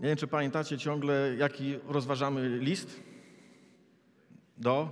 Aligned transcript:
Nie 0.00 0.08
wiem, 0.08 0.16
czy 0.16 0.26
pamiętacie 0.26 0.78
ciągle, 0.78 1.34
jaki 1.38 1.78
rozważamy 1.88 2.58
list 2.58 3.00
do 4.58 4.88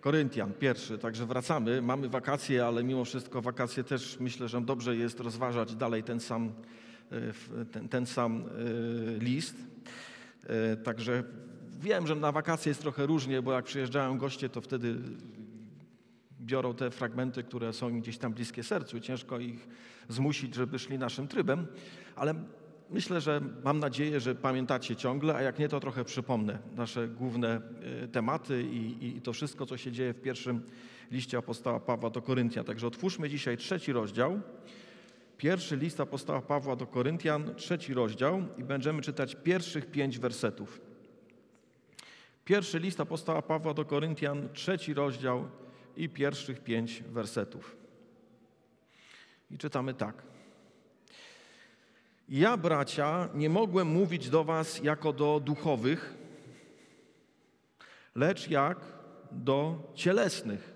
Koryntian, 0.00 0.52
pierwszy. 0.52 0.98
Także 0.98 1.26
wracamy. 1.26 1.82
Mamy 1.82 2.08
wakacje, 2.08 2.66
ale 2.66 2.84
mimo 2.84 3.04
wszystko 3.04 3.42
wakacje 3.42 3.84
też 3.84 4.16
myślę, 4.20 4.48
że 4.48 4.60
dobrze 4.60 4.96
jest 4.96 5.20
rozważać 5.20 5.74
dalej 5.74 6.02
ten 6.02 6.20
sam, 6.20 6.52
e, 7.12 7.64
ten, 7.64 7.88
ten 7.88 8.06
sam 8.06 8.44
e, 8.44 9.18
list. 9.18 9.56
E, 10.46 10.76
także 10.76 11.24
wiem, 11.80 12.06
że 12.06 12.14
na 12.14 12.32
wakacje 12.32 12.70
jest 12.70 12.80
trochę 12.80 13.06
różnie, 13.06 13.42
bo 13.42 13.52
jak 13.52 13.64
przyjeżdżają 13.64 14.18
goście, 14.18 14.48
to 14.48 14.60
wtedy 14.60 14.96
biorą 16.40 16.74
te 16.74 16.90
fragmenty, 16.90 17.42
które 17.42 17.72
są 17.72 17.88
im 17.88 18.00
gdzieś 18.00 18.18
tam 18.18 18.32
bliskie 18.32 18.62
sercu. 18.62 19.00
Ciężko 19.00 19.38
ich 19.38 19.68
zmusić, 20.08 20.54
żeby 20.54 20.78
szli 20.78 20.98
naszym 20.98 21.28
trybem, 21.28 21.66
ale 22.16 22.34
myślę, 22.92 23.20
że 23.20 23.40
mam 23.64 23.78
nadzieję, 23.78 24.20
że 24.20 24.34
pamiętacie 24.34 24.96
ciągle, 24.96 25.34
a 25.34 25.42
jak 25.42 25.58
nie, 25.58 25.68
to 25.68 25.80
trochę 25.80 26.04
przypomnę 26.04 26.58
nasze 26.76 27.08
główne 27.08 27.60
e, 28.04 28.08
tematy 28.08 28.62
i, 28.62 29.06
i 29.06 29.20
to 29.20 29.32
wszystko, 29.32 29.66
co 29.66 29.76
się 29.76 29.92
dzieje 29.92 30.12
w 30.12 30.20
pierwszym 30.20 30.62
liście 31.10 31.38
apostoła 31.38 31.80
Pawła 31.80 32.10
do 32.10 32.22
Koryntian. 32.22 32.64
Także 32.64 32.86
otwórzmy 32.86 33.30
dzisiaj 33.30 33.56
trzeci 33.56 33.92
rozdział. 33.92 34.40
Pierwszy 35.38 35.76
list 35.76 36.00
apostoła 36.00 36.42
Pawła 36.42 36.76
do 36.76 36.86
Koryntian, 36.86 37.54
trzeci 37.54 37.94
rozdział 37.94 38.42
i 38.58 38.64
będziemy 38.64 39.02
czytać 39.02 39.36
pierwszych 39.42 39.86
pięć 39.90 40.18
wersetów. 40.18 40.80
Pierwszy 42.44 42.78
list 42.78 43.00
apostoła 43.00 43.42
Pawła 43.42 43.74
do 43.74 43.84
Koryntian, 43.84 44.48
trzeci 44.52 44.94
rozdział 44.94 45.48
i 45.96 46.08
pierwszych 46.08 46.60
pięć 46.60 47.02
wersetów. 47.02 47.76
I 49.50 49.58
czytamy 49.58 49.94
tak. 49.94 50.31
Ja, 52.32 52.56
bracia, 52.56 53.28
nie 53.34 53.50
mogłem 53.50 53.88
mówić 53.88 54.28
do 54.28 54.44
was 54.44 54.80
jako 54.82 55.12
do 55.12 55.40
duchowych, 55.44 56.14
lecz 58.14 58.50
jak 58.50 58.78
do 59.32 59.90
cielesnych, 59.94 60.74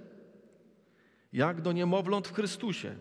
jak 1.33 1.61
do 1.61 1.73
niemowląt 1.73 2.29
w 2.29 2.33
Chrystusie. 2.33 2.95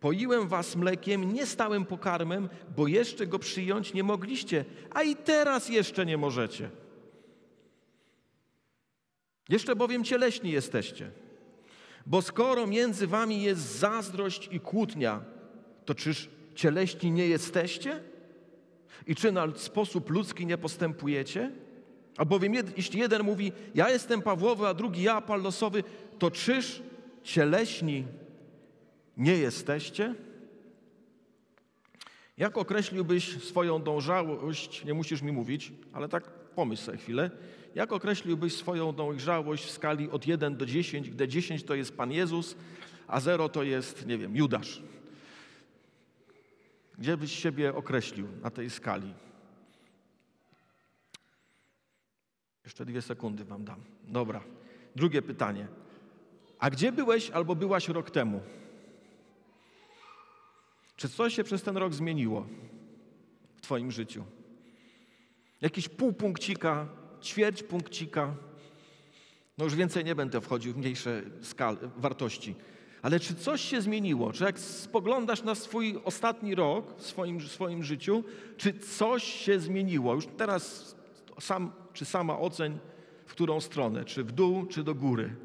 Poiłem 0.00 0.48
was 0.48 0.76
mlekiem, 0.76 1.32
nie 1.32 1.46
stałym 1.46 1.84
pokarmem, 1.84 2.48
bo 2.76 2.86
jeszcze 2.86 3.26
go 3.26 3.38
przyjąć 3.38 3.94
nie 3.94 4.02
mogliście, 4.02 4.64
a 4.90 5.02
i 5.02 5.16
teraz 5.16 5.68
jeszcze 5.68 6.06
nie 6.06 6.16
możecie. 6.16 6.70
Jeszcze 9.48 9.76
bowiem 9.76 10.04
cieleśni 10.04 10.50
jesteście. 10.50 11.10
Bo 12.06 12.22
skoro 12.22 12.66
między 12.66 13.06
wami 13.06 13.42
jest 13.42 13.78
zazdrość 13.78 14.48
i 14.52 14.60
kłótnia, 14.60 15.24
to 15.84 15.94
czyż 15.94 16.36
cieleśni 16.56 17.10
nie 17.10 17.26
jesteście? 17.26 18.00
I 19.06 19.14
czy 19.14 19.32
na 19.32 19.46
sposób 19.56 20.10
ludzki 20.10 20.46
nie 20.46 20.58
postępujecie? 20.58 21.50
Albowiem 22.16 22.54
jeśli 22.76 23.00
jeden 23.00 23.22
mówi, 23.22 23.52
ja 23.74 23.90
jestem 23.90 24.22
Pawłowy, 24.22 24.66
a 24.66 24.74
drugi 24.74 25.02
ja 25.02 25.14
Apollosowy, 25.14 25.84
to 26.18 26.30
czyż 26.30 26.82
cieleśni 27.22 28.04
nie 29.16 29.36
jesteście? 29.36 30.14
Jak 32.36 32.58
określiłbyś 32.58 33.42
swoją 33.42 33.82
dążałość, 33.82 34.84
nie 34.84 34.94
musisz 34.94 35.22
mi 35.22 35.32
mówić, 35.32 35.72
ale 35.92 36.08
tak 36.08 36.30
pomyśl 36.30 36.82
sobie 36.82 36.98
chwilę, 36.98 37.30
jak 37.74 37.92
określiłbyś 37.92 38.56
swoją 38.56 38.92
dojrzałość 38.92 39.64
w 39.64 39.70
skali 39.70 40.10
od 40.10 40.26
1 40.26 40.56
do 40.56 40.66
10, 40.66 41.10
gdzie 41.10 41.28
10 41.28 41.62
to 41.62 41.74
jest 41.74 41.96
Pan 41.96 42.12
Jezus, 42.12 42.56
a 43.06 43.20
0 43.20 43.48
to 43.48 43.62
jest, 43.62 44.06
nie 44.06 44.18
wiem, 44.18 44.36
Judasz? 44.36 44.82
Gdzie 46.98 47.16
byś 47.16 47.32
siebie 47.32 47.74
określił 47.74 48.28
na 48.42 48.50
tej 48.50 48.70
skali? 48.70 49.14
Jeszcze 52.64 52.84
dwie 52.84 53.02
sekundy 53.02 53.44
wam 53.44 53.64
dam. 53.64 53.80
Dobra. 54.04 54.40
Drugie 54.96 55.22
pytanie. 55.22 55.68
A 56.58 56.70
gdzie 56.70 56.92
byłeś 56.92 57.30
albo 57.30 57.54
byłaś 57.54 57.88
rok 57.88 58.10
temu? 58.10 58.40
Czy 60.96 61.08
coś 61.08 61.34
się 61.34 61.44
przez 61.44 61.62
ten 61.62 61.76
rok 61.76 61.94
zmieniło 61.94 62.46
w 63.56 63.60
Twoim 63.60 63.92
życiu? 63.92 64.24
Jakiś 65.60 65.88
półpunkcika, 65.88 66.88
ćwierć 67.22 67.62
punkcika. 67.62 68.34
No 69.58 69.64
już 69.64 69.74
więcej 69.74 70.04
nie 70.04 70.14
będę 70.14 70.40
wchodził 70.40 70.72
w 70.72 70.76
mniejsze 70.76 71.22
skal, 71.42 71.78
wartości. 71.96 72.54
Ale 73.06 73.20
czy 73.20 73.34
coś 73.34 73.60
się 73.60 73.82
zmieniło? 73.82 74.32
Czy 74.32 74.44
jak 74.44 74.58
spoglądasz 74.58 75.42
na 75.42 75.54
swój 75.54 76.00
ostatni 76.04 76.54
rok 76.54 76.94
w 76.96 77.02
swoim, 77.02 77.40
swoim 77.40 77.84
życiu, 77.84 78.24
czy 78.56 78.72
coś 78.72 79.24
się 79.24 79.60
zmieniło? 79.60 80.14
Już 80.14 80.26
teraz 80.36 80.96
sam 81.40 81.72
czy 81.92 82.04
sama 82.04 82.38
oceń, 82.38 82.78
w 83.26 83.32
którą 83.32 83.60
stronę, 83.60 84.04
czy 84.04 84.24
w 84.24 84.32
dół, 84.32 84.66
czy 84.66 84.84
do 84.84 84.94
góry. 84.94 85.36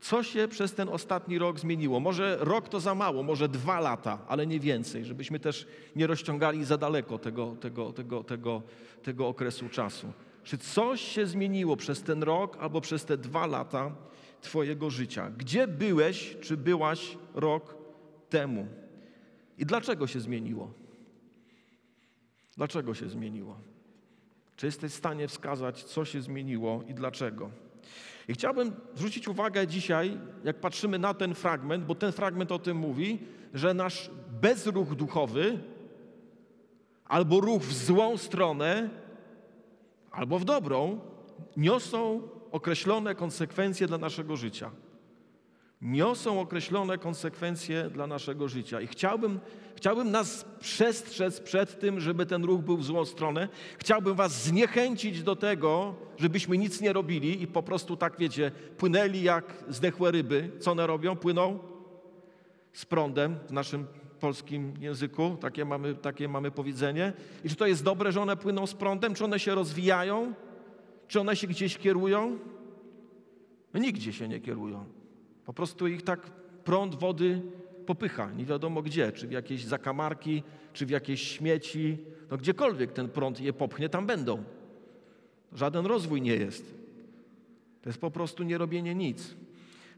Co 0.00 0.22
się 0.22 0.48
przez 0.48 0.74
ten 0.74 0.88
ostatni 0.88 1.38
rok 1.38 1.60
zmieniło? 1.60 2.00
Może 2.00 2.36
rok 2.40 2.68
to 2.68 2.80
za 2.80 2.94
mało, 2.94 3.22
może 3.22 3.48
dwa 3.48 3.80
lata, 3.80 4.18
ale 4.28 4.46
nie 4.46 4.60
więcej, 4.60 5.04
żebyśmy 5.04 5.40
też 5.40 5.66
nie 5.96 6.06
rozciągali 6.06 6.64
za 6.64 6.76
daleko 6.78 7.18
tego, 7.18 7.56
tego, 7.60 7.92
tego, 7.92 8.24
tego, 8.24 8.62
tego 9.02 9.28
okresu 9.28 9.68
czasu. 9.68 10.12
Czy 10.44 10.58
coś 10.58 11.00
się 11.00 11.26
zmieniło 11.26 11.76
przez 11.76 12.02
ten 12.02 12.22
rok 12.22 12.56
albo 12.60 12.80
przez 12.80 13.04
te 13.04 13.16
dwa 13.16 13.46
lata 13.46 13.92
Twojego 14.40 14.90
życia? 14.90 15.30
Gdzie 15.30 15.68
byłeś, 15.68 16.36
czy 16.40 16.56
byłaś 16.56 17.18
rok 17.34 17.76
temu? 18.28 18.66
I 19.58 19.66
dlaczego 19.66 20.06
się 20.06 20.20
zmieniło? 20.20 20.72
Dlaczego 22.56 22.94
się 22.94 23.08
zmieniło? 23.08 23.56
Czy 24.56 24.66
jesteś 24.66 24.92
w 24.92 24.96
stanie 24.96 25.28
wskazać, 25.28 25.84
co 25.84 26.04
się 26.04 26.22
zmieniło 26.22 26.82
i 26.88 26.94
dlaczego? 26.94 27.50
I 28.28 28.32
chciałbym 28.32 28.72
zwrócić 28.94 29.28
uwagę 29.28 29.66
dzisiaj, 29.66 30.18
jak 30.44 30.60
patrzymy 30.60 30.98
na 30.98 31.14
ten 31.14 31.34
fragment, 31.34 31.84
bo 31.84 31.94
ten 31.94 32.12
fragment 32.12 32.52
o 32.52 32.58
tym 32.58 32.76
mówi, 32.76 33.18
że 33.54 33.74
nasz 33.74 34.10
bezruch 34.40 34.94
duchowy 34.94 35.58
albo 37.04 37.40
ruch 37.40 37.62
w 37.62 37.74
złą 37.74 38.16
stronę, 38.16 38.90
albo 40.10 40.38
w 40.38 40.44
dobrą, 40.44 41.00
niosą 41.56 42.28
określone 42.52 43.14
konsekwencje 43.14 43.86
dla 43.86 43.98
naszego 43.98 44.36
życia. 44.36 44.70
Niosą 45.82 46.40
określone 46.40 46.98
konsekwencje 46.98 47.90
dla 47.90 48.06
naszego 48.06 48.48
życia. 48.48 48.80
I 48.80 48.86
chciałbym, 48.86 49.40
chciałbym 49.76 50.10
nas 50.10 50.44
przestrzec 50.60 51.40
przed 51.40 51.80
tym, 51.80 52.00
żeby 52.00 52.26
ten 52.26 52.44
ruch 52.44 52.60
był 52.60 52.76
w 52.76 52.84
złą 52.84 53.04
stronę. 53.04 53.48
Chciałbym 53.78 54.14
Was 54.14 54.44
zniechęcić 54.44 55.22
do 55.22 55.36
tego, 55.36 55.94
żebyśmy 56.16 56.58
nic 56.58 56.80
nie 56.80 56.92
robili 56.92 57.42
i 57.42 57.46
po 57.46 57.62
prostu 57.62 57.96
tak, 57.96 58.18
wiecie, 58.18 58.50
płynęli 58.78 59.22
jak 59.22 59.64
zdechłe 59.68 60.10
ryby. 60.10 60.50
Co 60.60 60.72
one 60.72 60.86
robią? 60.86 61.16
Płyną 61.16 61.58
z 62.72 62.84
prądem 62.84 63.36
w 63.48 63.52
naszym 63.52 63.86
polskim 64.20 64.74
języku. 64.80 65.36
Takie 65.40 65.64
mamy, 65.64 65.94
takie 65.94 66.28
mamy 66.28 66.50
powiedzenie. 66.50 67.12
I 67.44 67.48
czy 67.48 67.56
to 67.56 67.66
jest 67.66 67.84
dobre, 67.84 68.12
że 68.12 68.22
one 68.22 68.36
płyną 68.36 68.66
z 68.66 68.74
prądem? 68.74 69.14
Czy 69.14 69.24
one 69.24 69.38
się 69.38 69.54
rozwijają? 69.54 70.34
Czy 71.08 71.20
one 71.20 71.36
się 71.36 71.46
gdzieś 71.46 71.78
kierują? 71.78 72.38
No, 73.74 73.80
nigdzie 73.80 74.12
się 74.12 74.28
nie 74.28 74.40
kierują. 74.40 74.84
Po 75.44 75.52
prostu 75.52 75.86
ich 75.86 76.02
tak 76.02 76.30
prąd 76.64 76.94
wody 76.94 77.42
popycha, 77.86 78.32
nie 78.32 78.44
wiadomo 78.44 78.82
gdzie, 78.82 79.12
czy 79.12 79.28
w 79.28 79.32
jakieś 79.32 79.64
zakamarki, 79.64 80.42
czy 80.72 80.86
w 80.86 80.90
jakieś 80.90 81.22
śmieci. 81.22 81.98
No 82.30 82.36
gdziekolwiek 82.36 82.92
ten 82.92 83.08
prąd 83.08 83.40
je 83.40 83.52
popchnie, 83.52 83.88
tam 83.88 84.06
będą. 84.06 84.42
Żaden 85.52 85.86
rozwój 85.86 86.22
nie 86.22 86.34
jest. 86.36 86.74
To 87.82 87.88
jest 87.88 88.00
po 88.00 88.10
prostu 88.10 88.42
nie 88.42 88.58
robienie 88.58 88.94
nic. 88.94 89.36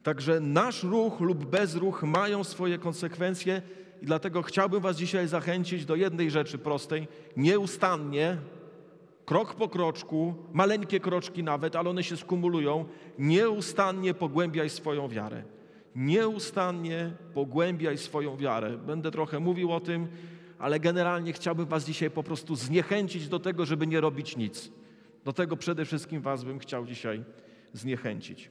Także 0.03 0.41
nasz 0.41 0.82
ruch 0.82 1.21
lub 1.21 1.44
bezruch 1.44 2.03
mają 2.03 2.44
swoje 2.44 2.78
konsekwencje 2.78 3.62
i 4.03 4.06
dlatego 4.06 4.42
chciałbym 4.42 4.81
Was 4.81 4.97
dzisiaj 4.97 5.28
zachęcić 5.28 5.84
do 5.84 5.97
jednej 5.97 6.31
rzeczy 6.31 6.59
prostej. 6.59 7.09
Nieustannie 7.37 8.36
krok 9.30 9.54
po 9.54 9.68
kroczku, 9.68 10.34
maleńkie 10.53 11.00
kroczki 11.00 11.42
nawet, 11.42 11.77
ale 11.77 11.91
one 11.91 12.03
się 12.04 12.16
skumulują, 12.16 12.84
nieustannie 13.18 14.15
pogłębiaj 14.15 14.71
swoją 14.71 15.09
wiarę. 15.09 15.42
Nieustannie 15.94 17.12
pogłębiaj 17.34 17.98
swoją 17.98 18.36
wiarę. 18.36 18.78
Będę 18.78 19.10
trochę 19.10 19.41
mówił 19.41 19.72
o 19.72 19.80
tym, 19.80 20.09
ale 20.59 20.80
generalnie 20.80 21.32
chciałbym 21.32 21.66
Was 21.66 21.84
dzisiaj 21.84 22.10
po 22.10 22.22
prostu 22.22 22.56
zniechęcić 22.56 23.28
do 23.28 23.38
tego, 23.38 23.66
żeby 23.66 23.86
nie 23.86 24.00
robić 24.00 24.36
nic. 24.36 24.71
Do 25.24 25.32
tego 25.32 25.56
przede 25.56 25.84
wszystkim 25.84 26.22
Was 26.22 26.44
bym 26.44 26.59
chciał 26.59 26.86
dzisiaj 26.86 27.24
zniechęcić. 27.72 28.50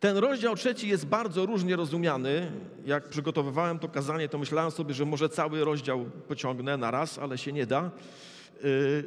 Ten 0.00 0.16
rozdział 0.16 0.56
trzeci 0.56 0.88
jest 0.88 1.06
bardzo 1.06 1.46
różnie 1.46 1.76
rozumiany. 1.76 2.52
Jak 2.86 3.08
przygotowywałem 3.08 3.78
to 3.78 3.88
kazanie, 3.88 4.28
to 4.28 4.38
myślałem 4.38 4.70
sobie, 4.70 4.94
że 4.94 5.04
może 5.04 5.28
cały 5.28 5.64
rozdział 5.64 6.04
pociągnę 6.28 6.76
na 6.76 6.90
raz, 6.90 7.18
ale 7.18 7.38
się 7.38 7.52
nie 7.52 7.66
da. 7.66 7.90
Y, 8.64 9.04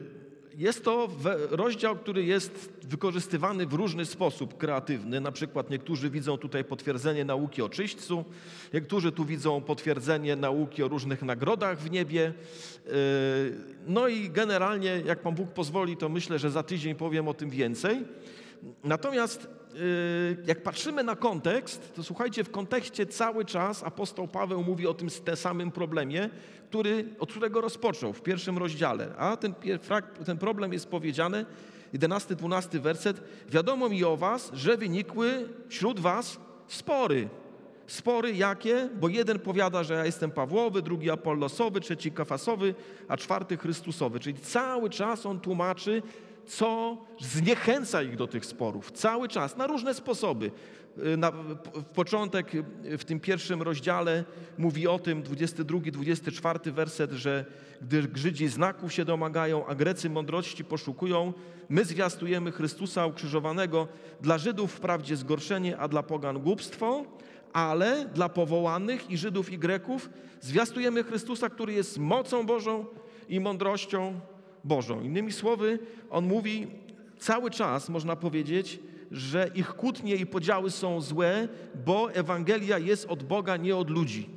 jest 0.57 0.83
to 0.83 1.09
rozdział, 1.49 1.95
który 1.95 2.23
jest 2.23 2.69
wykorzystywany 2.83 3.65
w 3.65 3.73
różny 3.73 4.05
sposób 4.05 4.57
kreatywny. 4.57 5.21
Na 5.21 5.31
przykład 5.31 5.69
niektórzy 5.69 6.09
widzą 6.09 6.37
tutaj 6.37 6.63
potwierdzenie 6.63 7.25
nauki 7.25 7.61
o 7.61 7.69
czyśćcu, 7.69 8.25
niektórzy 8.73 9.11
tu 9.11 9.25
widzą 9.25 9.61
potwierdzenie 9.61 10.35
nauki 10.35 10.83
o 10.83 10.87
różnych 10.87 11.21
nagrodach 11.21 11.79
w 11.79 11.91
niebie. 11.91 12.33
Yy, 12.85 12.91
no 13.87 14.07
i 14.07 14.29
generalnie, 14.29 15.01
jak 15.05 15.19
Pan 15.19 15.35
Bóg 15.35 15.51
pozwoli, 15.51 15.97
to 15.97 16.09
myślę, 16.09 16.39
że 16.39 16.51
za 16.51 16.63
tydzień 16.63 16.95
powiem 16.95 17.27
o 17.27 17.33
tym 17.33 17.49
więcej. 17.49 18.05
Natomiast 18.83 19.47
Y, 19.47 19.58
jak 20.45 20.63
patrzymy 20.63 21.03
na 21.03 21.15
kontekst, 21.15 21.95
to 21.95 22.03
słuchajcie, 22.03 22.43
w 22.43 22.51
kontekście 22.51 23.05
cały 23.05 23.45
czas 23.45 23.83
apostoł 23.83 24.27
Paweł 24.27 24.63
mówi 24.63 24.87
o 24.87 24.93
tym, 24.93 25.09
tym 25.09 25.35
samym 25.35 25.71
problemie, 25.71 26.29
który, 26.69 27.05
od 27.19 27.31
którego 27.31 27.61
rozpoczął 27.61 28.13
w 28.13 28.21
pierwszym 28.21 28.57
rozdziale. 28.57 29.13
A 29.17 29.37
ten, 29.37 29.53
ten 30.25 30.37
problem 30.37 30.73
jest 30.73 30.87
powiedziany, 30.87 31.45
11-12 31.93 32.79
werset. 32.79 33.21
Wiadomo 33.49 33.89
mi 33.89 34.03
o 34.03 34.17
was, 34.17 34.51
że 34.53 34.77
wynikły 34.77 35.49
wśród 35.67 35.99
was 35.99 36.39
spory. 36.67 37.29
Spory 37.87 38.35
jakie? 38.35 38.89
Bo 38.99 39.09
jeden 39.09 39.39
powiada, 39.39 39.83
że 39.83 39.93
ja 39.93 40.05
jestem 40.05 40.31
Pawłowy, 40.31 40.81
drugi 40.81 41.09
Apollosowy, 41.09 41.79
trzeci 41.81 42.11
Kafasowy, 42.11 42.75
a 43.07 43.17
czwarty 43.17 43.57
Chrystusowy. 43.57 44.19
Czyli 44.19 44.39
cały 44.39 44.89
czas 44.89 45.25
on 45.25 45.39
tłumaczy, 45.39 46.01
co 46.49 46.97
zniechęca 47.19 48.03
ich 48.03 48.15
do 48.15 48.27
tych 48.27 48.45
sporów. 48.45 48.91
Cały 48.91 49.27
czas, 49.27 49.57
na 49.57 49.67
różne 49.67 49.93
sposoby. 49.93 50.51
Y, 51.13 51.17
na, 51.17 51.31
w 51.73 51.85
początek 51.95 52.55
y, 52.55 52.97
w 52.97 53.05
tym 53.05 53.19
pierwszym 53.19 53.61
rozdziale 53.61 54.23
mówi 54.57 54.87
o 54.87 54.99
tym, 54.99 55.23
22, 55.23 55.79
24 55.91 56.71
werset, 56.71 57.11
że 57.11 57.45
gdy 57.81 58.07
Żydzi 58.15 58.47
znaków 58.47 58.93
się 58.93 59.05
domagają, 59.05 59.65
a 59.65 59.75
Grecy 59.75 60.09
mądrości 60.09 60.65
poszukują, 60.65 61.33
my 61.69 61.85
zwiastujemy 61.85 62.51
Chrystusa 62.51 63.05
ukrzyżowanego. 63.05 63.87
Dla 64.21 64.37
Żydów 64.37 64.71
wprawdzie 64.71 65.15
zgorszenie, 65.15 65.77
a 65.77 65.87
dla 65.87 66.03
pogan 66.03 66.39
głupstwo, 66.39 67.05
ale 67.53 68.05
dla 68.13 68.29
powołanych 68.29 69.11
i 69.11 69.17
Żydów 69.17 69.51
i 69.51 69.59
Greków 69.59 70.09
zwiastujemy 70.41 71.03
Chrystusa, 71.03 71.49
który 71.49 71.73
jest 71.73 71.97
mocą 71.97 72.45
Bożą 72.45 72.85
i 73.29 73.39
mądrością 73.39 74.19
Bożą. 74.63 75.01
Innymi 75.01 75.31
słowy, 75.31 75.79
on 76.09 76.25
mówi 76.25 76.67
cały 77.19 77.51
czas, 77.51 77.89
można 77.89 78.15
powiedzieć, 78.15 78.79
że 79.11 79.51
ich 79.55 79.67
kłótnie 79.67 80.15
i 80.15 80.25
podziały 80.25 80.71
są 80.71 81.01
złe, 81.01 81.47
bo 81.85 82.11
Ewangelia 82.13 82.77
jest 82.77 83.05
od 83.05 83.23
Boga, 83.23 83.57
nie 83.57 83.75
od 83.75 83.89
ludzi. 83.89 84.29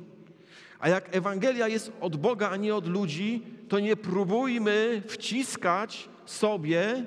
A 0.79 0.89
jak 0.89 1.15
Ewangelia 1.15 1.67
jest 1.67 1.91
od 2.01 2.15
Boga, 2.15 2.49
a 2.49 2.55
nie 2.55 2.75
od 2.75 2.87
ludzi, 2.87 3.43
to 3.69 3.79
nie 3.79 3.95
próbujmy 3.95 5.01
wciskać 5.07 6.09
sobie, 6.25 7.05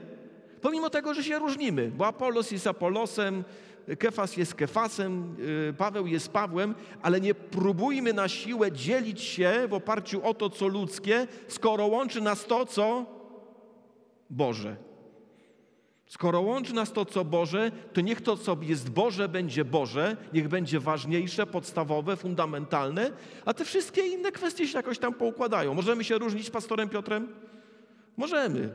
pomimo 0.61 0.91
tego, 0.91 1.15
że 1.15 1.25
się 1.25 1.39
różnimy, 1.39 1.93
bo 1.97 2.07
Apollos 2.07 2.51
jest 2.51 2.67
Apollosem, 2.67 3.45
Kefas 3.99 4.37
jest 4.37 4.55
Kefasem, 4.55 5.37
y, 5.71 5.75
Paweł 5.79 6.07
jest 6.07 6.29
Pawłem, 6.29 6.75
ale 7.03 7.21
nie 7.21 7.35
próbujmy 7.35 8.13
na 8.13 8.29
siłę 8.29 8.73
dzielić 8.73 9.21
się 9.21 9.67
w 9.69 9.75
oparciu 9.75 10.25
o 10.25 10.35
to, 10.35 10.51
co 10.51 10.69
ludzkie, 10.69 11.27
skoro 11.49 11.87
łączy 11.87 12.21
nas 12.21 12.45
to, 12.45 12.67
co 12.67 13.07
Boże. 14.31 14.77
Skoro 16.07 16.41
łączy 16.41 16.75
nas 16.75 16.93
to, 16.93 17.05
co 17.05 17.25
Boże, 17.25 17.71
to 17.93 18.01
niech 18.01 18.21
to, 18.21 18.37
co 18.37 18.57
jest 18.61 18.91
Boże, 18.91 19.29
będzie 19.29 19.65
Boże, 19.65 20.17
niech 20.33 20.49
będzie 20.49 20.81
ważniejsze, 20.81 21.47
podstawowe, 21.47 22.17
fundamentalne, 22.17 23.11
a 23.45 23.55
te 23.55 23.65
wszystkie 23.65 24.07
inne 24.07 24.33
kwestie 24.33 24.69
się 24.69 24.79
jakoś 24.79 24.99
tam 24.99 25.15
poukładają. 25.15 25.75
Możemy 25.75 26.05
się 26.05 26.19
różnić 26.19 26.51
pastorem 26.51 26.89
Piotrem? 26.89 27.29
Możemy. 28.17 28.75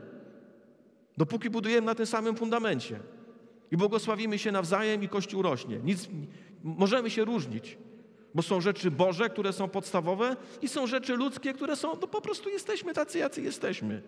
Dopóki 1.16 1.50
budujemy 1.50 1.86
na 1.86 1.94
tym 1.94 2.06
samym 2.06 2.36
fundamencie 2.36 3.00
i 3.72 3.76
błogosławimy 3.76 4.38
się 4.38 4.52
nawzajem 4.52 5.02
i 5.02 5.08
Kościół 5.08 5.42
rośnie. 5.42 5.78
Nic, 5.84 6.08
możemy 6.64 7.10
się 7.10 7.24
różnić, 7.24 7.78
bo 8.34 8.42
są 8.42 8.60
rzeczy 8.60 8.90
Boże, 8.90 9.30
które 9.30 9.52
są 9.52 9.68
podstawowe 9.68 10.36
i 10.62 10.68
są 10.68 10.86
rzeczy 10.86 11.16
ludzkie, 11.16 11.52
które 11.52 11.76
są, 11.76 11.88
no 12.00 12.06
po 12.06 12.20
prostu 12.20 12.48
jesteśmy 12.48 12.94
tacy, 12.94 13.18
jacy 13.18 13.42
jesteśmy. 13.42 14.02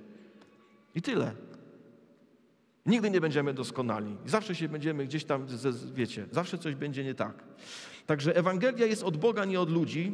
I 0.95 1.03
tyle. 1.03 1.33
Nigdy 2.87 3.11
nie 3.11 3.21
będziemy 3.21 3.55
doskonali. 3.55 4.17
Zawsze 4.27 4.55
się 4.55 4.69
będziemy 4.69 5.05
gdzieś 5.05 5.25
tam, 5.25 5.47
wiecie, 5.95 6.27
zawsze 6.31 6.59
coś 6.59 6.75
będzie 6.75 7.05
nie 7.05 7.15
tak. 7.15 7.45
Także 8.07 8.37
Ewangelia 8.37 8.87
jest 8.87 9.03
od 9.03 9.17
Boga, 9.17 9.45
nie 9.45 9.61
od 9.61 9.71
ludzi. 9.71 10.13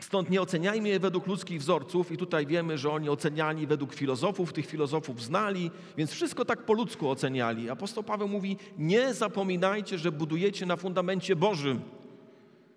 Stąd 0.00 0.30
nie 0.30 0.42
oceniajmy 0.42 0.88
je 0.88 1.00
według 1.00 1.26
ludzkich 1.26 1.60
wzorców, 1.60 2.12
i 2.12 2.16
tutaj 2.16 2.46
wiemy, 2.46 2.78
że 2.78 2.90
oni 2.90 3.08
oceniali 3.08 3.66
według 3.66 3.94
filozofów, 3.94 4.52
tych 4.52 4.66
filozofów 4.66 5.22
znali, 5.22 5.70
więc 5.96 6.10
wszystko 6.10 6.44
tak 6.44 6.64
po 6.64 6.72
ludzku 6.72 7.10
oceniali. 7.10 7.70
Apostoł 7.70 8.04
Paweł 8.04 8.28
mówi: 8.28 8.56
Nie 8.78 9.14
zapominajcie, 9.14 9.98
że 9.98 10.12
budujecie 10.12 10.66
na 10.66 10.76
fundamencie 10.76 11.36
Bożym, 11.36 11.80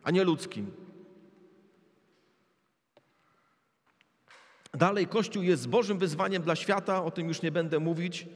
a 0.03 0.11
nie 0.11 0.23
ludzkim. 0.23 0.71
Dalej, 4.73 5.07
Kościół 5.07 5.43
jest 5.43 5.69
Bożym 5.69 5.97
wyzwaniem 5.97 6.43
dla 6.43 6.55
świata, 6.55 7.03
o 7.03 7.11
tym 7.11 7.27
już 7.27 7.41
nie 7.41 7.51
będę 7.51 7.79
mówić. 7.79 8.27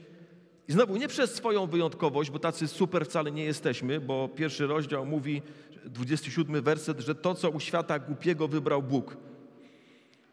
I 0.68 0.72
znowu 0.72 0.96
nie 0.96 1.08
przez 1.08 1.34
swoją 1.34 1.66
wyjątkowość, 1.66 2.30
bo 2.30 2.38
tacy 2.38 2.68
super 2.68 3.06
wcale 3.06 3.32
nie 3.32 3.44
jesteśmy, 3.44 4.00
bo 4.00 4.28
pierwszy 4.28 4.66
rozdział 4.66 5.06
mówi, 5.06 5.42
27 5.84 6.62
werset, 6.62 7.00
że 7.00 7.14
to, 7.14 7.34
co 7.34 7.50
u 7.50 7.60
świata 7.60 7.98
głupiego 7.98 8.48
wybrał 8.48 8.82
Bóg. 8.82 9.16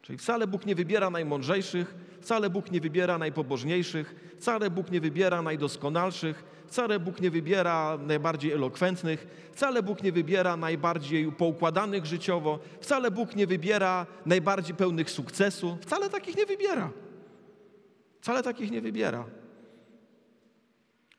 Czyli 0.02 0.18
wcale 0.18 0.48
Bóg 0.48 0.66
nie 0.66 0.76
wybiera 0.76 1.10
najmądrzejszych, 1.10 1.96
wcale 2.22 2.50
Bóg 2.50 2.72
nie 2.72 2.82
wybiera 2.82 3.18
najpobożniejszych, 3.18 4.36
wcale 4.38 4.70
Bóg 4.70 4.92
nie 4.92 5.02
wybiera 5.02 5.42
najdoskonalszych, 5.42 6.44
wcale 6.68 7.00
Bóg 7.00 7.22
nie 7.22 7.32
wybiera 7.32 7.98
najbardziej 7.98 8.52
elokwentnych, 8.52 9.50
wcale 9.54 9.84
Bóg 9.84 10.04
nie 10.04 10.12
wybiera 10.12 10.58
najbardziej 10.58 11.32
poukładanych 11.32 12.06
życiowo, 12.06 12.60
wcale 12.82 13.12
Bóg 13.12 13.36
nie 13.36 13.48
wybiera 13.48 14.06
najbardziej 14.26 14.76
pełnych 14.76 15.12
sukcesu, 15.12 15.78
wcale 15.82 16.10
takich 16.10 16.38
nie 16.38 16.46
wybiera. 16.46 16.92
Wcale 18.22 18.44
takich 18.44 18.72
nie 18.72 18.82
wybiera. 18.82 19.26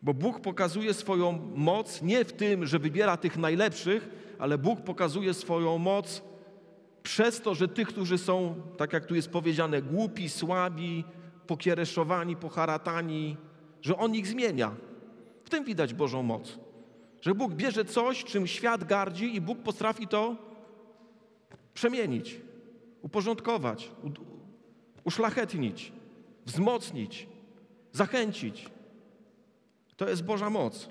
Bo 0.02 0.14
Bóg 0.14 0.41
pokazuje 0.41 0.94
swoją 0.94 1.50
moc 1.55 2.02
nie 2.02 2.25
w 2.25 2.32
tym, 2.32 2.67
że 2.67 2.79
wybiera 2.79 3.17
tych 3.17 3.37
najlepszych, 3.37 4.08
ale 4.38 4.58
Bóg 4.58 4.81
pokazuje 4.81 5.35
swoją 5.35 5.79
moc 5.79 6.23
przez 7.02 7.41
to, 7.41 7.55
że 7.55 7.69
tych, 7.69 7.88
którzy 7.88 8.19
są, 8.19 8.55
tak 8.76 8.93
jak 8.93 9.06
tu 9.06 9.14
jest 9.14 9.31
powiedziane, 9.31 9.82
głupi, 9.82 10.29
słabi, 10.29 11.05
pokiereszowani, 11.47 12.37
poharatani, 12.37 13.37
że 13.82 13.97
On 13.97 14.14
ich 14.14 14.26
zmienia. 14.26 14.75
W 15.44 15.50
tym 15.50 15.64
widać 15.64 15.94
Bożą 15.94 16.23
moc. 16.23 16.58
Że 17.20 17.35
Bóg 17.35 17.53
bierze 17.53 17.85
coś, 17.85 18.25
czym 18.25 18.46
świat 18.46 18.85
gardzi 18.85 19.35
i 19.37 19.41
Bóg 19.41 19.58
potrafi 19.58 20.08
to 20.08 20.37
przemienić, 21.75 22.41
uporządkować, 23.03 23.91
uszlachetnić, 25.05 25.93
wzmocnić, 26.46 27.29
zachęcić. 27.93 28.70
To 30.00 30.08
jest 30.08 30.24
Boża 30.24 30.50
moc. 30.50 30.88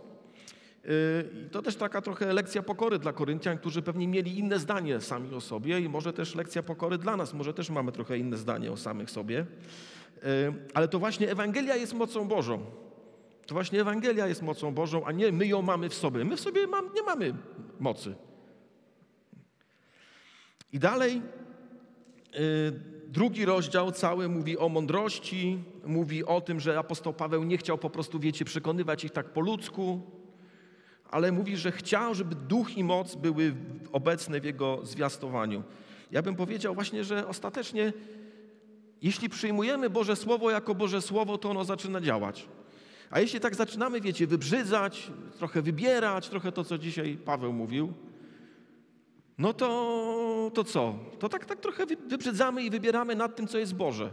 Yy, 0.83 1.49
to 1.51 1.61
też 1.61 1.75
taka 1.75 2.01
trochę 2.01 2.33
lekcja 2.33 2.63
pokory 2.63 2.99
dla 2.99 3.13
Koryntian, 3.13 3.57
którzy 3.57 3.81
pewnie 3.81 4.07
mieli 4.07 4.39
inne 4.39 4.59
zdanie 4.59 5.01
sami 5.01 5.33
o 5.33 5.41
sobie 5.41 5.79
i 5.79 5.89
może 5.89 6.13
też 6.13 6.35
lekcja 6.35 6.63
pokory 6.63 6.97
dla 6.97 7.17
nas, 7.17 7.33
może 7.33 7.53
też 7.53 7.69
mamy 7.69 7.91
trochę 7.91 8.17
inne 8.17 8.37
zdanie 8.37 8.71
o 8.71 8.77
samych 8.77 9.11
sobie. 9.11 9.35
Yy, 9.35 10.53
ale 10.73 10.87
to 10.87 10.99
właśnie 10.99 11.31
Ewangelia 11.31 11.75
jest 11.75 11.93
mocą 11.93 12.27
Bożą. 12.27 12.65
To 13.47 13.53
właśnie 13.53 13.81
Ewangelia 13.81 14.27
jest 14.27 14.41
mocą 14.41 14.73
Bożą, 14.73 15.05
a 15.05 15.11
nie 15.11 15.31
my 15.31 15.47
ją 15.47 15.61
mamy 15.61 15.89
w 15.89 15.93
sobie. 15.93 16.25
My 16.25 16.37
w 16.37 16.39
sobie 16.39 16.67
mam, 16.67 16.93
nie 16.93 17.03
mamy 17.03 17.33
mocy. 17.79 18.15
I 20.73 20.79
dalej 20.79 21.21
yy, 22.33 22.98
drugi 23.11 23.45
rozdział 23.45 23.91
cały 23.91 24.29
mówi 24.29 24.57
o 24.57 24.69
mądrości, 24.69 25.63
mówi 25.85 26.25
o 26.25 26.41
tym, 26.41 26.59
że 26.59 26.79
apostoł 26.79 27.13
Paweł 27.13 27.43
nie 27.43 27.57
chciał 27.57 27.77
po 27.77 27.89
prostu, 27.89 28.19
wiecie, 28.19 28.45
przekonywać 28.45 29.03
ich 29.03 29.11
tak 29.11 29.33
po 29.33 29.41
ludzku, 29.41 30.01
ale 31.11 31.31
mówi, 31.31 31.57
że 31.57 31.71
chciał, 31.71 32.15
żeby 32.15 32.35
duch 32.35 32.77
i 32.77 32.83
moc 32.83 33.15
były 33.15 33.55
obecne 33.91 34.39
w 34.39 34.43
jego 34.43 34.79
zwiastowaniu. 34.83 35.63
Ja 36.11 36.21
bym 36.21 36.35
powiedział 36.35 36.75
właśnie, 36.75 37.03
że 37.03 37.27
ostatecznie, 37.27 37.93
jeśli 39.01 39.29
przyjmujemy 39.29 39.89
Boże 39.89 40.15
Słowo 40.15 40.51
jako 40.51 40.75
Boże 40.75 41.01
Słowo, 41.01 41.37
to 41.37 41.49
ono 41.49 41.65
zaczyna 41.65 42.01
działać. 42.01 42.47
A 43.09 43.19
jeśli 43.19 43.39
tak 43.39 43.55
zaczynamy, 43.55 44.01
wiecie, 44.01 44.27
wybrzydzać, 44.27 45.11
trochę 45.37 45.61
wybierać, 45.61 46.29
trochę 46.29 46.51
to, 46.51 46.63
co 46.63 46.77
dzisiaj 46.77 47.17
Paweł 47.25 47.53
mówił, 47.53 47.93
no 49.39 49.53
to, 49.53 50.51
to 50.53 50.63
co? 50.63 50.95
To 51.19 51.29
tak, 51.29 51.45
tak 51.45 51.59
trochę 51.59 51.85
wybrzydzamy 51.85 52.63
i 52.63 52.69
wybieramy 52.69 53.15
nad 53.15 53.35
tym, 53.35 53.47
co 53.47 53.57
jest 53.57 53.75
Boże. 53.75 54.09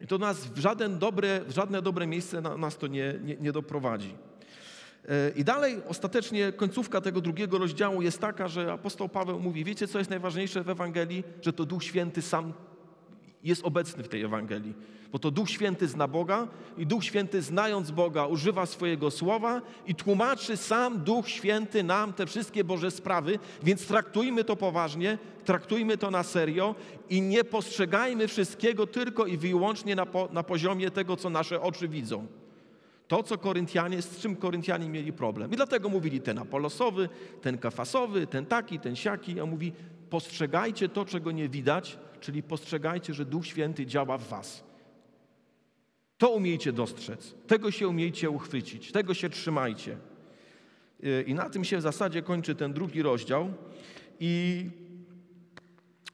I 0.00 0.06
to 0.06 0.18
nas 0.18 0.46
w, 0.46 0.58
żaden 0.58 0.98
dobre, 0.98 1.40
w 1.44 1.52
żadne 1.52 1.82
dobre 1.82 2.06
miejsce 2.06 2.40
na, 2.40 2.56
nas 2.56 2.76
to 2.76 2.86
nie, 2.86 3.14
nie, 3.24 3.36
nie 3.36 3.52
doprowadzi. 3.52 4.14
E, 5.08 5.30
I 5.36 5.44
dalej, 5.44 5.82
ostatecznie 5.88 6.52
końcówka 6.52 7.00
tego 7.00 7.20
drugiego 7.20 7.58
rozdziału 7.58 8.02
jest 8.02 8.18
taka, 8.18 8.48
że 8.48 8.72
apostoł 8.72 9.08
Paweł 9.08 9.40
mówi, 9.40 9.64
wiecie 9.64 9.88
co 9.88 9.98
jest 9.98 10.10
najważniejsze 10.10 10.64
w 10.64 10.70
Ewangelii? 10.70 11.24
Że 11.42 11.52
to 11.52 11.64
Duch 11.64 11.84
Święty 11.84 12.22
sam 12.22 12.52
jest 13.46 13.64
obecny 13.64 14.02
w 14.02 14.08
tej 14.08 14.22
Ewangelii. 14.22 14.74
Bo 15.12 15.18
to 15.18 15.30
Duch 15.30 15.50
Święty 15.50 15.88
zna 15.88 16.08
Boga 16.08 16.48
i 16.78 16.86
Duch 16.86 17.04
Święty 17.04 17.42
znając 17.42 17.90
Boga 17.90 18.26
używa 18.26 18.66
swojego 18.66 19.10
słowa 19.10 19.62
i 19.86 19.94
tłumaczy 19.94 20.56
sam 20.56 20.98
Duch 20.98 21.28
Święty 21.28 21.82
nam 21.82 22.12
te 22.12 22.26
wszystkie 22.26 22.64
Boże 22.64 22.90
sprawy, 22.90 23.38
więc 23.62 23.86
traktujmy 23.86 24.44
to 24.44 24.56
poważnie, 24.56 25.18
traktujmy 25.44 25.98
to 25.98 26.10
na 26.10 26.22
serio 26.22 26.74
i 27.10 27.20
nie 27.20 27.44
postrzegajmy 27.44 28.28
wszystkiego 28.28 28.86
tylko 28.86 29.26
i 29.26 29.36
wyłącznie 29.36 29.96
na, 29.96 30.06
po, 30.06 30.28
na 30.32 30.42
poziomie 30.42 30.90
tego, 30.90 31.16
co 31.16 31.30
nasze 31.30 31.60
oczy 31.60 31.88
widzą. 31.88 32.26
To, 33.08 33.22
co 33.22 33.38
Koryntianie, 33.38 34.02
z 34.02 34.18
czym 34.18 34.36
Koryntianie 34.36 34.88
mieli 34.88 35.12
problem. 35.12 35.52
I 35.52 35.56
dlatego 35.56 35.88
mówili 35.88 36.20
ten 36.20 36.38
apolosowy, 36.38 37.08
ten 37.42 37.58
kafasowy, 37.58 38.26
ten 38.26 38.46
taki, 38.46 38.78
ten 38.80 38.96
siaki. 38.96 39.40
A 39.40 39.46
mówi, 39.46 39.72
postrzegajcie 40.10 40.88
to, 40.88 41.04
czego 41.04 41.32
nie 41.32 41.48
widać, 41.48 41.98
czyli 42.20 42.42
postrzegajcie, 42.42 43.14
że 43.14 43.24
Duch 43.24 43.46
Święty 43.46 43.86
działa 43.86 44.18
w 44.18 44.28
was. 44.28 44.64
To 46.18 46.30
umiejcie 46.30 46.72
dostrzec, 46.72 47.34
tego 47.46 47.70
się 47.70 47.88
umiejcie 47.88 48.30
uchwycić, 48.30 48.92
tego 48.92 49.14
się 49.14 49.30
trzymajcie. 49.30 49.98
I 51.26 51.34
na 51.34 51.50
tym 51.50 51.64
się 51.64 51.78
w 51.78 51.82
zasadzie 51.82 52.22
kończy 52.22 52.54
ten 52.54 52.72
drugi 52.72 53.02
rozdział. 53.02 53.54
I 54.20 54.64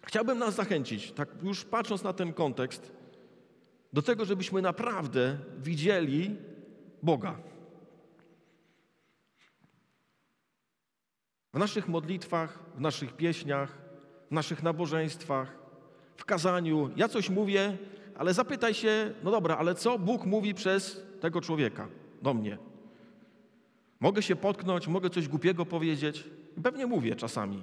chciałbym 0.06 0.38
nas 0.38 0.54
zachęcić, 0.54 1.12
tak 1.12 1.28
już 1.42 1.64
patrząc 1.64 2.02
na 2.02 2.12
ten 2.12 2.32
kontekst, 2.32 2.92
do 3.92 4.02
tego, 4.02 4.24
żebyśmy 4.24 4.62
naprawdę 4.62 5.38
widzieli 5.58 6.36
Boga. 7.02 7.38
W 11.54 11.58
naszych 11.58 11.88
modlitwach, 11.88 12.58
w 12.76 12.80
naszych 12.80 13.16
pieśniach, 13.16 13.81
w 14.32 14.34
naszych 14.34 14.62
nabożeństwach, 14.62 15.58
w 16.16 16.24
kazaniu. 16.24 16.90
Ja 16.96 17.08
coś 17.08 17.30
mówię, 17.30 17.76
ale 18.16 18.34
zapytaj 18.34 18.74
się, 18.74 19.14
no 19.22 19.30
dobra, 19.30 19.56
ale 19.56 19.74
co 19.74 19.98
Bóg 19.98 20.24
mówi 20.24 20.54
przez 20.54 21.02
tego 21.20 21.40
człowieka 21.40 21.88
do 22.22 22.34
mnie? 22.34 22.58
Mogę 24.00 24.22
się 24.22 24.36
potknąć, 24.36 24.88
mogę 24.88 25.10
coś 25.10 25.28
głupiego 25.28 25.66
powiedzieć. 25.66 26.24
Pewnie 26.62 26.86
mówię 26.86 27.16
czasami. 27.16 27.62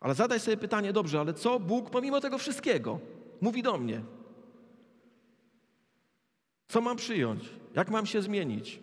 Ale 0.00 0.14
zadaj 0.14 0.40
sobie 0.40 0.56
pytanie, 0.56 0.92
dobrze, 0.92 1.20
ale 1.20 1.34
co 1.34 1.60
Bóg 1.60 1.90
pomimo 1.90 2.20
tego 2.20 2.38
wszystkiego 2.38 3.00
mówi 3.40 3.62
do 3.62 3.78
mnie? 3.78 4.02
Co 6.68 6.80
mam 6.80 6.96
przyjąć? 6.96 7.44
Jak 7.74 7.90
mam 7.90 8.06
się 8.06 8.22
zmienić? 8.22 8.80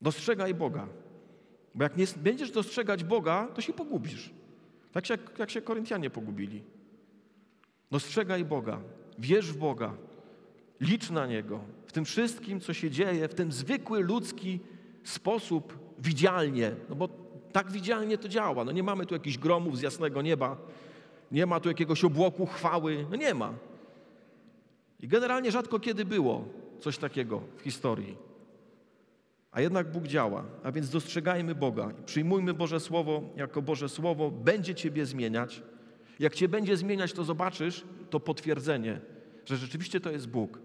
Dostrzegaj 0.00 0.54
Boga. 0.54 0.88
Bo 1.76 1.82
jak 1.82 1.96
nie 1.96 2.04
będziesz 2.16 2.50
dostrzegać 2.50 3.04
Boga, 3.04 3.48
to 3.54 3.60
się 3.60 3.72
pogubisz. 3.72 4.30
Tak 4.92 5.10
jak, 5.10 5.38
jak 5.38 5.50
się 5.50 5.62
Koryntianie 5.62 6.10
pogubili. 6.10 6.62
Dostrzegaj 7.90 8.44
Boga, 8.44 8.80
wierz 9.18 9.52
w 9.52 9.56
Boga, 9.56 9.94
licz 10.80 11.10
na 11.10 11.26
Niego. 11.26 11.60
W 11.86 11.92
tym 11.92 12.04
wszystkim, 12.04 12.60
co 12.60 12.74
się 12.74 12.90
dzieje, 12.90 13.28
w 13.28 13.34
ten 13.34 13.52
zwykły 13.52 14.00
ludzki 14.00 14.60
sposób, 15.04 15.78
widzialnie. 15.98 16.72
No 16.88 16.94
bo 16.94 17.08
tak 17.52 17.72
widzialnie 17.72 18.18
to 18.18 18.28
działa. 18.28 18.64
No 18.64 18.72
nie 18.72 18.82
mamy 18.82 19.06
tu 19.06 19.14
jakichś 19.14 19.38
gromów 19.38 19.78
z 19.78 19.82
jasnego 19.82 20.22
nieba, 20.22 20.56
nie 21.32 21.46
ma 21.46 21.60
tu 21.60 21.68
jakiegoś 21.68 22.04
obłoku 22.04 22.46
chwały. 22.46 23.06
No 23.10 23.16
nie 23.16 23.34
ma. 23.34 23.54
I 25.00 25.08
generalnie 25.08 25.50
rzadko 25.50 25.80
kiedy 25.80 26.04
było 26.04 26.44
coś 26.80 26.98
takiego 26.98 27.42
w 27.56 27.60
historii. 27.60 28.25
A 29.56 29.60
jednak 29.60 29.92
Bóg 29.92 30.06
działa, 30.06 30.44
a 30.62 30.72
więc 30.72 30.90
dostrzegajmy 30.90 31.54
Boga, 31.54 31.90
przyjmujmy 32.06 32.54
Boże 32.54 32.80
Słowo 32.80 33.22
jako 33.36 33.62
Boże 33.62 33.88
Słowo, 33.88 34.30
będzie 34.30 34.74
Ciebie 34.74 35.06
zmieniać. 35.06 35.62
Jak 36.18 36.34
Cię 36.34 36.48
będzie 36.48 36.76
zmieniać, 36.76 37.12
to 37.12 37.24
zobaczysz 37.24 37.84
to 38.10 38.20
potwierdzenie, 38.20 39.00
że 39.44 39.56
rzeczywiście 39.56 40.00
to 40.00 40.10
jest 40.10 40.28
Bóg. 40.28 40.58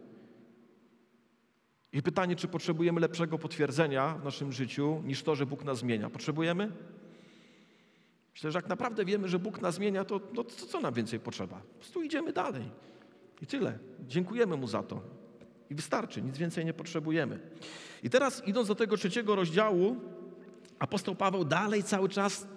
I 1.93 2.01
pytanie, 2.01 2.35
czy 2.35 2.47
potrzebujemy 2.47 3.01
lepszego 3.01 3.37
potwierdzenia 3.37 4.13
w 4.13 4.23
naszym 4.23 4.51
życiu 4.51 5.01
niż 5.05 5.23
to, 5.23 5.35
że 5.35 5.45
Bóg 5.45 5.63
nas 5.63 5.77
zmienia. 5.77 6.09
Potrzebujemy? 6.09 6.71
Myślę, 8.33 8.51
że 8.51 8.57
jak 8.57 8.69
naprawdę 8.69 9.05
wiemy, 9.05 9.27
że 9.27 9.39
Bóg 9.39 9.61
nas 9.61 9.75
zmienia, 9.75 10.05
to, 10.05 10.21
no, 10.33 10.43
co 10.43 10.81
nam 10.81 10.93
więcej 10.93 11.19
potrzeba? 11.19 11.55
Po 11.55 11.79
prostu 11.79 12.03
idziemy 12.03 12.33
dalej. 12.33 12.63
I 13.41 13.47
tyle. 13.47 13.79
Dziękujemy 14.07 14.57
Mu 14.57 14.67
za 14.67 14.83
to. 14.83 15.20
I 15.71 15.75
wystarczy, 15.75 16.21
nic 16.21 16.37
więcej 16.37 16.65
nie 16.65 16.73
potrzebujemy. 16.73 17.39
I 18.03 18.09
teraz 18.09 18.47
idąc 18.47 18.67
do 18.67 18.75
tego 18.75 18.97
trzeciego 18.97 19.35
rozdziału, 19.35 19.95
apostoł 20.79 21.15
Paweł 21.15 21.45
dalej 21.45 21.83
cały 21.83 22.09
czas 22.09 22.47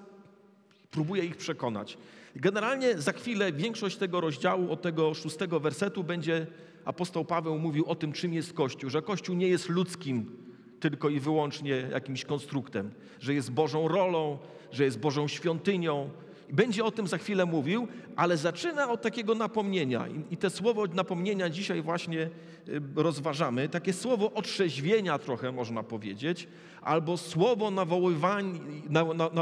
próbuje 0.90 1.24
ich 1.24 1.36
przekonać. 1.36 1.98
Generalnie 2.36 2.98
za 2.98 3.12
chwilę 3.12 3.52
większość 3.52 3.96
tego 3.96 4.20
rozdziału, 4.20 4.72
od 4.72 4.82
tego 4.82 5.14
szóstego 5.14 5.60
wersetu, 5.60 6.04
będzie 6.04 6.46
apostoł 6.84 7.24
Paweł 7.24 7.58
mówił 7.58 7.86
o 7.86 7.94
tym, 7.94 8.12
czym 8.12 8.34
jest 8.34 8.52
Kościół, 8.52 8.90
że 8.90 9.02
Kościół 9.02 9.36
nie 9.36 9.48
jest 9.48 9.68
ludzkim 9.68 10.36
tylko 10.80 11.08
i 11.08 11.20
wyłącznie 11.20 11.88
jakimś 11.90 12.24
konstruktem, 12.24 12.90
że 13.20 13.34
jest 13.34 13.50
Bożą 13.50 13.88
rolą, 13.88 14.38
że 14.72 14.84
jest 14.84 14.98
Bożą 14.98 15.28
świątynią, 15.28 16.10
będzie 16.52 16.84
o 16.84 16.90
tym 16.90 17.06
za 17.06 17.18
chwilę 17.18 17.46
mówił, 17.46 17.88
ale 18.16 18.36
zaczyna 18.36 18.90
od 18.90 19.02
takiego 19.02 19.34
napomnienia. 19.34 20.04
I, 20.30 20.36
te 20.36 20.50
słowo 20.50 20.86
napomnienia 20.86 21.50
dzisiaj 21.50 21.82
właśnie 21.82 22.30
y, 22.68 22.80
rozważamy. 22.96 23.68
Takie 23.68 23.92
słowo 23.92 24.32
otrzeźwienia 24.32 25.18
trochę 25.18 25.52
można 25.52 25.82
powiedzieć, 25.82 26.48
albo 26.82 27.16
słowo 27.16 27.72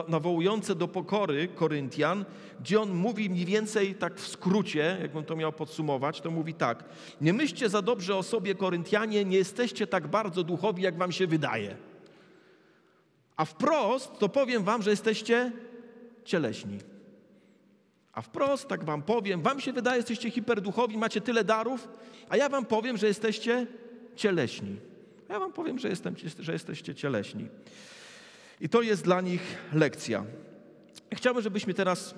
nawołujące 0.09 0.75
do 0.75 0.89
pokory 0.89 1.49
Koryntian, 1.49 2.25
gdzie 2.61 2.81
on 2.81 2.91
mówi 2.91 3.31
mniej 3.31 3.45
więcej 3.45 3.95
tak 3.95 4.21
w 4.21 4.29
skrócie, 4.29 4.99
jakbym 5.01 5.25
to 5.25 5.37
miał 5.37 5.53
podsumować, 5.53 6.21
to 6.21 6.31
mówi 6.31 6.55
tak. 6.55 6.85
Nie 7.21 7.33
myślcie 7.33 7.69
za 7.69 7.83
dobrze 7.83 8.17
o 8.17 8.23
sobie 8.23 8.55
Koryntianie, 8.55 9.25
nie 9.25 9.37
jesteście 9.37 9.87
tak 9.87 10.09
bardzo 10.09 10.45
duchowi, 10.45 10.83
jak 10.83 10.99
wam 10.99 11.13
się 11.13 11.27
wydaje. 11.27 11.77
A 13.37 13.45
wprost 13.45 14.19
to 14.19 14.29
powiem 14.29 14.63
wam, 14.65 14.83
że 14.83 14.91
jesteście 14.91 15.53
cieleśni. 16.25 16.92
A 18.13 18.23
wprost, 18.23 18.69
tak 18.69 18.85
wam 18.85 19.03
powiem, 19.03 19.43
wam 19.43 19.61
się 19.61 19.73
wydaje, 19.73 19.97
jesteście 19.97 20.31
hiperduchowi, 20.31 20.99
macie 20.99 21.21
tyle 21.21 21.45
darów, 21.45 21.89
a 22.29 22.37
ja 22.37 22.49
wam 22.49 22.67
powiem, 22.67 22.97
że 22.97 23.07
jesteście 23.07 23.67
cieleśni. 24.17 24.77
Ja 25.29 25.39
wam 25.39 25.53
powiem, 25.53 25.79
że, 25.79 25.89
jestem, 25.89 26.15
że 26.39 26.53
jesteście 26.53 26.95
cieleśni. 26.95 27.49
I 28.61 28.69
to 28.69 28.83
jest 28.83 29.05
dla 29.05 29.21
nich 29.21 29.43
lekcja. 29.73 30.25
Chciałbym, 31.15 31.43
żebyśmy 31.43 31.75
teraz 31.75 32.15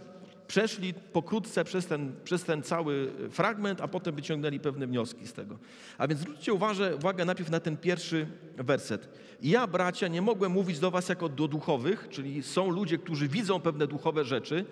przeszli 0.46 0.94
pokrótce 0.94 1.64
przez 1.64 1.86
ten, 1.86 2.12
przez 2.24 2.44
ten 2.44 2.62
cały 2.62 3.12
fragment, 3.30 3.80
a 3.80 3.88
potem 3.88 4.14
wyciągnęli 4.14 4.60
pewne 4.60 4.86
wnioski 4.86 5.26
z 5.26 5.32
tego. 5.32 5.58
A 5.98 6.08
więc 6.08 6.20
zwróćcie 6.20 6.52
uwagę, 6.52 6.96
uwagę 6.96 7.24
najpierw 7.24 7.50
na 7.50 7.60
ten 7.60 7.76
pierwszy 7.76 8.26
werset. 8.56 9.08
Ja, 9.42 9.66
bracia, 9.66 10.08
nie 10.08 10.22
mogłem 10.22 10.52
mówić 10.52 10.78
do 10.78 10.90
was 10.90 11.08
jako 11.08 11.28
do 11.28 11.48
duchowych, 11.48 12.08
czyli 12.10 12.42
są 12.42 12.70
ludzie, 12.70 12.98
którzy 12.98 13.28
widzą 13.28 13.60
pewne 13.60 13.86
duchowe 13.86 14.24
rzeczy, 14.24 14.64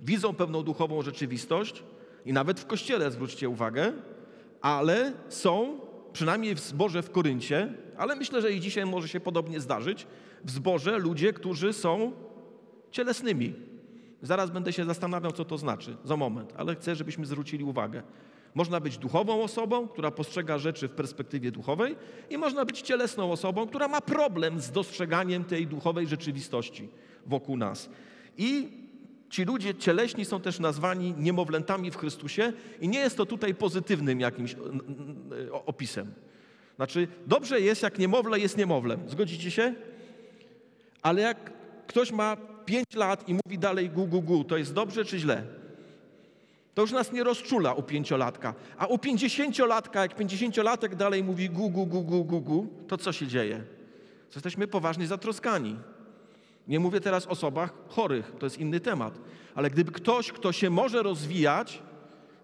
widzą 0.00 0.34
pewną 0.34 0.62
duchową 0.62 1.02
rzeczywistość 1.02 1.84
i 2.24 2.32
nawet 2.32 2.60
w 2.60 2.66
kościele, 2.66 3.10
zwróćcie 3.10 3.48
uwagę, 3.48 3.92
ale 4.60 5.12
są, 5.28 5.80
przynajmniej 6.12 6.54
w 6.54 6.60
zborze 6.60 7.02
w 7.02 7.10
Koryncie, 7.10 7.74
ale 7.96 8.16
myślę, 8.16 8.42
że 8.42 8.52
i 8.52 8.60
dzisiaj 8.60 8.86
może 8.86 9.08
się 9.08 9.20
podobnie 9.20 9.60
zdarzyć, 9.60 10.06
w 10.44 10.50
zborze 10.50 10.98
ludzie, 10.98 11.32
którzy 11.32 11.72
są 11.72 12.12
cielesnymi. 12.90 13.54
Zaraz 14.22 14.50
będę 14.50 14.72
się 14.72 14.84
zastanawiał, 14.84 15.32
co 15.32 15.44
to 15.44 15.58
znaczy, 15.58 15.96
za 16.04 16.16
moment, 16.16 16.52
ale 16.56 16.74
chcę, 16.74 16.94
żebyśmy 16.94 17.26
zwrócili 17.26 17.64
uwagę. 17.64 18.02
Można 18.54 18.80
być 18.80 18.98
duchową 18.98 19.42
osobą, 19.42 19.88
która 19.88 20.10
postrzega 20.10 20.58
rzeczy 20.58 20.88
w 20.88 20.92
perspektywie 20.92 21.50
duchowej, 21.50 21.96
i 22.30 22.38
można 22.38 22.64
być 22.64 22.80
cielesną 22.80 23.32
osobą, 23.32 23.66
która 23.66 23.88
ma 23.88 24.00
problem 24.00 24.60
z 24.60 24.70
dostrzeganiem 24.70 25.44
tej 25.44 25.66
duchowej 25.66 26.06
rzeczywistości 26.06 26.88
wokół 27.26 27.56
nas. 27.56 27.90
I 28.36 28.68
Ci 29.30 29.44
ludzie 29.44 29.74
cieleśni 29.74 30.24
są 30.24 30.40
też 30.40 30.60
nazwani 30.60 31.14
niemowlętami 31.18 31.90
w 31.90 31.96
Chrystusie 31.96 32.52
i 32.80 32.88
nie 32.88 32.98
jest 32.98 33.16
to 33.16 33.26
tutaj 33.26 33.54
pozytywnym 33.54 34.20
jakimś 34.20 34.56
opisem. 35.66 36.12
Znaczy, 36.76 37.08
dobrze 37.26 37.60
jest, 37.60 37.82
jak 37.82 37.98
niemowlę 37.98 38.38
jest 38.38 38.56
niemowlem. 38.56 39.00
Zgodzicie 39.08 39.50
się? 39.50 39.74
Ale 41.02 41.22
jak 41.22 41.52
ktoś 41.86 42.12
ma 42.12 42.36
5 42.64 42.84
lat 42.94 43.28
i 43.28 43.34
mówi 43.34 43.58
dalej 43.58 43.90
gu, 43.90 44.06
gu, 44.06 44.22
gu, 44.22 44.44
to 44.44 44.56
jest 44.56 44.74
dobrze 44.74 45.04
czy 45.04 45.18
źle? 45.18 45.42
To 46.74 46.82
już 46.82 46.92
nas 46.92 47.12
nie 47.12 47.24
rozczula 47.24 47.74
u 47.74 47.82
pięciolatka. 47.82 48.54
A 48.78 48.86
u 48.86 48.98
pięćdziesięciolatka, 48.98 50.02
jak 50.02 50.16
pięćdziesięciolatek 50.16 50.94
dalej 50.94 51.24
mówi 51.24 51.50
gu, 51.50 51.70
gu, 51.70 51.86
gu, 51.86 52.02
gu, 52.02 52.24
gu, 52.24 52.40
gu, 52.40 52.66
to 52.88 52.96
co 52.96 53.12
się 53.12 53.26
dzieje? 53.26 53.64
Jesteśmy 54.34 54.66
poważnie 54.66 55.06
zatroskani. 55.06 55.76
Nie 56.68 56.80
mówię 56.80 57.00
teraz 57.00 57.26
o 57.26 57.30
osobach 57.30 57.74
chorych, 57.88 58.32
to 58.38 58.46
jest 58.46 58.58
inny 58.58 58.80
temat. 58.80 59.14
Ale 59.54 59.70
gdyby 59.70 59.92
ktoś, 59.92 60.32
kto 60.32 60.52
się 60.52 60.70
może 60.70 61.02
rozwijać, 61.02 61.82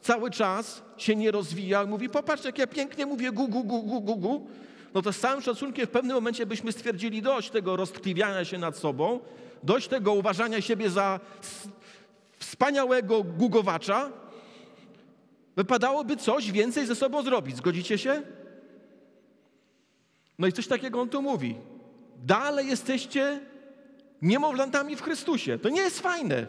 cały 0.01 0.31
czas 0.31 0.83
się 0.97 1.17
nie 1.17 1.31
rozwija 1.31 1.83
i 1.83 1.87
mówi, 1.87 2.09
popatrz, 2.09 2.45
jak 2.45 2.59
ja 2.59 2.67
pięknie 2.67 3.07
mówię 3.07 3.33
gu, 3.33 3.49
gu, 3.49 3.65
gu, 3.65 3.83
gu, 3.83 4.01
gu, 4.01 4.17
gu, 4.17 4.47
no 4.95 5.03
to 5.03 5.13
z 5.13 5.19
całym 5.19 5.43
szacunkiem 5.43 5.87
w 5.87 5.91
pewnym 5.91 6.15
momencie 6.15 6.47
byśmy 6.47 6.73
stwierdzili 6.73 7.23
dość 7.23 7.51
tego 7.51 7.77
roztkliwiania 7.77 8.45
się 8.45 8.59
nad 8.59 8.77
sobą, 8.77 9.21
dość 9.63 9.89
tego 9.89 10.13
uważania 10.13 10.61
siebie 10.61 10.91
za 10.91 11.21
wspaniałego 12.39 13.23
gugowacza, 13.23 14.13
wypadałoby 15.57 16.17
coś 16.17 16.53
więcej 16.53 16.87
ze 16.87 16.95
sobą 16.95 17.23
zrobić. 17.23 17.57
Zgodzicie 17.57 17.99
się? 17.99 18.23
No 20.39 20.47
i 20.47 20.53
coś 20.53 20.67
takiego 20.67 21.01
on 21.01 21.09
tu 21.09 21.23
mówi. 21.23 21.57
Dalej 22.17 22.69
jesteście 22.69 23.41
niemowlętami 24.23 24.97
w 24.97 25.03
Chrystusie. 25.03 25.59
To 25.59 25.69
nie 25.69 25.81
jest 25.81 26.01
fajne. 26.01 26.47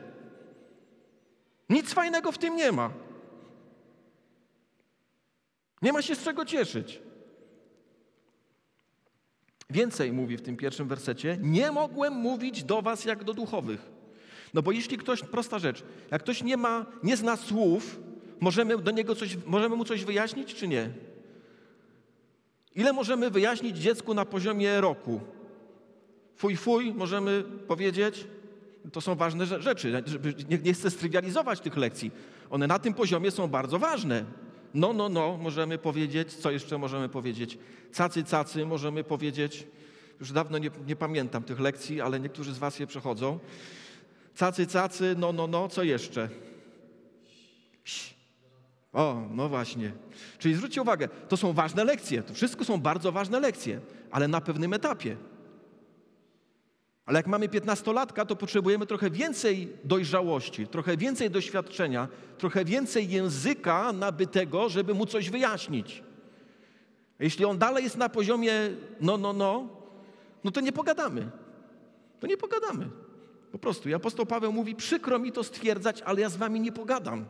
Nic 1.70 1.94
fajnego 1.94 2.32
w 2.32 2.38
tym 2.38 2.56
nie 2.56 2.72
ma. 2.72 2.92
Nie 5.82 5.94
ma 5.94 6.02
się 6.02 6.16
z 6.16 6.24
czego 6.24 6.46
cieszyć. 6.46 7.02
Więcej 9.70 10.12
mówi 10.12 10.38
w 10.38 10.42
tym 10.42 10.58
pierwszym 10.58 10.88
wersecie: 10.88 11.38
Nie 11.42 11.72
mogłem 11.72 12.14
mówić 12.14 12.64
do 12.64 12.82
was 12.82 13.06
jak 13.06 13.24
do 13.24 13.34
duchowych. 13.34 13.92
No 14.54 14.62
bo 14.62 14.72
jeśli 14.72 14.98
ktoś, 14.98 15.22
prosta 15.22 15.60
rzecz, 15.60 15.84
jak 16.12 16.22
ktoś 16.24 16.44
nie 16.44 16.58
ma, 16.58 16.86
nie 17.04 17.18
zna 17.18 17.38
słów, 17.38 18.00
możemy 18.40 18.78
do 18.78 18.92
niego 18.92 19.16
coś, 19.16 19.38
możemy 19.46 19.76
mu 19.76 19.86
coś 19.86 20.06
wyjaśnić, 20.06 20.56
czy 20.56 20.68
nie? 20.68 20.90
Ile 22.76 22.94
możemy 22.94 23.30
wyjaśnić 23.30 23.78
dziecku 23.78 24.14
na 24.14 24.26
poziomie 24.26 24.82
roku? 24.82 25.20
Fuj, 26.36 26.58
fuj, 26.58 26.94
możemy 26.94 27.44
powiedzieć? 27.68 28.28
To 28.92 29.02
są 29.02 29.16
ważne 29.16 29.46
rzeczy. 29.46 30.04
Nie, 30.50 30.58
nie 30.58 30.74
chcę 30.74 30.92
strywializować 30.92 31.60
tych 31.60 31.78
lekcji. 31.78 32.12
One 32.50 32.68
na 32.68 32.80
tym 32.80 32.94
poziomie 32.94 33.32
są 33.32 33.48
bardzo 33.48 33.80
ważne. 33.80 34.26
No, 34.74 34.94
no, 34.94 35.10
no, 35.10 35.38
możemy 35.42 35.78
powiedzieć. 35.78 36.34
Co 36.34 36.52
jeszcze 36.52 36.78
możemy 36.78 37.10
powiedzieć? 37.10 37.58
Cacy, 37.98 38.24
cacy, 38.24 38.66
możemy 38.66 39.04
powiedzieć. 39.04 39.68
Już 40.20 40.32
dawno 40.32 40.58
nie, 40.58 40.70
nie 40.88 40.96
pamiętam 40.96 41.44
tych 41.44 41.60
lekcji, 41.60 42.02
ale 42.02 42.20
niektórzy 42.20 42.54
z 42.54 42.58
Was 42.58 42.80
je 42.80 42.88
przechodzą. 42.88 43.40
Cacy, 44.40 44.68
cacy, 44.68 45.16
no, 45.18 45.34
no, 45.34 45.48
no, 45.48 45.68
co 45.68 45.84
jeszcze? 45.84 46.30
O, 48.94 49.28
no 49.32 49.50
właśnie. 49.50 49.92
Czyli 50.40 50.56
zwróćcie 50.56 50.82
uwagę, 50.82 51.10
to 51.30 51.38
są 51.38 51.54
ważne 51.54 51.84
lekcje. 51.84 52.24
To 52.24 52.34
wszystko 52.34 52.66
są 52.66 52.78
bardzo 52.78 53.12
ważne 53.12 53.40
lekcje, 53.40 53.80
ale 54.12 54.28
na 54.28 54.42
pewnym 54.42 54.74
etapie. 54.74 55.18
Ale 57.06 57.20
jak 57.20 57.28
mamy 57.28 57.48
15-latka, 57.48 58.26
to 58.26 58.36
potrzebujemy 58.36 58.86
trochę 58.86 59.10
więcej 59.10 59.78
dojrzałości, 59.84 60.68
trochę 60.68 60.98
więcej 60.98 61.30
doświadczenia, 61.30 62.08
trochę 62.38 62.66
więcej 62.66 63.10
języka 63.10 63.94
nabytego, 63.94 64.70
żeby 64.70 64.94
mu 64.94 65.06
coś 65.06 65.30
wyjaśnić. 65.30 66.04
Jeśli 67.20 67.46
on 67.46 67.58
dalej 67.58 67.84
jest 67.84 67.98
na 67.98 68.10
poziomie 68.10 68.54
no, 69.02 69.18
no, 69.18 69.34
no, 69.34 69.68
no 70.44 70.52
to 70.52 70.62
nie 70.62 70.72
pogadamy. 70.72 71.30
To 72.20 72.28
nie 72.28 72.38
pogadamy. 72.38 72.90
Po 73.52 73.60
prostu. 73.60 73.90
I 73.90 73.94
apostoł 73.94 74.26
Paweł 74.26 74.54
mówi, 74.54 74.76
przykro 74.76 75.20
mi 75.20 75.32
to 75.32 75.44
stwierdzać, 75.44 76.02
ale 76.02 76.22
ja 76.22 76.30
z 76.30 76.38
wami 76.38 76.60
nie 76.60 76.72
pogadam. 76.72 77.26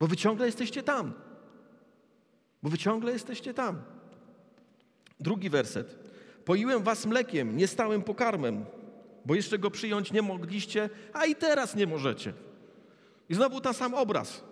Bo 0.00 0.06
wy 0.06 0.16
ciągle 0.16 0.46
jesteście 0.46 0.82
tam. 0.82 1.12
Bo 2.62 2.70
wy 2.70 2.78
ciągle 2.78 3.12
jesteście 3.12 3.54
tam. 3.54 3.82
Drugi 5.20 5.50
werset. 5.50 6.03
Poiłem 6.44 6.82
was 6.82 7.06
mlekiem, 7.06 7.56
nie 7.56 7.66
stałym 7.66 8.02
pokarmem, 8.02 8.64
bo 9.24 9.34
jeszcze 9.34 9.58
go 9.58 9.70
przyjąć 9.70 10.12
nie 10.12 10.22
mogliście, 10.22 10.90
a 11.12 11.26
i 11.26 11.34
teraz 11.34 11.76
nie 11.76 11.86
możecie. 11.86 12.32
I 13.28 13.34
znowu 13.34 13.60
ten 13.60 13.74
sam 13.74 13.94
obraz. 13.94 14.44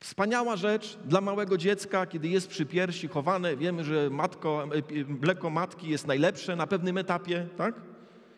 Wspaniała 0.00 0.56
rzecz 0.56 0.98
dla 1.04 1.20
małego 1.20 1.56
dziecka, 1.56 2.06
kiedy 2.06 2.28
jest 2.28 2.48
przy 2.48 2.66
piersi 2.66 3.08
chowane. 3.08 3.56
Wiemy, 3.56 3.84
że 3.84 4.10
matko, 4.10 4.68
e, 4.74 5.04
mleko 5.04 5.50
matki 5.50 5.88
jest 5.88 6.06
najlepsze 6.06 6.56
na 6.56 6.66
pewnym 6.66 6.98
etapie, 6.98 7.48
tak? 7.56 7.74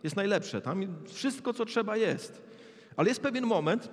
Jest 0.02 0.16
najlepsze. 0.16 0.60
Tam 0.60 0.86
wszystko, 1.06 1.52
co 1.52 1.64
trzeba 1.64 1.96
jest. 1.96 2.42
Ale 2.96 3.08
jest 3.08 3.20
pewien 3.20 3.46
moment, 3.46 3.90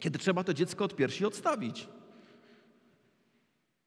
kiedy 0.00 0.18
trzeba 0.18 0.44
to 0.44 0.54
dziecko 0.54 0.84
od 0.84 0.96
piersi 0.96 1.26
odstawić. 1.26 1.88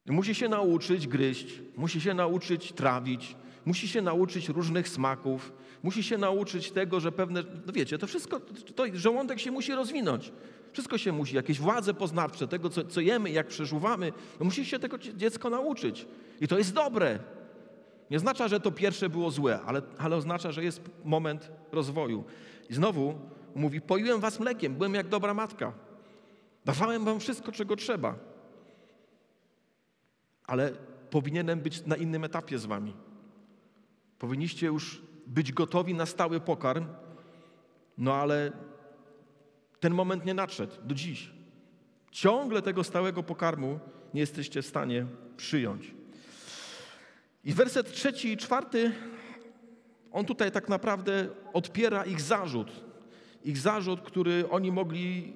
Musi 0.08 0.36
się 0.36 0.50
nauczyć 0.50 1.08
gryźć, 1.08 1.62
musi 1.76 2.02
się 2.02 2.14
nauczyć 2.14 2.72
trawić, 2.72 3.36
musi 3.66 3.88
się 3.88 4.02
nauczyć 4.02 4.50
różnych 4.50 4.90
smaków, 4.90 5.54
musi 5.84 6.04
się 6.04 6.18
nauczyć 6.18 6.72
tego, 6.72 7.00
że 7.00 7.12
pewne, 7.12 7.44
no 7.66 7.74
wiecie, 7.74 7.98
to 7.98 8.08
wszystko, 8.08 8.40
to 8.76 8.84
żołądek 8.94 9.40
się 9.40 9.52
musi 9.52 9.74
rozwinąć. 9.74 10.32
Wszystko 10.74 10.98
się 10.98 11.12
musi, 11.12 11.36
jakieś 11.36 11.60
władze 11.60 11.94
poznawcze, 11.94 12.48
tego, 12.48 12.70
co, 12.70 12.84
co 12.86 13.02
jemy, 13.02 13.32
jak 13.32 13.48
przeżuwamy, 13.48 14.14
no 14.40 14.46
musi 14.46 14.66
się 14.66 14.80
tego 14.80 14.98
dziecko 14.98 15.50
nauczyć. 15.50 16.06
I 16.42 16.48
to 16.48 16.58
jest 16.58 16.74
dobre. 16.74 17.20
Nie 18.12 18.18
oznacza, 18.18 18.48
że 18.48 18.60
to 18.60 18.72
pierwsze 18.72 19.10
było 19.10 19.32
złe, 19.32 19.60
ale, 19.66 19.82
ale 19.98 20.16
oznacza, 20.16 20.52
że 20.52 20.64
jest 20.64 20.82
moment 21.06 21.52
rozwoju. 21.72 22.24
I 22.70 22.74
znowu 22.74 23.16
mówi, 23.56 23.82
poiłem 23.82 24.20
was 24.20 24.40
mlekiem, 24.40 24.76
byłem 24.76 24.94
jak 24.94 25.08
dobra 25.08 25.34
matka. 25.34 25.74
Dawałem 26.66 27.06
wam 27.06 27.20
wszystko, 27.20 27.52
czego 27.52 27.76
trzeba 27.76 28.27
ale 30.48 30.72
powinienem 31.10 31.60
być 31.60 31.86
na 31.86 31.96
innym 31.96 32.24
etapie 32.24 32.60
z 32.60 32.66
wami. 32.66 32.94
Powinniście 34.20 34.68
już 34.68 35.02
być 35.28 35.52
gotowi 35.52 35.94
na 35.94 36.06
stały 36.06 36.40
pokarm, 36.40 36.86
no 37.98 38.16
ale 38.16 38.52
ten 39.80 39.94
moment 39.94 40.26
nie 40.26 40.34
nadszedł 40.34 40.74
do 40.84 40.96
dziś. 40.96 41.32
Ciągle 42.12 42.62
tego 42.62 42.84
stałego 42.84 43.24
pokarmu 43.24 43.80
nie 44.14 44.22
jesteście 44.22 44.62
w 44.62 44.66
stanie 44.66 45.06
przyjąć. 45.38 45.96
I 47.44 47.54
werset 47.54 47.92
trzeci 47.92 48.32
i 48.32 48.38
czwarty, 48.38 48.92
on 50.12 50.26
tutaj 50.26 50.52
tak 50.52 50.70
naprawdę 50.70 51.28
odpiera 51.54 52.06
ich 52.06 52.22
zarzut. 52.22 52.72
Ich 53.44 53.58
zarzut, 53.58 54.02
który 54.02 54.50
oni 54.50 54.72
mogli 54.72 55.34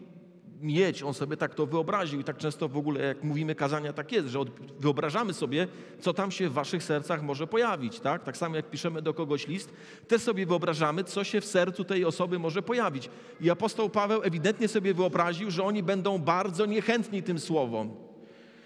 mieć, 0.61 1.03
on 1.03 1.13
sobie 1.13 1.37
tak 1.37 1.55
to 1.55 1.65
wyobraził 1.65 2.19
i 2.19 2.23
tak 2.23 2.37
często 2.37 2.67
w 2.69 2.77
ogóle 2.77 3.01
jak 3.01 3.23
mówimy 3.23 3.55
kazania 3.55 3.93
tak 3.93 4.11
jest, 4.11 4.27
że 4.27 4.39
wyobrażamy 4.79 5.33
sobie, 5.33 5.67
co 5.99 6.13
tam 6.13 6.31
się 6.31 6.49
w 6.49 6.53
waszych 6.53 6.83
sercach 6.83 7.23
może 7.23 7.47
pojawić, 7.47 7.99
tak? 7.99 8.23
Tak 8.23 8.37
samo 8.37 8.55
jak 8.55 8.69
piszemy 8.69 9.01
do 9.01 9.13
kogoś 9.13 9.47
list, 9.47 9.73
też 10.07 10.21
sobie 10.21 10.45
wyobrażamy, 10.45 11.03
co 11.03 11.23
się 11.23 11.41
w 11.41 11.45
sercu 11.45 11.83
tej 11.83 12.05
osoby 12.05 12.39
może 12.39 12.61
pojawić. 12.61 13.09
I 13.41 13.49
apostoł 13.49 13.89
Paweł 13.89 14.21
ewidentnie 14.23 14.67
sobie 14.67 14.93
wyobraził, 14.93 15.51
że 15.51 15.63
oni 15.63 15.83
będą 15.83 16.17
bardzo 16.17 16.65
niechętni 16.65 17.23
tym 17.23 17.39
słowom. 17.39 17.91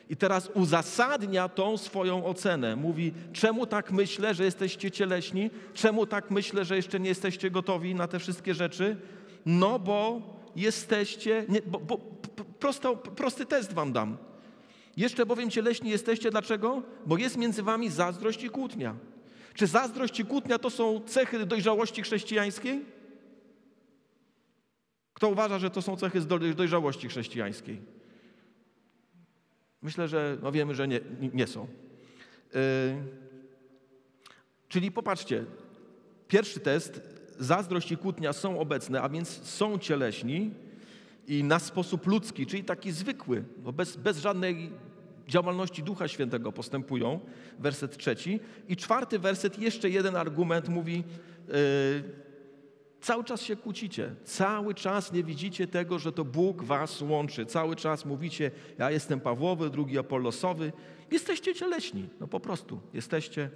I 0.10 0.16
teraz 0.16 0.50
uzasadnia 0.54 1.50
tą 1.50 1.78
swoją 1.78 2.26
ocenę. 2.26 2.76
Mówi, 2.76 3.14
czemu 3.34 3.66
tak 3.66 3.92
myślę, 3.92 4.34
że 4.34 4.44
jesteście 4.44 4.92
cieleśni? 4.92 5.50
Czemu 5.74 6.06
tak 6.06 6.32
myślę, 6.32 6.66
że 6.66 6.76
jeszcze 6.76 7.00
nie 7.00 7.10
jesteście 7.10 7.52
gotowi 7.52 7.96
na 7.96 8.08
te 8.08 8.20
wszystkie 8.20 8.54
rzeczy? 8.54 8.98
No 9.46 9.80
bo 9.80 10.22
jesteście, 10.56 11.46
nie, 11.50 11.62
bo, 11.62 11.80
bo, 11.80 11.98
prosto, 12.60 12.96
prosty 12.96 13.46
test 13.46 13.74
wam 13.74 13.94
dam. 13.94 14.18
Jeszcze 14.98 15.26
bowiem 15.26 15.50
cieleśni 15.50 15.90
jesteście, 15.90 16.32
dlaczego? 16.32 16.84
Bo 17.06 17.18
jest 17.18 17.38
między 17.38 17.64
wami 17.64 17.90
zazdrość 17.90 18.44
i 18.44 18.50
kłótnia. 18.50 18.96
Czy 19.54 19.68
zazdrość 19.68 20.20
i 20.20 20.26
kłótnia 20.26 20.60
to 20.60 20.70
są 20.70 21.02
cechy 21.06 21.46
dojrzałości 21.46 22.02
chrześcijańskiej? 22.02 22.86
Kto 25.14 25.30
uważa, 25.30 25.60
że 25.60 25.70
to 25.70 25.82
są 25.82 25.98
cechy 25.98 26.22
dojrzałości 26.56 27.10
chrześcijańskiej? 27.10 27.82
Myślę, 29.82 30.08
że 30.08 30.38
no 30.42 30.52
wiemy, 30.52 30.76
że 30.76 30.88
nie, 30.88 31.00
nie 31.34 31.48
są. 31.48 31.68
Yy, 32.54 32.60
czyli 34.70 34.92
popatrzcie, 34.92 35.46
pierwszy 36.28 36.60
test 36.60 37.15
zazdrość 37.40 37.92
i 37.92 37.98
kłótnia 37.98 38.34
są 38.34 38.60
obecne, 38.60 39.02
a 39.02 39.10
więc 39.10 39.30
są 39.44 39.78
cieleśni 39.78 40.52
i 41.28 41.44
na 41.44 41.60
sposób 41.60 42.08
ludzki, 42.08 42.46
czyli 42.46 42.64
taki 42.64 42.92
zwykły, 42.92 43.44
bo 43.58 43.74
bez, 43.74 43.98
bez 43.98 44.18
żadnej 44.18 44.70
działalności 45.28 45.84
Ducha 45.84 46.08
Świętego 46.08 46.52
postępują. 46.52 47.20
Werset 47.60 47.98
trzeci. 47.98 48.40
I 48.68 48.76
czwarty 48.76 49.20
werset, 49.20 49.60
jeszcze 49.60 49.90
jeden 49.90 50.16
argument 50.16 50.70
mówi, 50.70 51.04
yy, 51.48 51.54
cały 53.02 53.24
czas 53.24 53.42
się 53.42 53.56
kłócicie, 53.56 54.16
cały 54.24 54.74
czas 54.74 55.14
nie 55.14 55.24
widzicie 55.24 55.68
tego, 55.68 56.00
że 56.00 56.12
to 56.12 56.26
Bóg 56.26 56.64
was 56.64 57.02
łączy. 57.02 57.46
Cały 57.46 57.76
czas 57.76 58.06
mówicie, 58.06 58.52
ja 58.78 58.92
jestem 58.92 59.20
Pawłowy, 59.20 59.70
drugi 59.70 60.00
Apollosowy. 60.00 60.72
Jesteście 61.12 61.56
cieleśni, 61.56 62.10
no 62.20 62.28
po 62.28 62.40
prostu, 62.40 62.80
jesteście 62.94 63.50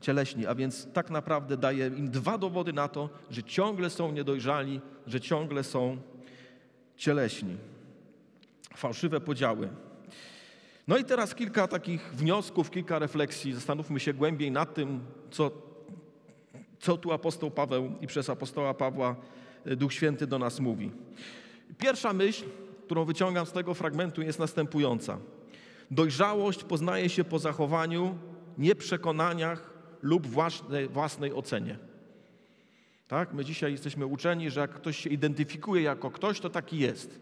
cieleśni, 0.00 0.46
a 0.46 0.54
więc 0.54 0.92
tak 0.92 1.10
naprawdę 1.10 1.56
daje 1.56 1.86
im 1.86 2.10
dwa 2.10 2.38
dowody 2.38 2.72
na 2.72 2.88
to, 2.88 3.10
że 3.30 3.42
ciągle 3.42 3.90
są 3.90 4.12
niedojrzali, 4.12 4.80
że 5.06 5.20
ciągle 5.20 5.64
są 5.64 5.96
cieleśni. 6.96 7.56
Fałszywe 8.76 9.20
podziały. 9.20 9.68
No 10.88 10.98
i 10.98 11.04
teraz 11.04 11.34
kilka 11.34 11.68
takich 11.68 12.14
wniosków, 12.14 12.70
kilka 12.70 12.98
refleksji. 12.98 13.52
Zastanówmy 13.52 14.00
się 14.00 14.14
głębiej 14.14 14.50
nad 14.50 14.74
tym, 14.74 15.00
co, 15.30 15.50
co 16.80 16.96
tu 16.96 17.12
apostoł 17.12 17.50
Paweł 17.50 17.92
i 18.00 18.06
przez 18.06 18.30
apostoła 18.30 18.74
Pawła 18.74 19.16
e, 19.66 19.76
Duch 19.76 19.92
Święty 19.92 20.26
do 20.26 20.38
nas 20.38 20.60
mówi. 20.60 20.90
Pierwsza 21.78 22.12
myśl, 22.12 22.44
którą 22.84 23.04
wyciągam 23.04 23.46
z 23.46 23.52
tego 23.52 23.74
fragmentu, 23.74 24.22
jest 24.22 24.38
następująca. 24.38 25.18
Dojrzałość 25.90 26.64
poznaje 26.64 27.08
się 27.08 27.24
po 27.24 27.38
zachowaniu, 27.38 28.18
nie 28.58 28.74
przekonaniach 28.74 29.73
lub 30.04 30.26
własnej, 30.26 30.88
własnej 30.88 31.32
ocenie. 31.32 31.78
Tak? 33.08 33.32
My 33.34 33.44
dzisiaj 33.44 33.72
jesteśmy 33.72 34.06
uczeni, 34.06 34.50
że 34.50 34.60
jak 34.60 34.70
ktoś 34.70 34.98
się 34.98 35.10
identyfikuje 35.10 35.82
jako 35.82 36.10
ktoś, 36.10 36.40
to 36.40 36.50
taki 36.50 36.78
jest. 36.78 37.20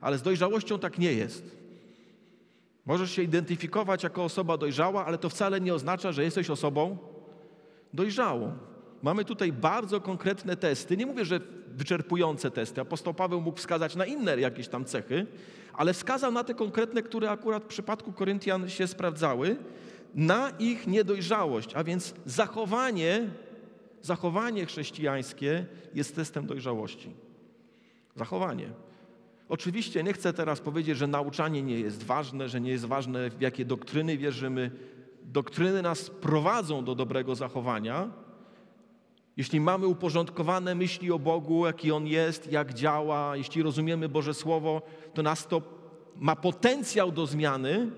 Ale 0.00 0.18
z 0.18 0.22
dojrzałością 0.22 0.78
tak 0.78 0.98
nie 0.98 1.12
jest. 1.12 1.56
Możesz 2.86 3.10
się 3.10 3.22
identyfikować 3.22 4.02
jako 4.02 4.24
osoba 4.24 4.56
dojrzała, 4.56 5.06
ale 5.06 5.18
to 5.18 5.28
wcale 5.28 5.60
nie 5.60 5.74
oznacza, 5.74 6.12
że 6.12 6.24
jesteś 6.24 6.50
osobą 6.50 6.98
dojrzałą. 7.94 8.52
Mamy 9.02 9.24
tutaj 9.24 9.52
bardzo 9.52 10.00
konkretne 10.00 10.56
testy. 10.56 10.96
Nie 10.96 11.06
mówię, 11.06 11.24
że 11.24 11.40
wyczerpujące 11.68 12.50
testy. 12.50 12.80
Apostoł 12.80 13.14
Paweł 13.14 13.40
mógł 13.40 13.58
wskazać 13.58 13.96
na 13.96 14.06
inne 14.06 14.40
jakieś 14.40 14.68
tam 14.68 14.84
cechy, 14.84 15.26
ale 15.72 15.92
wskazał 15.92 16.32
na 16.32 16.44
te 16.44 16.54
konkretne, 16.54 17.02
które 17.02 17.30
akurat 17.30 17.64
w 17.64 17.66
przypadku 17.66 18.12
Koryntian 18.12 18.68
się 18.68 18.86
sprawdzały, 18.86 19.56
na 20.14 20.50
ich 20.58 20.86
niedojrzałość, 20.86 21.74
a 21.74 21.84
więc 21.84 22.14
zachowanie, 22.26 23.28
zachowanie 24.02 24.66
chrześcijańskie 24.66 25.66
jest 25.94 26.16
testem 26.16 26.46
dojrzałości. 26.46 27.10
Zachowanie. 28.16 28.70
Oczywiście 29.48 30.02
nie 30.02 30.12
chcę 30.12 30.32
teraz 30.32 30.60
powiedzieć, 30.60 30.98
że 30.98 31.06
nauczanie 31.06 31.62
nie 31.62 31.80
jest 31.80 32.02
ważne, 32.02 32.48
że 32.48 32.60
nie 32.60 32.70
jest 32.70 32.84
ważne, 32.84 33.30
w 33.30 33.40
jakie 33.40 33.64
doktryny 33.64 34.18
wierzymy. 34.18 34.70
Doktryny 35.22 35.82
nas 35.82 36.10
prowadzą 36.10 36.84
do 36.84 36.94
dobrego 36.94 37.34
zachowania. 37.34 38.10
Jeśli 39.36 39.60
mamy 39.60 39.86
uporządkowane 39.86 40.74
myśli 40.74 41.12
o 41.12 41.18
Bogu, 41.18 41.66
jaki 41.66 41.92
On 41.92 42.06
jest, 42.06 42.52
jak 42.52 42.74
działa, 42.74 43.36
jeśli 43.36 43.62
rozumiemy 43.62 44.08
Boże 44.08 44.34
Słowo, 44.34 44.82
to 45.14 45.22
nas 45.22 45.46
to 45.46 45.62
ma 46.16 46.36
potencjał 46.36 47.12
do 47.12 47.26
zmiany, 47.26 47.90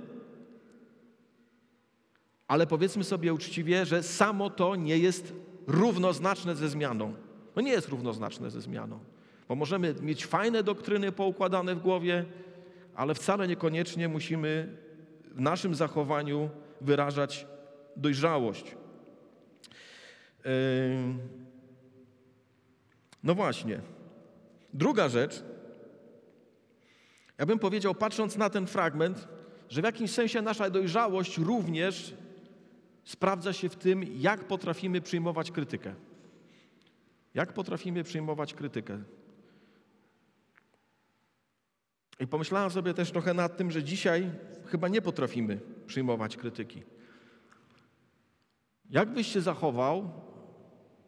ale 2.53 2.67
powiedzmy 2.67 3.05
sobie 3.05 3.35
uczciwie, 3.35 3.87
że 3.87 4.03
samo 4.03 4.51
to 4.51 4.77
nie 4.77 4.99
jest 4.99 5.35
równoznaczne 5.67 6.57
ze 6.57 6.69
zmianą. 6.69 7.15
No 7.57 7.63
nie 7.63 7.73
jest 7.73 7.89
równoznaczne 7.89 8.51
ze 8.51 8.61
zmianą. 8.61 8.99
Bo 9.49 9.55
możemy 9.55 9.95
mieć 10.03 10.27
fajne 10.27 10.63
doktryny 10.63 11.13
poukładane 11.13 11.75
w 11.75 11.81
głowie, 11.81 12.25
ale 12.95 13.15
wcale 13.15 13.49
niekoniecznie 13.49 14.09
musimy 14.09 14.77
w 15.35 15.41
naszym 15.41 15.75
zachowaniu 15.75 16.51
wyrażać 16.81 17.47
dojrzałość. 17.97 18.77
No 23.23 23.35
właśnie. 23.35 23.81
Druga 24.75 25.09
rzecz, 25.09 25.43
ja 27.39 27.47
bym 27.47 27.59
powiedział, 27.59 27.95
patrząc 27.95 28.37
na 28.37 28.51
ten 28.51 28.67
fragment, 28.67 29.29
że 29.69 29.81
w 29.81 29.85
jakimś 29.85 30.11
sensie 30.11 30.43
nasza 30.43 30.71
dojrzałość 30.71 31.39
również 31.39 32.15
sprawdza 33.05 33.53
się 33.53 33.69
w 33.69 33.77
tym, 33.77 34.05
jak 34.17 34.45
potrafimy 34.45 35.01
przyjmować 35.01 35.51
krytykę. 35.51 35.95
Jak 37.35 37.53
potrafimy 37.53 38.05
przyjmować 38.05 38.55
krytykę. 38.55 39.03
I 42.21 42.27
pomyślałem 42.27 42.71
sobie 42.71 42.95
też 42.95 43.11
trochę 43.11 43.35
nad 43.35 43.57
tym, 43.57 43.71
że 43.71 43.83
dzisiaj 43.83 44.31
chyba 44.67 44.89
nie 44.89 45.03
potrafimy 45.03 45.61
przyjmować 45.87 46.37
krytyki. 46.37 46.83
Jak 48.91 49.09
byś 49.09 49.27
się 49.27 49.41
zachował, 49.41 50.11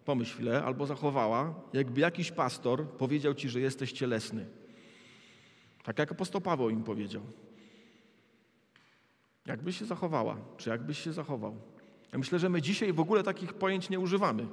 pomyśl 0.05 0.35
chwilę, 0.35 0.65
albo 0.65 0.87
zachowała, 0.87 1.55
jakby 1.73 2.01
jakiś 2.01 2.33
pastor 2.33 2.89
powiedział 2.89 3.35
ci, 3.35 3.49
że 3.49 3.61
jesteś 3.61 3.93
cielesny. 3.93 4.47
Tak 5.83 5.99
jak 5.99 6.13
apostoł 6.13 6.41
Paweł 6.41 6.71
im 6.71 6.85
powiedział. 6.85 7.23
Jakbyś 9.47 9.79
się 9.79 9.85
zachowała, 9.85 10.37
czy 10.57 10.71
jakbyś 10.71 10.99
się 10.99 11.13
zachował? 11.13 11.74
Ja 12.15 12.19
myślę, 12.19 12.39
że 12.39 12.49
my 12.49 12.63
dzisiaj 12.63 12.93
w 12.93 13.01
ogóle 13.01 13.23
takich 13.23 13.55
pojęć 13.55 13.91
nie 13.91 14.01
używamy. 14.01 14.47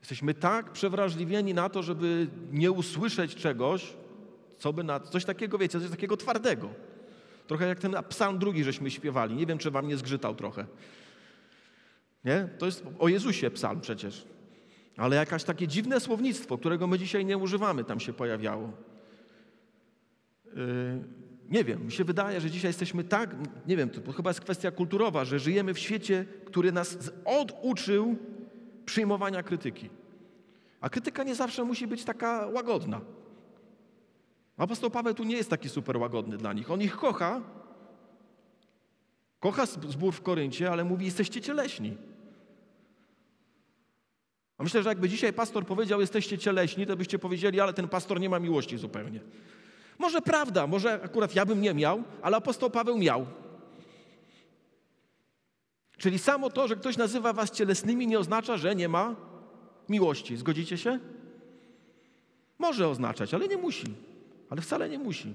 Jesteśmy 0.00 0.34
tak 0.34 0.72
przewrażliwieni 0.72 1.54
na 1.54 1.68
to, 1.68 1.82
żeby 1.82 2.26
nie 2.52 2.70
usłyszeć 2.70 3.34
czegoś, 3.34 3.92
co 4.58 4.72
by 4.72 4.84
na 4.84 5.00
coś 5.00 5.24
takiego, 5.24 5.58
wiecie, 5.58 5.80
coś 5.80 5.90
takiego 5.90 6.16
twardego. 6.16 6.68
Trochę 7.46 7.66
jak 7.66 7.78
ten 7.78 7.96
psalm 8.08 8.38
drugi, 8.38 8.64
żeśmy 8.64 8.90
śpiewali. 8.90 9.36
Nie 9.36 9.46
wiem, 9.46 9.58
czy 9.58 9.70
wam 9.70 9.88
nie 9.88 9.96
zgrzytał 9.96 10.34
trochę. 10.34 10.66
Nie? 12.24 12.48
To 12.58 12.66
jest 12.66 12.84
o 12.98 13.08
Jezusie 13.08 13.50
psalm 13.50 13.80
przecież. 13.80 14.26
Ale 14.96 15.16
jakaś 15.16 15.44
takie 15.44 15.68
dziwne 15.68 16.00
słownictwo, 16.00 16.58
którego 16.58 16.86
my 16.86 16.98
dzisiaj 16.98 17.24
nie 17.24 17.38
używamy, 17.38 17.84
tam 17.84 18.00
się 18.00 18.12
pojawiało. 18.12 18.72
Yy, 20.44 21.29
nie 21.50 21.64
wiem, 21.64 21.84
mi 21.84 21.92
się 21.92 22.04
wydaje, 22.04 22.40
że 22.40 22.50
dzisiaj 22.50 22.68
jesteśmy 22.68 23.04
tak, 23.04 23.36
nie 23.66 23.76
wiem, 23.76 23.90
to 23.90 24.12
chyba 24.12 24.30
jest 24.30 24.40
kwestia 24.40 24.70
kulturowa, 24.70 25.24
że 25.24 25.38
żyjemy 25.38 25.74
w 25.74 25.78
świecie, 25.78 26.24
który 26.44 26.72
nas 26.72 27.12
oduczył 27.24 28.16
przyjmowania 28.86 29.42
krytyki. 29.42 29.90
A 30.80 30.90
krytyka 30.90 31.24
nie 31.24 31.34
zawsze 31.34 31.64
musi 31.64 31.86
być 31.86 32.04
taka 32.04 32.46
łagodna. 32.46 33.00
Apostoł 34.56 34.90
Paweł 34.90 35.14
tu 35.14 35.24
nie 35.24 35.36
jest 35.36 35.50
taki 35.50 35.68
super 35.68 35.96
łagodny 35.96 36.36
dla 36.36 36.52
nich. 36.52 36.70
On 36.70 36.82
ich 36.82 36.96
kocha, 36.96 37.40
kocha 39.40 39.66
zbór 39.66 40.14
w 40.14 40.22
Koryncie, 40.22 40.70
ale 40.70 40.84
mówi, 40.84 41.04
jesteście 41.04 41.40
cieleśni. 41.40 41.96
A 44.58 44.62
myślę, 44.62 44.82
że 44.82 44.88
jakby 44.88 45.08
dzisiaj 45.08 45.32
pastor 45.32 45.66
powiedział, 45.66 46.00
jesteście 46.00 46.38
cieleśni, 46.38 46.86
to 46.86 46.96
byście 46.96 47.18
powiedzieli, 47.18 47.60
ale 47.60 47.72
ten 47.72 47.88
pastor 47.88 48.20
nie 48.20 48.28
ma 48.28 48.38
miłości 48.38 48.78
zupełnie. 48.78 49.20
Może 50.00 50.22
prawda, 50.22 50.66
może 50.66 51.02
akurat 51.02 51.34
ja 51.34 51.46
bym 51.46 51.60
nie 51.60 51.74
miał, 51.74 52.02
ale 52.22 52.36
apostoł 52.36 52.70
Paweł 52.70 52.98
miał. 52.98 53.26
Czyli 55.98 56.18
samo 56.18 56.50
to, 56.50 56.68
że 56.68 56.76
ktoś 56.76 56.96
nazywa 56.96 57.32
was 57.32 57.50
cielesnymi, 57.50 58.06
nie 58.06 58.18
oznacza, 58.18 58.56
że 58.56 58.74
nie 58.74 58.88
ma 58.88 59.16
miłości. 59.88 60.36
Zgodzicie 60.36 60.78
się? 60.78 60.98
Może 62.58 62.88
oznaczać, 62.88 63.34
ale 63.34 63.48
nie 63.48 63.56
musi. 63.56 63.86
Ale 64.50 64.60
wcale 64.60 64.88
nie 64.88 64.98
musi. 64.98 65.34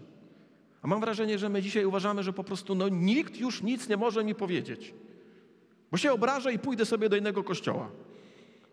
A 0.81 0.87
mam 0.87 1.01
wrażenie, 1.01 1.37
że 1.37 1.49
my 1.49 1.61
dzisiaj 1.61 1.85
uważamy, 1.85 2.23
że 2.23 2.33
po 2.33 2.43
prostu 2.43 2.75
no, 2.75 2.89
nikt 2.89 3.37
już 3.37 3.63
nic 3.63 3.89
nie 3.89 3.97
może 3.97 4.23
mi 4.23 4.35
powiedzieć. 4.35 4.93
Bo 5.91 5.97
się 5.97 6.11
obrażę 6.11 6.53
i 6.53 6.59
pójdę 6.59 6.85
sobie 6.85 7.09
do 7.09 7.15
innego 7.15 7.43
kościoła. 7.43 7.89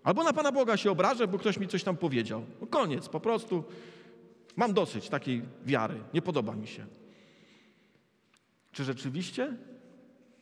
Albo 0.05 0.25
na 0.25 0.33
Pana 0.33 0.53
Boga 0.53 0.77
się 0.77 0.91
obrażę, 0.91 1.29
bo 1.29 1.39
ktoś 1.39 1.59
mi 1.59 1.69
coś 1.69 1.85
tam 1.85 1.97
powiedział. 1.97 2.45
No 2.61 2.67
koniec, 2.67 3.09
po 3.09 3.21
prostu 3.21 3.65
mam 4.57 4.75
dosyć 4.75 5.09
takiej 5.09 5.43
wiary. 5.65 6.03
Nie 6.15 6.23
podoba 6.23 6.57
mi 6.57 6.67
się. 6.67 6.87
Czy 8.73 8.85
rzeczywiście 8.85 9.57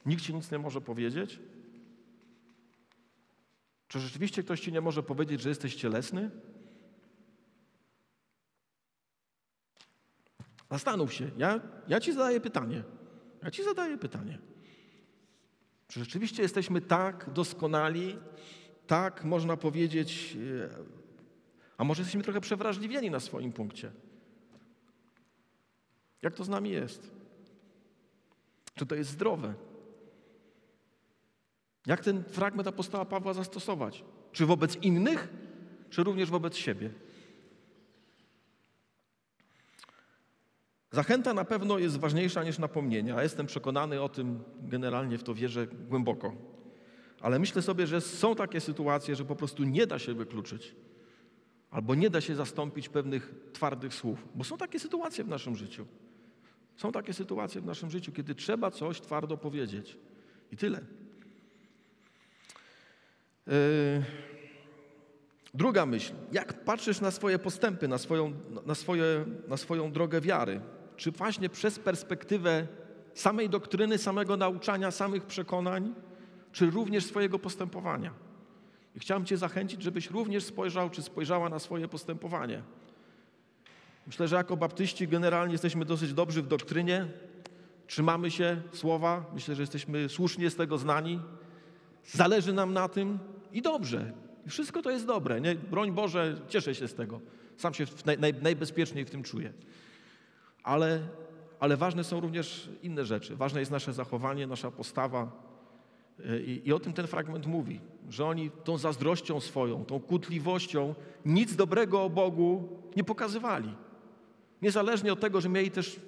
nikt 0.07 0.23
ci 0.23 0.35
nic 0.35 0.51
nie 0.51 0.59
może 0.59 0.81
powiedzieć? 0.81 1.41
Czy 3.89 4.01
rzeczywiście 4.01 4.43
ktoś 4.43 4.61
ci 4.61 4.73
nie 4.73 4.81
może 4.81 5.03
powiedzieć, 5.03 5.41
że 5.41 5.49
jesteś 5.49 5.75
cielesny? 5.75 6.31
Zastanów 10.71 11.15
się. 11.15 11.31
Ja, 11.37 11.61
ja 11.89 12.01
ci 12.01 12.13
zadaję 12.13 12.41
pytanie. 12.41 12.83
Ja 13.43 13.51
ci 13.51 13.65
zadaję 13.65 13.99
pytanie. 13.99 14.39
Czy 15.89 16.01
rzeczywiście 16.01 16.43
jesteśmy 16.43 16.81
tak 16.81 17.31
doskonali, 17.33 18.19
tak 18.87 19.25
można 19.25 19.57
powiedzieć, 19.57 20.37
e, 20.37 21.10
a 21.81 21.85
może 21.85 22.03
jesteśmy 22.03 22.23
trochę 22.23 22.41
przewrażliwieni 22.41 23.11
na 23.11 23.21
swoim 23.21 23.53
punkcie? 23.53 23.93
Jak 26.23 26.35
to 26.35 26.45
z 26.45 26.49
nami 26.49 26.71
jest? 26.71 27.11
Czy 28.75 28.87
to 28.87 28.95
jest 28.95 29.11
zdrowe? 29.11 29.55
Jak 31.87 32.01
ten 32.01 32.25
fragment 32.25 32.69
apostoła 32.69 33.05
Pawła 33.05 33.35
zastosować? 33.35 34.05
Czy 34.33 34.47
wobec 34.47 34.77
innych, 34.77 35.29
czy 35.91 36.03
również 36.05 36.31
wobec 36.31 36.57
siebie? 36.57 36.91
Zachęta 40.91 41.35
na 41.35 41.45
pewno 41.45 41.79
jest 41.79 41.97
ważniejsza 41.97 42.45
niż 42.45 42.59
napomnienie, 42.59 43.17
a 43.17 43.23
jestem 43.23 43.47
przekonany 43.47 44.03
o 44.03 44.09
tym, 44.09 44.45
generalnie 44.63 45.19
w 45.19 45.23
to 45.23 45.35
wierzę 45.35 45.67
głęboko. 45.67 46.33
Ale 47.21 47.39
myślę 47.39 47.63
sobie, 47.63 47.87
że 47.87 48.01
są 48.01 48.35
takie 48.37 48.61
sytuacje, 48.61 49.17
że 49.17 49.25
po 49.25 49.37
prostu 49.37 49.65
nie 49.65 49.87
da 49.87 49.99
się 49.99 50.15
wykluczyć, 50.15 50.75
albo 51.71 51.95
nie 51.95 52.11
da 52.11 52.21
się 52.21 52.35
zastąpić 52.35 52.89
pewnych 52.89 53.35
twardych 53.53 53.95
słów, 53.95 54.29
bo 54.35 54.45
są 54.45 54.59
takie 54.59 54.81
sytuacje 54.81 55.25
w 55.25 55.29
naszym 55.29 55.57
życiu. 55.57 55.87
Są 56.77 56.93
takie 56.93 57.13
sytuacje 57.13 57.61
w 57.61 57.65
naszym 57.65 57.91
życiu, 57.91 58.13
kiedy 58.13 58.35
trzeba 58.35 58.71
coś 58.71 59.01
twardo 59.01 59.37
powiedzieć. 59.37 59.97
I 60.53 60.57
tyle. 60.57 60.81
Yy... 63.47 63.53
Druga 65.55 65.87
myśl. 65.87 66.13
Jak 66.33 66.65
patrzysz 66.65 67.01
na 67.01 67.11
swoje 67.11 67.39
postępy, 67.39 67.89
na 67.89 67.99
swoją, 67.99 68.33
na, 68.67 68.75
swoje, 68.75 69.25
na 69.49 69.57
swoją 69.57 69.93
drogę 69.93 70.21
wiary? 70.21 70.61
czy 71.01 71.11
właśnie 71.11 71.49
przez 71.49 71.79
perspektywę 71.79 72.67
samej 73.15 73.49
doktryny, 73.49 73.99
samego 73.99 74.37
nauczania, 74.37 74.91
samych 74.91 75.27
przekonań, 75.27 75.95
czy 76.53 76.71
również 76.71 77.05
swojego 77.05 77.39
postępowania. 77.39 78.15
I 79.01 79.03
chciałem 79.03 79.25
Cię 79.25 79.37
zachęcić, 79.37 79.83
żebyś 79.83 80.11
również 80.11 80.45
spojrzał, 80.45 80.91
czy 80.91 81.03
spojrzała 81.03 81.49
na 81.49 81.59
swoje 81.59 81.89
postępowanie. 81.89 82.63
Myślę, 84.07 84.29
że 84.29 84.37
jako 84.37 84.57
baptyści 84.57 85.09
generalnie 85.09 85.53
jesteśmy 85.53 85.85
dosyć 85.85 86.15
dobrzy 86.15 86.43
w 86.43 86.47
doktrynie, 86.47 87.07
trzymamy 87.87 88.31
się 88.31 88.63
słowa, 88.73 89.25
myślę, 89.35 89.55
że 89.55 89.63
jesteśmy 89.63 90.09
słusznie 90.09 90.51
z 90.51 90.57
tego 90.57 90.79
znani, 90.79 91.21
zależy 92.05 92.53
nam 92.53 92.73
na 92.73 92.89
tym 92.89 93.19
i 93.53 93.63
dobrze. 93.63 94.13
Wszystko 94.49 94.83
to 94.83 94.91
jest 94.91 95.07
dobre. 95.07 95.41
Nie? 95.41 95.55
Broń 95.55 95.93
Boże, 95.93 96.41
cieszę 96.49 96.75
się 96.75 96.89
z 96.89 96.95
tego. 96.95 97.21
Sam 97.57 97.75
się 97.75 97.85
naj, 98.07 98.19
naj, 98.19 98.35
najbezpieczniej 98.35 99.05
w 99.05 99.11
tym 99.11 99.23
czuję. 99.23 99.53
Ale, 100.63 101.01
ale 101.61 101.77
ważne 101.77 102.05
są 102.05 102.21
również 102.21 102.69
inne 102.83 103.05
rzeczy. 103.05 103.37
Ważne 103.37 103.61
jest 103.61 103.73
nasze 103.73 103.93
zachowanie, 103.93 104.47
nasza 104.47 104.71
postawa. 104.71 105.50
I, 106.47 106.63
I 106.65 106.73
o 106.73 106.79
tym 106.79 106.93
ten 106.93 107.07
fragment 107.07 107.47
mówi, 107.47 107.81
że 108.09 108.27
oni 108.27 108.51
tą 108.65 108.79
zazdrością 108.79 109.41
swoją, 109.41 109.85
tą 109.85 110.01
kutliwością 110.01 110.95
nic 111.25 111.57
dobrego 111.57 112.05
o 112.05 112.11
Bogu 112.11 112.69
nie 112.97 113.05
pokazywali. 113.05 113.75
Niezależnie 114.63 115.13
od 115.13 115.21
tego, 115.21 115.41
że 115.41 115.49
mieli 115.49 115.71
też 115.71 116.01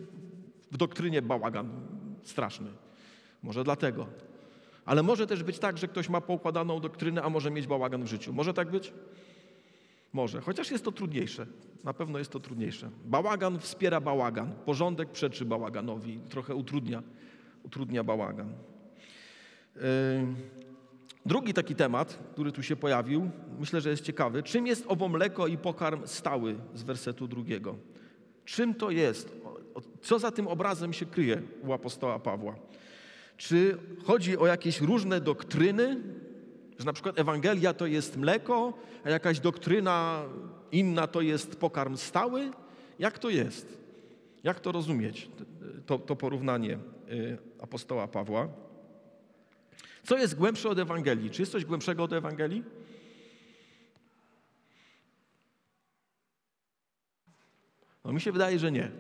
w 0.71 0.77
doktrynie 0.77 1.23
bałagan 1.23 1.71
straszny. 2.23 2.71
Może 3.43 3.65
dlatego. 3.65 4.07
Ale 4.85 5.03
może 5.03 5.27
też 5.27 5.43
być 5.43 5.59
tak, 5.59 5.79
że 5.79 5.89
ktoś 5.89 6.09
ma 6.09 6.21
poukładaną 6.21 6.81
doktrynę, 6.81 7.23
a 7.23 7.29
może 7.29 7.51
mieć 7.51 7.67
bałagan 7.67 8.05
w 8.05 8.07
życiu. 8.07 8.33
Może 8.33 8.55
tak 8.55 8.71
być? 8.71 8.93
Może, 10.13 10.41
chociaż 10.41 10.71
jest 10.71 10.85
to 10.85 10.93
trudniejsze. 10.93 11.47
Na 11.85 11.95
pewno 11.95 12.19
jest 12.19 12.31
to 12.31 12.41
trudniejsze. 12.41 12.91
Bałagan 13.05 13.59
wspiera 13.59 14.01
bałagan. 14.01 14.53
Porządek 14.65 15.11
przeczy 15.11 15.45
bałaganowi. 15.45 16.21
Trochę 16.29 16.55
utrudnia, 16.55 17.03
utrudnia 17.63 18.05
bałagan. 18.05 18.55
Drugi 21.27 21.55
taki 21.55 21.75
temat, 21.75 22.19
który 22.33 22.53
tu 22.53 22.63
się 22.63 22.77
pojawił, 22.77 23.31
myślę, 23.59 23.81
że 23.81 23.91
jest 23.91 24.03
ciekawy. 24.03 24.43
Czym 24.43 24.67
jest 24.67 24.85
owo 24.89 25.09
mleko 25.09 25.47
i 25.47 25.59
pokarm 25.59 26.07
stały 26.07 26.57
z 26.75 26.83
wersetu 26.83 27.29
drugiego? 27.29 27.77
Czym 28.45 28.75
to 28.75 28.91
jest? 28.91 29.37
Co 30.03 30.19
za 30.19 30.31
tym 30.31 30.49
obrazem 30.49 30.93
się 30.93 31.07
kryje 31.07 31.43
u 31.65 31.73
apostoła 31.73 32.19
Pawła? 32.19 32.55
Czy 33.37 33.79
chodzi 34.05 34.39
o 34.39 34.47
jakieś 34.47 34.81
różne 34.81 35.21
doktryny, 35.21 36.01
że 36.79 36.85
na 36.85 36.93
przykład 36.93 37.19
Ewangelia 37.19 37.75
to 37.75 37.87
jest 37.87 38.17
mleko, 38.17 38.73
a 39.05 39.11
jakaś 39.11 39.41
doktryna 39.41 40.25
inna 40.73 41.07
to 41.07 41.21
jest 41.21 41.57
pokarm 41.57 41.97
stały? 41.97 42.51
Jak 42.99 43.19
to 43.19 43.31
jest? 43.31 43.79
Jak 44.45 44.61
to 44.61 44.73
rozumieć, 44.73 45.31
to, 45.87 45.99
to 45.99 46.17
porównanie 46.17 46.79
y, 47.11 47.39
apostoła 47.61 48.09
Pawła? 48.09 48.49
Co 50.07 50.19
jest 50.19 50.35
głębsze 50.35 50.69
od 50.69 50.79
Ewangelii? 50.79 51.31
Czy 51.31 51.43
jest 51.43 51.53
coś 51.53 51.65
głębszego 51.65 52.05
od 52.05 52.13
Ewangelii? 52.13 52.65
No 58.05 58.13
mi 58.13 58.21
się 58.21 58.33
wydaje, 58.33 58.59
że 58.59 58.73
nie. 58.73 58.91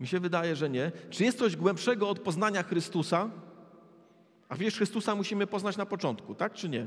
Mi 0.00 0.06
się 0.06 0.20
wydaje, 0.20 0.56
że 0.56 0.70
nie. 0.70 0.92
Czy 1.10 1.24
jest 1.24 1.38
coś 1.38 1.56
głębszego 1.56 2.08
od 2.08 2.18
poznania 2.18 2.62
Chrystusa? 2.62 3.30
A 4.48 4.56
wiesz, 4.56 4.76
Chrystusa 4.76 5.14
musimy 5.14 5.46
poznać 5.46 5.76
na 5.76 5.86
początku, 5.86 6.34
tak 6.34 6.52
czy 6.52 6.68
nie? 6.68 6.86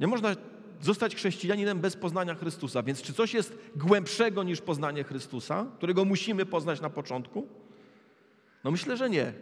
Nie 0.00 0.06
można 0.06 0.36
zostać 0.80 1.16
chrześcijaninem 1.16 1.80
bez 1.80 1.96
poznania 1.96 2.34
Chrystusa. 2.34 2.82
Więc 2.82 3.02
czy 3.02 3.12
coś 3.12 3.34
jest 3.34 3.58
głębszego 3.76 4.42
niż 4.42 4.60
poznanie 4.60 5.04
Chrystusa, 5.04 5.66
którego 5.76 6.04
musimy 6.04 6.46
poznać 6.46 6.80
na 6.80 6.90
początku? 6.90 7.48
No 8.64 8.70
myślę, 8.70 8.96
że 8.96 9.10
nie. 9.10 9.32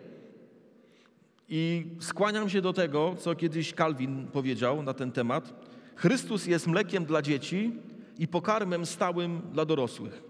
I 1.54 1.86
skłaniam 2.00 2.48
się 2.50 2.60
do 2.60 2.72
tego, 2.72 3.14
co 3.18 3.34
kiedyś 3.34 3.74
Kalwin 3.74 4.26
powiedział 4.32 4.82
na 4.82 4.94
ten 4.94 5.12
temat. 5.12 5.54
Chrystus 5.96 6.46
jest 6.46 6.66
mlekiem 6.66 7.04
dla 7.04 7.22
dzieci 7.22 7.72
i 8.18 8.28
pokarmem 8.28 8.86
stałym 8.86 9.42
dla 9.52 9.64
dorosłych. 9.64 10.22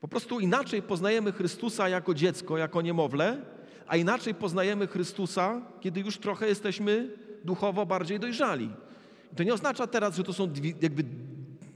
Po 0.00 0.08
prostu 0.08 0.40
inaczej 0.40 0.82
poznajemy 0.82 1.32
Chrystusa 1.32 1.88
jako 1.88 2.14
dziecko, 2.14 2.58
jako 2.58 2.82
niemowlę, 2.82 3.42
a 3.86 3.96
inaczej 3.96 4.34
poznajemy 4.34 4.86
Chrystusa, 4.86 5.62
kiedy 5.80 6.00
już 6.00 6.18
trochę 6.18 6.48
jesteśmy 6.48 7.10
duchowo 7.44 7.86
bardziej 7.86 8.20
dojrzali. 8.20 8.70
I 9.32 9.36
to 9.36 9.42
nie 9.42 9.54
oznacza 9.54 9.86
teraz, 9.86 10.16
że 10.16 10.24
to 10.24 10.32
są 10.32 10.52
dwie, 10.52 10.72
jakby 10.82 11.04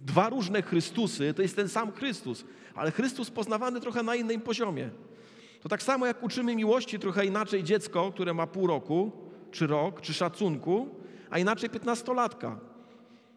dwa 0.02 0.28
różne 0.28 0.62
Chrystusy, 0.62 1.34
to 1.34 1.42
jest 1.42 1.56
ten 1.56 1.68
sam 1.68 1.92
Chrystus, 1.92 2.44
ale 2.74 2.90
Chrystus 2.90 3.30
poznawany 3.30 3.80
trochę 3.80 4.02
na 4.02 4.14
innym 4.14 4.40
poziomie. 4.40 4.90
To 5.66 5.70
tak 5.70 5.82
samo 5.82 6.06
jak 6.06 6.22
uczymy 6.22 6.56
miłości 6.56 6.98
trochę 6.98 7.26
inaczej 7.26 7.64
dziecko, 7.64 8.12
które 8.12 8.34
ma 8.34 8.46
pół 8.46 8.66
roku, 8.66 9.12
czy 9.50 9.66
rok, 9.66 10.00
czy 10.00 10.14
szacunku, 10.14 10.88
a 11.30 11.38
inaczej 11.38 11.70
piętnastolatka. 11.70 12.60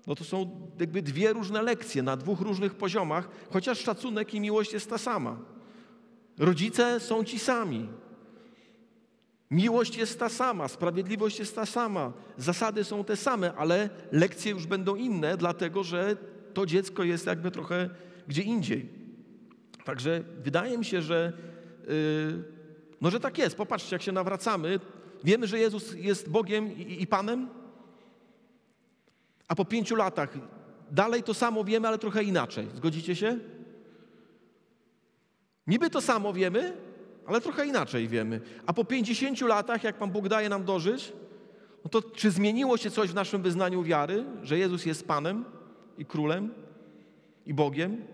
No 0.08 0.16
to 0.16 0.24
są 0.24 0.70
jakby 0.80 1.02
dwie 1.02 1.34
różne 1.34 1.62
lekcje 1.62 2.04
na 2.04 2.18
dwóch 2.18 2.42
różnych 2.42 2.76
poziomach, 2.76 3.30
chociaż 3.50 3.80
szacunek 3.80 4.34
i 4.34 4.40
miłość 4.40 4.74
jest 4.74 4.90
ta 4.90 4.98
sama. 4.98 5.38
Rodzice 6.38 7.00
są 7.00 7.24
ci 7.24 7.40
sami. 7.40 7.90
Miłość 9.52 9.98
jest 9.98 10.20
ta 10.20 10.30
sama, 10.30 10.68
sprawiedliwość 10.68 11.40
jest 11.40 11.56
ta 11.56 11.66
sama, 11.66 12.14
zasady 12.38 12.84
są 12.84 13.04
te 13.04 13.16
same, 13.16 13.54
ale 13.54 13.90
lekcje 14.12 14.52
już 14.52 14.68
będą 14.68 14.96
inne, 14.96 15.38
dlatego 15.38 15.84
że 15.84 16.18
to 16.54 16.66
dziecko 16.66 17.04
jest 17.04 17.26
jakby 17.26 17.52
trochę 17.52 17.90
gdzie 18.28 18.42
indziej. 18.42 18.90
Także 19.86 20.24
wydaje 20.44 20.78
mi 20.78 20.86
się, 20.86 21.02
że, 21.02 21.34
no, 23.02 23.10
że 23.10 23.20
tak 23.20 23.38
jest. 23.38 23.56
Popatrzcie, 23.56 23.96
jak 23.96 24.02
się 24.02 24.12
nawracamy, 24.12 24.80
wiemy, 25.24 25.48
że 25.48 25.60
Jezus 25.60 25.94
jest 25.94 26.30
Bogiem 26.30 26.78
i, 26.78 27.02
i 27.02 27.08
Panem, 27.08 27.50
a 29.48 29.56
po 29.56 29.66
pięciu 29.66 29.96
latach 29.96 30.34
dalej 30.92 31.24
to 31.24 31.34
samo 31.34 31.64
wiemy, 31.64 31.88
ale 31.88 31.98
trochę 31.98 32.24
inaczej. 32.24 32.68
Zgodzicie 32.76 33.16
się? 33.16 33.40
Niby 35.68 35.90
to 35.90 36.02
samo 36.02 36.34
wiemy, 36.34 36.74
ale 37.26 37.42
trochę 37.42 37.68
inaczej 37.68 38.08
wiemy. 38.08 38.42
A 38.66 38.74
po 38.74 38.86
50 38.86 39.42
latach, 39.42 39.84
jak 39.84 39.98
Pan 39.98 40.12
Bóg 40.12 40.28
daje 40.28 40.50
nam 40.50 40.64
dożyć, 40.64 41.14
no 41.84 41.90
to 41.90 42.02
czy 42.02 42.32
zmieniło 42.32 42.78
się 42.78 42.92
coś 42.92 43.10
w 43.10 43.16
naszym 43.16 43.42
wyznaniu 43.42 43.84
wiary, 43.84 44.26
że 44.44 44.58
Jezus 44.58 44.86
jest 44.86 45.08
Panem 45.08 45.46
i 45.98 46.06
Królem 46.06 46.54
i 47.46 47.54
Bogiem 47.54 48.06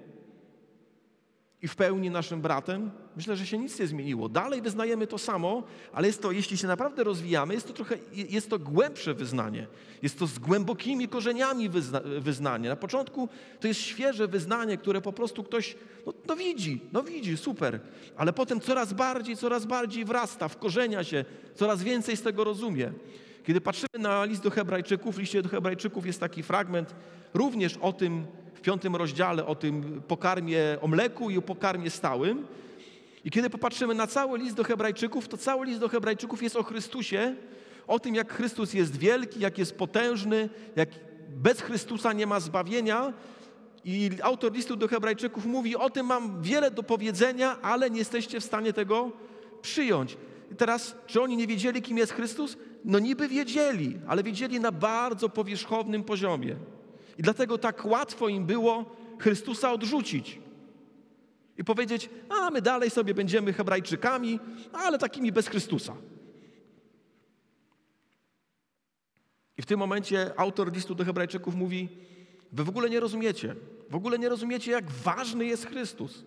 i 1.61 1.67
w 1.67 1.75
pełni 1.75 2.09
naszym 2.09 2.41
bratem? 2.41 2.91
Myślę, 3.15 3.35
że 3.35 3.45
się 3.45 3.57
nic 3.57 3.79
nie 3.79 3.87
zmieniło. 3.87 4.29
Dalej 4.29 4.61
wyznajemy 4.61 5.07
to 5.07 5.17
samo, 5.17 5.63
ale 5.93 6.07
jest 6.07 6.21
to, 6.21 6.31
jeśli 6.31 6.57
się 6.57 6.67
naprawdę 6.67 7.03
rozwijamy, 7.03 7.53
jest 7.53 7.67
to 7.67 7.73
trochę, 7.73 7.97
jest 8.13 8.49
to 8.49 8.59
głębsze 8.59 9.13
wyznanie. 9.13 9.67
Jest 10.01 10.19
to 10.19 10.27
z 10.27 10.39
głębokimi 10.39 11.07
korzeniami 11.07 11.69
wyzna, 11.69 12.01
wyznanie. 12.19 12.69
Na 12.69 12.75
początku 12.75 13.29
to 13.59 13.67
jest 13.67 13.79
świeże 13.79 14.27
wyznanie, 14.27 14.77
które 14.77 15.01
po 15.01 15.13
prostu 15.13 15.43
ktoś, 15.43 15.75
no, 16.05 16.13
no 16.27 16.35
widzi, 16.35 16.81
no 16.93 17.03
widzi, 17.03 17.37
super. 17.37 17.79
Ale 18.17 18.33
potem 18.33 18.59
coraz 18.59 18.93
bardziej, 18.93 19.37
coraz 19.37 19.65
bardziej 19.65 20.05
wrasta, 20.05 20.47
wkorzenia 20.47 21.03
się, 21.03 21.25
coraz 21.55 21.83
więcej 21.83 22.17
z 22.17 22.21
tego 22.21 22.43
rozumie. 22.43 22.91
Kiedy 23.45 23.61
patrzymy 23.61 23.99
na 23.99 24.25
list 24.25 24.43
do 24.43 24.49
Hebrajczyków, 24.49 25.15
w 25.15 25.19
liście 25.19 25.41
do 25.41 25.49
Hebrajczyków 25.49 26.05
jest 26.05 26.19
taki 26.19 26.43
fragment 26.43 26.95
również 27.33 27.77
o 27.77 27.93
tym, 27.93 28.25
w 28.53 28.61
piątym 28.61 28.95
rozdziale, 28.95 29.45
o 29.45 29.55
tym 29.55 30.01
pokarmie, 30.07 30.59
o 30.81 30.87
mleku 30.87 31.29
i 31.29 31.37
o 31.37 31.41
pokarmie 31.41 31.89
stałym. 31.89 32.47
I 33.25 33.31
kiedy 33.31 33.49
popatrzymy 33.49 33.93
na 33.93 34.07
cały 34.07 34.39
list 34.39 34.55
do 34.55 34.63
Hebrajczyków, 34.63 35.27
to 35.27 35.37
cały 35.37 35.65
list 35.65 35.79
do 35.79 35.89
Hebrajczyków 35.89 36.43
jest 36.43 36.55
o 36.55 36.63
Chrystusie, 36.63 37.35
o 37.87 37.99
tym, 37.99 38.15
jak 38.15 38.33
Chrystus 38.33 38.73
jest 38.73 38.97
wielki, 38.97 39.39
jak 39.39 39.57
jest 39.57 39.75
potężny, 39.75 40.49
jak 40.75 40.89
bez 41.29 41.61
Chrystusa 41.61 42.13
nie 42.13 42.27
ma 42.27 42.39
zbawienia. 42.39 43.13
I 43.85 44.11
autor 44.21 44.53
listu 44.53 44.75
do 44.75 44.87
Hebrajczyków 44.87 45.45
mówi: 45.45 45.75
O 45.75 45.89
tym 45.89 46.05
mam 46.05 46.41
wiele 46.41 46.71
do 46.71 46.83
powiedzenia, 46.83 47.61
ale 47.61 47.89
nie 47.89 47.99
jesteście 47.99 48.39
w 48.39 48.43
stanie 48.43 48.73
tego 48.73 49.11
przyjąć. 49.61 50.17
I 50.51 50.55
teraz, 50.55 50.95
czy 51.07 51.21
oni 51.21 51.37
nie 51.37 51.47
wiedzieli, 51.47 51.81
kim 51.81 51.97
jest 51.97 52.13
Chrystus? 52.13 52.57
No 52.83 52.99
niby 52.99 53.27
wiedzieli, 53.27 53.97
ale 54.07 54.23
wiedzieli 54.23 54.59
na 54.59 54.71
bardzo 54.71 55.29
powierzchownym 55.29 56.03
poziomie. 56.03 56.55
I 57.17 57.23
dlatego 57.23 57.57
tak 57.57 57.85
łatwo 57.85 58.27
im 58.27 58.45
było 58.45 58.95
Chrystusa 59.19 59.71
odrzucić 59.71 60.44
i 61.57 61.63
powiedzieć, 61.63 62.09
a 62.29 62.49
my 62.49 62.61
dalej 62.61 62.89
sobie 62.89 63.13
będziemy 63.13 63.53
Hebrajczykami, 63.53 64.39
ale 64.73 64.97
takimi 64.97 65.31
bez 65.31 65.47
Chrystusa. 65.47 65.95
I 69.57 69.61
w 69.61 69.65
tym 69.65 69.79
momencie 69.79 70.39
autor 70.39 70.73
listu 70.73 70.95
do 70.95 71.05
Hebrajczyków 71.05 71.55
mówi: 71.55 71.89
Wy 72.51 72.63
w 72.63 72.69
ogóle 72.69 72.89
nie 72.89 72.99
rozumiecie, 72.99 73.55
w 73.89 73.95
ogóle 73.95 74.19
nie 74.19 74.29
rozumiecie, 74.29 74.71
jak 74.71 74.91
ważny 74.91 75.45
jest 75.45 75.65
Chrystus. 75.65 76.25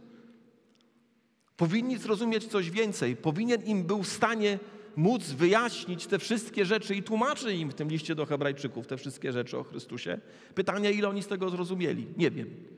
Powinni 1.57 1.99
zrozumieć 1.99 2.47
coś 2.47 2.71
więcej. 2.71 3.17
Powinien 3.17 3.63
im 3.63 3.85
był 3.85 4.03
w 4.03 4.09
stanie 4.09 4.59
móc 4.97 5.25
wyjaśnić 5.25 6.07
te 6.07 6.19
wszystkie 6.19 6.65
rzeczy 6.65 6.95
i 6.95 7.03
tłumaczy 7.03 7.55
im 7.55 7.71
w 7.71 7.75
tym 7.75 7.89
liście 7.89 8.15
do 8.15 8.27
Hebrajczyków 8.27 8.87
te 8.87 8.97
wszystkie 8.97 9.33
rzeczy 9.33 9.59
o 9.59 9.65
Chrystusie. 9.65 10.19
Pytanie, 10.55 10.93
ile 10.93 11.09
oni 11.09 11.23
z 11.23 11.27
tego 11.27 11.51
zrozumieli? 11.51 12.07
Nie 12.17 12.31
wiem. 12.31 12.78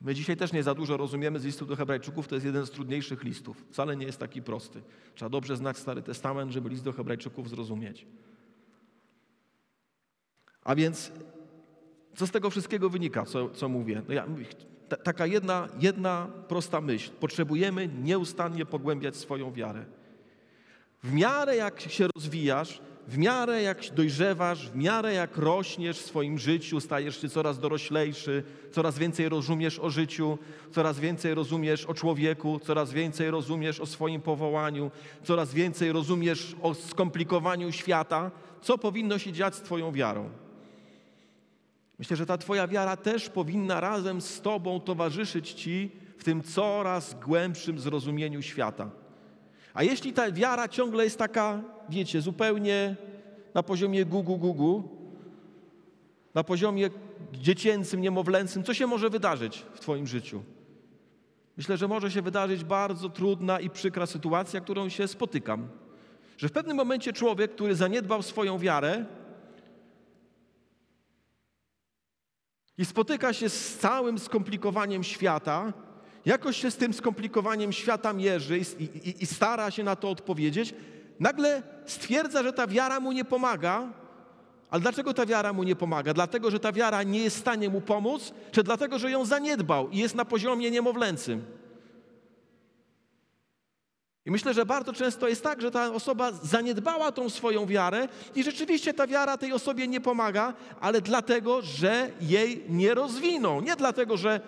My 0.00 0.14
dzisiaj 0.14 0.36
też 0.36 0.52
nie 0.52 0.62
za 0.62 0.74
dużo 0.74 0.96
rozumiemy 0.96 1.38
z 1.38 1.44
listu 1.44 1.66
do 1.66 1.76
Hebrajczyków, 1.76 2.28
to 2.28 2.34
jest 2.34 2.46
jeden 2.46 2.66
z 2.66 2.70
trudniejszych 2.70 3.24
listów. 3.24 3.64
Wcale 3.70 3.96
nie 3.96 4.06
jest 4.06 4.18
taki 4.18 4.42
prosty. 4.42 4.82
Trzeba 5.14 5.28
dobrze 5.28 5.56
znać 5.56 5.78
Stary 5.78 6.02
Testament, 6.02 6.52
żeby 6.52 6.68
list 6.68 6.84
do 6.84 6.92
Hebrajczyków 6.92 7.50
zrozumieć. 7.50 8.06
A 10.64 10.74
więc, 10.74 11.12
co 12.16 12.26
z 12.26 12.30
tego 12.30 12.50
wszystkiego 12.50 12.90
wynika, 12.90 13.24
co, 13.24 13.50
co 13.50 13.68
mówię? 13.68 14.02
No 14.08 14.14
ja, 14.14 14.26
ta, 14.88 14.96
taka 14.96 15.26
jedna, 15.26 15.68
jedna 15.80 16.28
prosta 16.48 16.80
myśl. 16.80 17.10
Potrzebujemy 17.20 17.88
nieustannie 17.88 18.66
pogłębiać 18.66 19.16
swoją 19.16 19.52
wiarę. 19.52 19.84
W 21.02 21.12
miarę 21.12 21.56
jak 21.56 21.80
się 21.80 22.08
rozwijasz, 22.16 22.80
w 23.08 23.18
miarę 23.18 23.62
jak 23.62 23.94
dojrzewasz, 23.94 24.70
w 24.70 24.76
miarę 24.76 25.14
jak 25.14 25.36
rośniesz 25.36 25.98
w 25.98 26.06
swoim 26.06 26.38
życiu, 26.38 26.80
stajesz 26.80 27.20
się 27.20 27.28
coraz 27.28 27.58
doroślejszy, 27.58 28.42
coraz 28.72 28.98
więcej 28.98 29.28
rozumiesz 29.28 29.78
o 29.78 29.90
życiu, 29.90 30.38
coraz 30.70 30.98
więcej 30.98 31.34
rozumiesz 31.34 31.84
o 31.84 31.94
człowieku, 31.94 32.58
coraz 32.58 32.92
więcej 32.92 33.30
rozumiesz 33.30 33.80
o 33.80 33.86
swoim 33.86 34.20
powołaniu, 34.20 34.90
coraz 35.22 35.54
więcej 35.54 35.92
rozumiesz 35.92 36.56
o 36.62 36.74
skomplikowaniu 36.74 37.72
świata, 37.72 38.30
co 38.62 38.78
powinno 38.78 39.18
się 39.18 39.32
dziać 39.32 39.54
z 39.54 39.60
Twoją 39.62 39.92
wiarą. 39.92 40.30
Myślę, 41.98 42.16
że 42.16 42.26
ta 42.26 42.38
Twoja 42.38 42.68
wiara 42.68 42.96
też 42.96 43.28
powinna 43.28 43.80
razem 43.80 44.20
z 44.20 44.40
Tobą 44.40 44.80
towarzyszyć 44.80 45.52
Ci 45.52 45.90
w 46.18 46.24
tym 46.24 46.42
coraz 46.42 47.14
głębszym 47.14 47.78
zrozumieniu 47.78 48.42
świata. 48.42 49.05
A 49.76 49.82
jeśli 49.82 50.12
ta 50.12 50.32
wiara 50.32 50.68
ciągle 50.68 51.04
jest 51.04 51.18
taka, 51.18 51.62
wiecie, 51.88 52.20
zupełnie 52.20 52.96
na 53.54 53.62
poziomie 53.62 54.04
gugu 54.04 54.38
gugu, 54.38 54.88
na 56.34 56.44
poziomie 56.44 56.90
dziecięcym, 57.32 58.00
niemowlęcym, 58.00 58.64
co 58.64 58.74
się 58.74 58.86
może 58.86 59.10
wydarzyć 59.10 59.66
w 59.74 59.80
Twoim 59.80 60.06
życiu? 60.06 60.42
Myślę, 61.56 61.76
że 61.76 61.88
może 61.88 62.10
się 62.10 62.22
wydarzyć 62.22 62.64
bardzo 62.64 63.08
trudna 63.08 63.60
i 63.60 63.70
przykra 63.70 64.06
sytuacja, 64.06 64.60
którą 64.60 64.88
się 64.88 65.08
spotykam. 65.08 65.68
Że 66.38 66.48
w 66.48 66.52
pewnym 66.52 66.76
momencie 66.76 67.12
człowiek, 67.12 67.54
który 67.54 67.74
zaniedbał 67.74 68.22
swoją 68.22 68.58
wiarę 68.58 69.04
i 72.78 72.84
spotyka 72.84 73.32
się 73.32 73.48
z 73.48 73.78
całym 73.78 74.18
skomplikowaniem 74.18 75.04
świata, 75.04 75.72
jakoś 76.26 76.56
się 76.56 76.70
z 76.70 76.76
tym 76.76 76.94
skomplikowaniem 76.94 77.72
świata 77.72 78.12
mierzy 78.12 78.58
i, 78.58 78.82
i, 79.08 79.22
i 79.22 79.26
stara 79.26 79.70
się 79.70 79.84
na 79.84 79.96
to 79.96 80.10
odpowiedzieć, 80.10 80.74
nagle 81.20 81.62
stwierdza, 81.86 82.42
że 82.42 82.52
ta 82.52 82.66
wiara 82.66 83.00
mu 83.00 83.12
nie 83.12 83.24
pomaga. 83.24 83.92
Ale 84.70 84.80
dlaczego 84.80 85.14
ta 85.14 85.26
wiara 85.26 85.52
mu 85.52 85.62
nie 85.62 85.76
pomaga? 85.76 86.14
Dlatego, 86.14 86.50
że 86.50 86.60
ta 86.60 86.72
wiara 86.72 87.02
nie 87.02 87.18
jest 87.18 87.36
w 87.36 87.40
stanie 87.40 87.68
mu 87.68 87.80
pomóc, 87.80 88.32
czy 88.52 88.62
dlatego, 88.62 88.98
że 88.98 89.10
ją 89.10 89.24
zaniedbał 89.24 89.90
i 89.90 89.98
jest 89.98 90.14
na 90.14 90.24
poziomie 90.24 90.70
niemowlęcym? 90.70 91.44
I 94.26 94.30
myślę, 94.30 94.54
że 94.54 94.66
bardzo 94.66 94.92
często 94.92 95.28
jest 95.28 95.42
tak, 95.42 95.60
że 95.60 95.70
ta 95.70 95.92
osoba 95.92 96.32
zaniedbała 96.32 97.12
tą 97.12 97.30
swoją 97.30 97.66
wiarę 97.66 98.08
i 98.34 98.44
rzeczywiście 98.44 98.94
ta 98.94 99.06
wiara 99.06 99.36
tej 99.36 99.52
osobie 99.52 99.88
nie 99.88 100.00
pomaga, 100.00 100.54
ale 100.80 101.00
dlatego, 101.00 101.62
że 101.62 102.10
jej 102.20 102.64
nie 102.68 102.94
rozwinął. 102.94 103.60
Nie 103.60 103.76
dlatego, 103.76 104.16
że 104.16 104.40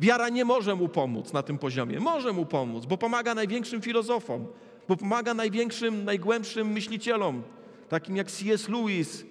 wiara 0.00 0.28
nie 0.28 0.44
może 0.44 0.74
mu 0.74 0.88
pomóc 0.88 1.32
na 1.32 1.42
tym 1.42 1.58
poziomie. 1.58 2.00
Może 2.00 2.32
mu 2.32 2.46
pomóc, 2.46 2.86
bo 2.86 2.98
pomaga 2.98 3.34
największym 3.34 3.82
filozofom, 3.82 4.46
bo 4.88 4.96
pomaga 4.96 5.34
największym, 5.34 6.04
najgłębszym 6.04 6.68
myślicielom, 6.68 7.42
takim 7.88 8.16
jak 8.16 8.30
C.S. 8.30 8.68
Lewis, 8.68 9.24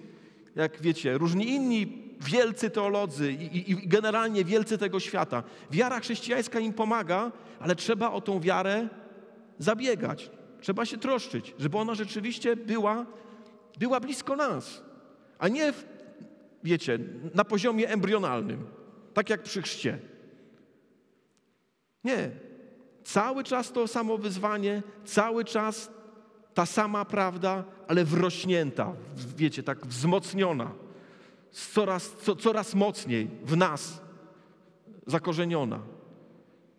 jak 0.56 0.82
wiecie, 0.82 1.18
różni 1.18 1.48
inni 1.48 2.10
wielcy 2.20 2.70
teolodzy 2.70 3.32
i, 3.32 3.70
i, 3.70 3.88
generalnie 3.88 4.44
wielcy 4.44 4.78
tego 4.78 5.00
świata. 5.00 5.42
Wiara 5.70 6.00
chrześcijańska 6.00 6.60
im 6.60 6.72
pomaga, 6.72 7.32
ale 7.60 7.76
trzeba 7.76 8.12
o 8.12 8.20
tą 8.20 8.40
wiarę 8.40 8.88
zabiegać. 9.58 10.30
Trzeba 10.60 10.86
się 10.86 10.98
troszczyć, 10.98 11.54
żeby 11.58 11.78
ona 11.78 11.94
rzeczywiście 11.94 12.56
była, 12.56 13.06
była 13.78 14.00
blisko 14.00 14.36
nas, 14.36 14.82
a 15.38 15.48
nie, 15.48 15.72
w, 15.72 15.84
wiecie, 16.64 16.98
na 17.34 17.44
poziomie 17.44 17.88
embrionalnym, 17.88 18.66
tak 19.14 19.30
jak 19.30 19.42
przy 19.42 19.62
chrzcie. 19.62 20.09
Nie. 22.04 22.30
Cały 23.04 23.44
czas 23.44 23.72
to 23.72 23.88
samo 23.88 24.18
wyzwanie, 24.18 24.82
cały 25.04 25.44
czas 25.44 25.90
ta 26.54 26.66
sama 26.66 27.04
prawda, 27.04 27.64
ale 27.88 28.04
wrośnięta, 28.04 28.92
wiecie, 29.36 29.62
tak 29.62 29.86
wzmocniona, 29.86 30.70
coraz, 31.50 32.10
co, 32.22 32.36
coraz 32.36 32.74
mocniej 32.74 33.30
w 33.44 33.56
nas 33.56 34.00
zakorzeniona. 35.06 35.80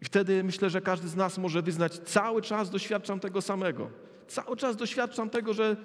I 0.02 0.06
wtedy 0.06 0.44
myślę, 0.44 0.70
że 0.70 0.82
każdy 0.82 1.08
z 1.08 1.16
nas 1.16 1.38
może 1.38 1.62
wyznać, 1.62 2.00
cały 2.00 2.42
czas 2.42 2.70
doświadczam 2.70 3.20
tego 3.20 3.42
samego. 3.42 3.90
Cały 4.28 4.58
czas 4.58 4.76
doświadczam 4.76 5.30
tego, 5.30 5.54
że, 5.54 5.76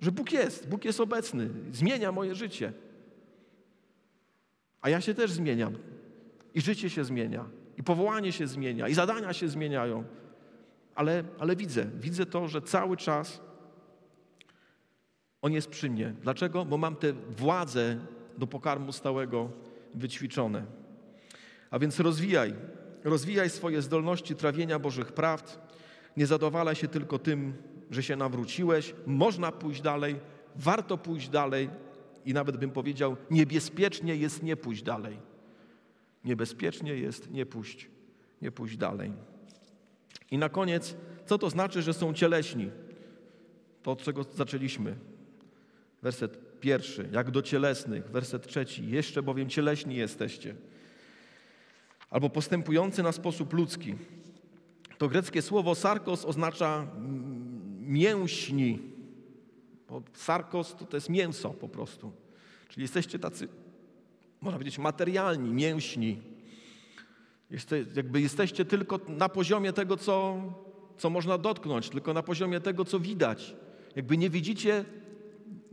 że 0.00 0.12
Bóg 0.12 0.32
jest, 0.32 0.68
Bóg 0.68 0.84
jest 0.84 1.00
obecny, 1.00 1.50
zmienia 1.72 2.12
moje 2.12 2.34
życie. 2.34 2.72
A 4.80 4.90
ja 4.90 5.00
się 5.00 5.14
też 5.14 5.32
zmieniam. 5.32 5.78
I 6.54 6.60
życie 6.60 6.90
się 6.90 7.04
zmienia, 7.04 7.44
i 7.78 7.82
powołanie 7.82 8.32
się 8.32 8.46
zmienia, 8.46 8.88
i 8.88 8.94
zadania 8.94 9.32
się 9.32 9.48
zmieniają. 9.48 10.04
Ale, 10.94 11.24
ale 11.38 11.56
widzę, 11.56 11.86
widzę 12.00 12.26
to, 12.26 12.48
że 12.48 12.62
cały 12.62 12.96
czas 12.96 13.40
On 15.42 15.52
jest 15.52 15.70
przy 15.70 15.90
mnie. 15.90 16.14
Dlaczego? 16.22 16.64
Bo 16.64 16.78
mam 16.78 16.96
tę 16.96 17.12
władzę 17.12 17.98
do 18.38 18.46
pokarmu 18.46 18.92
stałego 18.92 19.50
wyćwiczone. 19.94 20.64
A 21.70 21.78
więc 21.78 22.00
rozwijaj 22.00 22.54
rozwijaj 23.04 23.50
swoje 23.50 23.82
zdolności 23.82 24.34
trawienia 24.34 24.78
Bożych 24.78 25.12
prawd. 25.12 25.58
Nie 26.16 26.26
zadowalaj 26.26 26.74
się 26.74 26.88
tylko 26.88 27.18
tym, 27.18 27.54
że 27.90 28.02
się 28.02 28.16
nawróciłeś. 28.16 28.94
Można 29.06 29.52
pójść 29.52 29.80
dalej, 29.80 30.16
warto 30.56 30.98
pójść 30.98 31.28
dalej 31.28 31.70
i 32.24 32.34
nawet 32.34 32.56
bym 32.56 32.70
powiedział, 32.70 33.16
niebezpiecznie 33.30 34.16
jest 34.16 34.42
nie 34.42 34.56
pójść 34.56 34.82
dalej. 34.82 35.31
Niebezpiecznie 36.24 36.94
jest 36.94 37.30
nie 37.30 37.46
pójść, 37.46 37.90
nie 38.42 38.50
pójść 38.50 38.76
dalej. 38.76 39.12
I 40.30 40.38
na 40.38 40.48
koniec, 40.48 40.96
co 41.26 41.38
to 41.38 41.50
znaczy, 41.50 41.82
że 41.82 41.94
są 41.94 42.14
cieleśni? 42.14 42.70
To, 43.82 43.90
od 43.90 44.02
czego 44.02 44.24
zaczęliśmy. 44.24 44.96
Werset 46.02 46.60
pierwszy, 46.60 47.08
jak 47.12 47.30
do 47.30 47.42
cielesnych. 47.42 48.10
Werset 48.10 48.46
trzeci, 48.46 48.90
jeszcze 48.90 49.22
bowiem 49.22 49.48
cieleśni 49.48 49.96
jesteście 49.96 50.54
albo 52.12 52.30
postępujący 52.30 53.02
na 53.02 53.12
sposób 53.12 53.52
ludzki. 53.52 53.94
To 54.98 55.08
greckie 55.08 55.42
słowo 55.42 55.74
sarkos 55.74 56.24
oznacza 56.24 56.86
mięśni. 57.80 58.78
Bo 59.88 60.02
sarkos 60.14 60.76
to, 60.76 60.84
to 60.84 60.96
jest 60.96 61.08
mięso 61.08 61.50
po 61.50 61.68
prostu. 61.68 62.12
Czyli 62.68 62.82
jesteście 62.82 63.18
tacy, 63.18 63.48
można 64.42 64.58
powiedzieć, 64.58 64.78
materialni, 64.78 65.52
mięśni. 65.52 66.22
Jeste, 67.50 67.84
jakby 67.96 68.20
jesteście 68.20 68.64
tylko 68.64 69.00
na 69.08 69.28
poziomie 69.28 69.72
tego, 69.72 69.96
co, 69.96 70.36
co 70.98 71.10
można 71.10 71.38
dotknąć, 71.38 71.90
tylko 71.90 72.14
na 72.14 72.22
poziomie 72.22 72.60
tego, 72.60 72.84
co 72.84 73.00
widać. 73.00 73.56
Jakby 73.96 74.18
nie 74.18 74.30
widzicie 74.30 74.84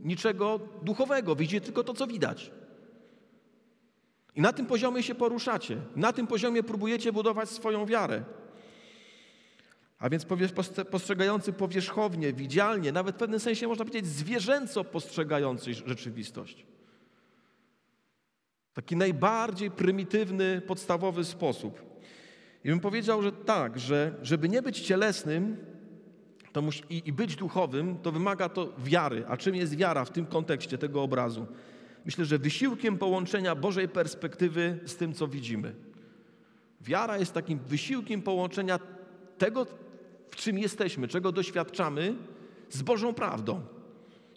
niczego 0.00 0.60
duchowego, 0.82 1.36
widzicie 1.36 1.60
tylko 1.60 1.84
to, 1.84 1.94
co 1.94 2.06
widać. 2.06 2.50
I 4.36 4.40
na 4.40 4.52
tym 4.52 4.66
poziomie 4.66 5.02
się 5.02 5.14
poruszacie. 5.14 5.76
Na 5.96 6.12
tym 6.12 6.26
poziomie 6.26 6.62
próbujecie 6.62 7.12
budować 7.12 7.48
swoją 7.48 7.86
wiarę. 7.86 8.24
A 9.98 10.10
więc 10.10 10.26
postrzegający 10.90 11.52
powierzchownie, 11.52 12.32
widzialnie, 12.32 12.92
nawet 12.92 13.16
w 13.16 13.18
pewnym 13.18 13.40
sensie 13.40 13.68
można 13.68 13.84
powiedzieć 13.84 14.06
zwierzęco 14.06 14.84
postrzegający 14.84 15.74
rzeczywistość. 15.74 16.66
Taki 18.74 18.96
najbardziej 18.96 19.70
prymitywny, 19.70 20.62
podstawowy 20.66 21.24
sposób. 21.24 21.82
I 22.64 22.68
bym 22.68 22.80
powiedział, 22.80 23.22
że 23.22 23.32
tak, 23.32 23.78
że 23.78 24.14
żeby 24.22 24.48
nie 24.48 24.62
być 24.62 24.80
cielesnym 24.80 25.56
to 26.52 26.62
i, 26.90 27.02
i 27.06 27.12
być 27.12 27.36
duchowym, 27.36 27.98
to 27.98 28.12
wymaga 28.12 28.48
to 28.48 28.72
wiary. 28.78 29.24
A 29.28 29.36
czym 29.36 29.54
jest 29.54 29.76
wiara 29.76 30.04
w 30.04 30.10
tym 30.10 30.26
kontekście 30.26 30.78
tego 30.78 31.02
obrazu? 31.02 31.46
myślę, 32.04 32.24
że 32.24 32.38
wysiłkiem 32.38 32.98
połączenia 32.98 33.54
Bożej 33.54 33.88
perspektywy 33.88 34.78
z 34.84 34.96
tym, 34.96 35.14
co 35.14 35.28
widzimy. 35.28 35.74
Wiara 36.80 37.18
jest 37.18 37.32
takim 37.32 37.58
wysiłkiem 37.58 38.22
połączenia 38.22 38.78
tego, 39.38 39.66
w 40.30 40.36
czym 40.36 40.58
jesteśmy, 40.58 41.08
czego 41.08 41.32
doświadczamy, 41.32 42.14
z 42.70 42.82
Bożą 42.82 43.14
prawdą. 43.14 43.60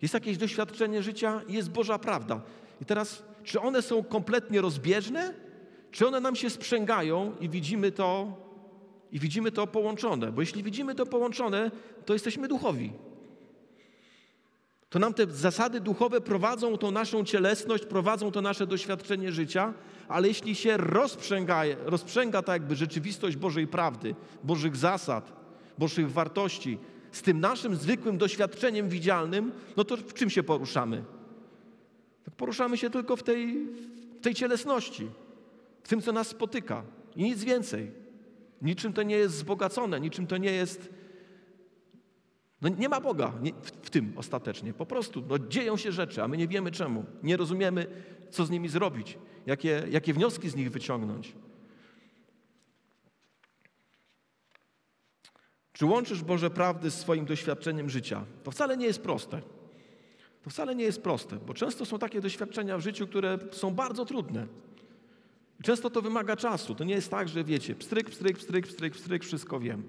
Jest 0.02 0.14
jakieś 0.14 0.38
doświadczenie 0.38 1.04
życia 1.04 1.42
jest 1.48 1.72
Boża 1.72 2.00
prawda. 2.00 2.42
I 2.84 2.86
teraz, 2.86 3.24
czy 3.44 3.62
one 3.62 3.82
są 3.82 4.04
kompletnie 4.04 4.62
rozbieżne, 4.62 5.34
czy 5.92 6.08
one 6.08 6.20
nam 6.20 6.36
się 6.36 6.50
sprzęgają 6.50 7.36
i 7.40 7.50
widzimy 7.50 7.92
to, 7.92 8.38
i 9.12 9.20
widzimy 9.20 9.52
to 9.52 9.68
połączone? 9.68 10.32
Bo 10.32 10.42
jeśli 10.42 10.64
widzimy 10.64 10.96
to 10.96 11.06
połączone, 11.06 11.72
to 12.06 12.14
jesteśmy 12.14 12.48
duchowi 12.48 12.94
to 14.94 15.00
nam 15.00 15.14
te 15.14 15.26
zasady 15.28 15.80
duchowe 15.80 16.22
prowadzą 16.22 16.78
tą 16.78 16.92
naszą 16.92 17.24
cielesność, 17.24 17.86
prowadzą 17.86 18.32
to 18.32 18.42
nasze 18.42 18.68
doświadczenie 18.68 19.32
życia, 19.32 19.74
ale 20.08 20.28
jeśli 20.28 20.56
się 20.56 20.78
rozprzęga, 20.78 21.64
rozprzęga 21.86 22.42
tak 22.42 22.62
jakby 22.62 22.76
rzeczywistość 22.76 23.38
Bożej 23.38 23.68
prawdy, 23.68 24.16
Bożych 24.44 24.76
zasad, 24.76 25.34
Bożych 25.78 26.12
wartości 26.12 26.78
z 27.12 27.22
tym 27.22 27.40
naszym 27.40 27.76
zwykłym 27.76 28.18
doświadczeniem 28.18 28.90
widzialnym, 28.90 29.52
no 29.78 29.84
to 29.84 29.98
w 29.98 30.14
czym 30.14 30.30
się 30.30 30.44
poruszamy? 30.44 31.04
Poruszamy 32.44 32.78
się 32.78 32.90
tylko 32.90 33.16
w 33.16 33.24
tej, 33.24 33.68
w 34.20 34.22
tej 34.22 34.36
cielesności, 34.36 35.08
w 35.84 35.88
tym, 35.88 36.02
co 36.02 36.12
nas 36.12 36.28
spotyka 36.28 36.84
i 37.16 37.24
nic 37.24 37.44
więcej. 37.44 37.92
Niczym 38.62 38.94
to 38.94 39.04
nie 39.04 39.16
jest 39.16 39.36
wzbogacone, 39.36 40.00
niczym 40.00 40.28
to 40.28 40.38
nie 40.38 40.52
jest 40.52 40.90
No 42.62 42.70
nie 42.70 42.90
ma 42.90 43.02
Boga 43.02 43.34
w, 43.62 43.90
tym 43.90 44.14
ostatecznie. 44.16 44.74
Po 44.74 44.86
prostu 44.86 45.24
no, 45.30 45.40
dzieją 45.40 45.78
się 45.78 45.92
rzeczy, 45.92 46.24
a 46.24 46.28
my 46.28 46.38
nie 46.38 46.48
wiemy 46.48 46.72
czemu. 46.72 47.06
Nie 47.24 47.38
rozumiemy, 47.38 47.88
co 48.30 48.46
z 48.46 48.50
nimi 48.50 48.70
zrobić, 48.70 49.18
jakie, 49.46 49.84
jakie 49.90 50.14
wnioski 50.14 50.50
z 50.50 50.56
nich 50.56 50.72
wyciągnąć. 50.72 51.36
Czy 55.74 55.86
łączysz 55.86 56.24
Boże 56.24 56.50
prawdy 56.50 56.92
z 56.92 57.00
swoim 57.00 57.26
doświadczeniem 57.26 57.90
życia? 57.90 58.26
To 58.44 58.52
wcale 58.52 58.78
nie 58.78 58.86
jest 58.86 59.02
proste. 59.02 59.42
To 60.44 60.50
wcale 60.50 60.76
nie 60.76 60.84
jest 60.84 61.02
proste, 61.02 61.36
bo 61.36 61.54
często 61.54 61.86
są 61.86 62.00
takie 62.00 62.22
doświadczenia 62.22 62.78
w 62.78 62.82
życiu, 62.82 63.08
które 63.08 63.38
są 63.52 63.72
bardzo 63.72 64.06
trudne. 64.06 64.48
Często 65.64 65.90
to 65.90 66.02
wymaga 66.02 66.36
czasu. 66.36 66.76
To 66.76 66.84
nie 66.84 66.94
jest 66.94 67.12
tak, 67.12 67.30
że 67.30 67.44
wiecie, 67.44 67.76
pstryk, 67.76 68.10
pstryk, 68.10 68.38
pstryk, 68.38 68.68
pstryk, 68.68 68.94
pstryk, 68.94 69.24
wszystko 69.24 69.60
wiem. 69.60 69.84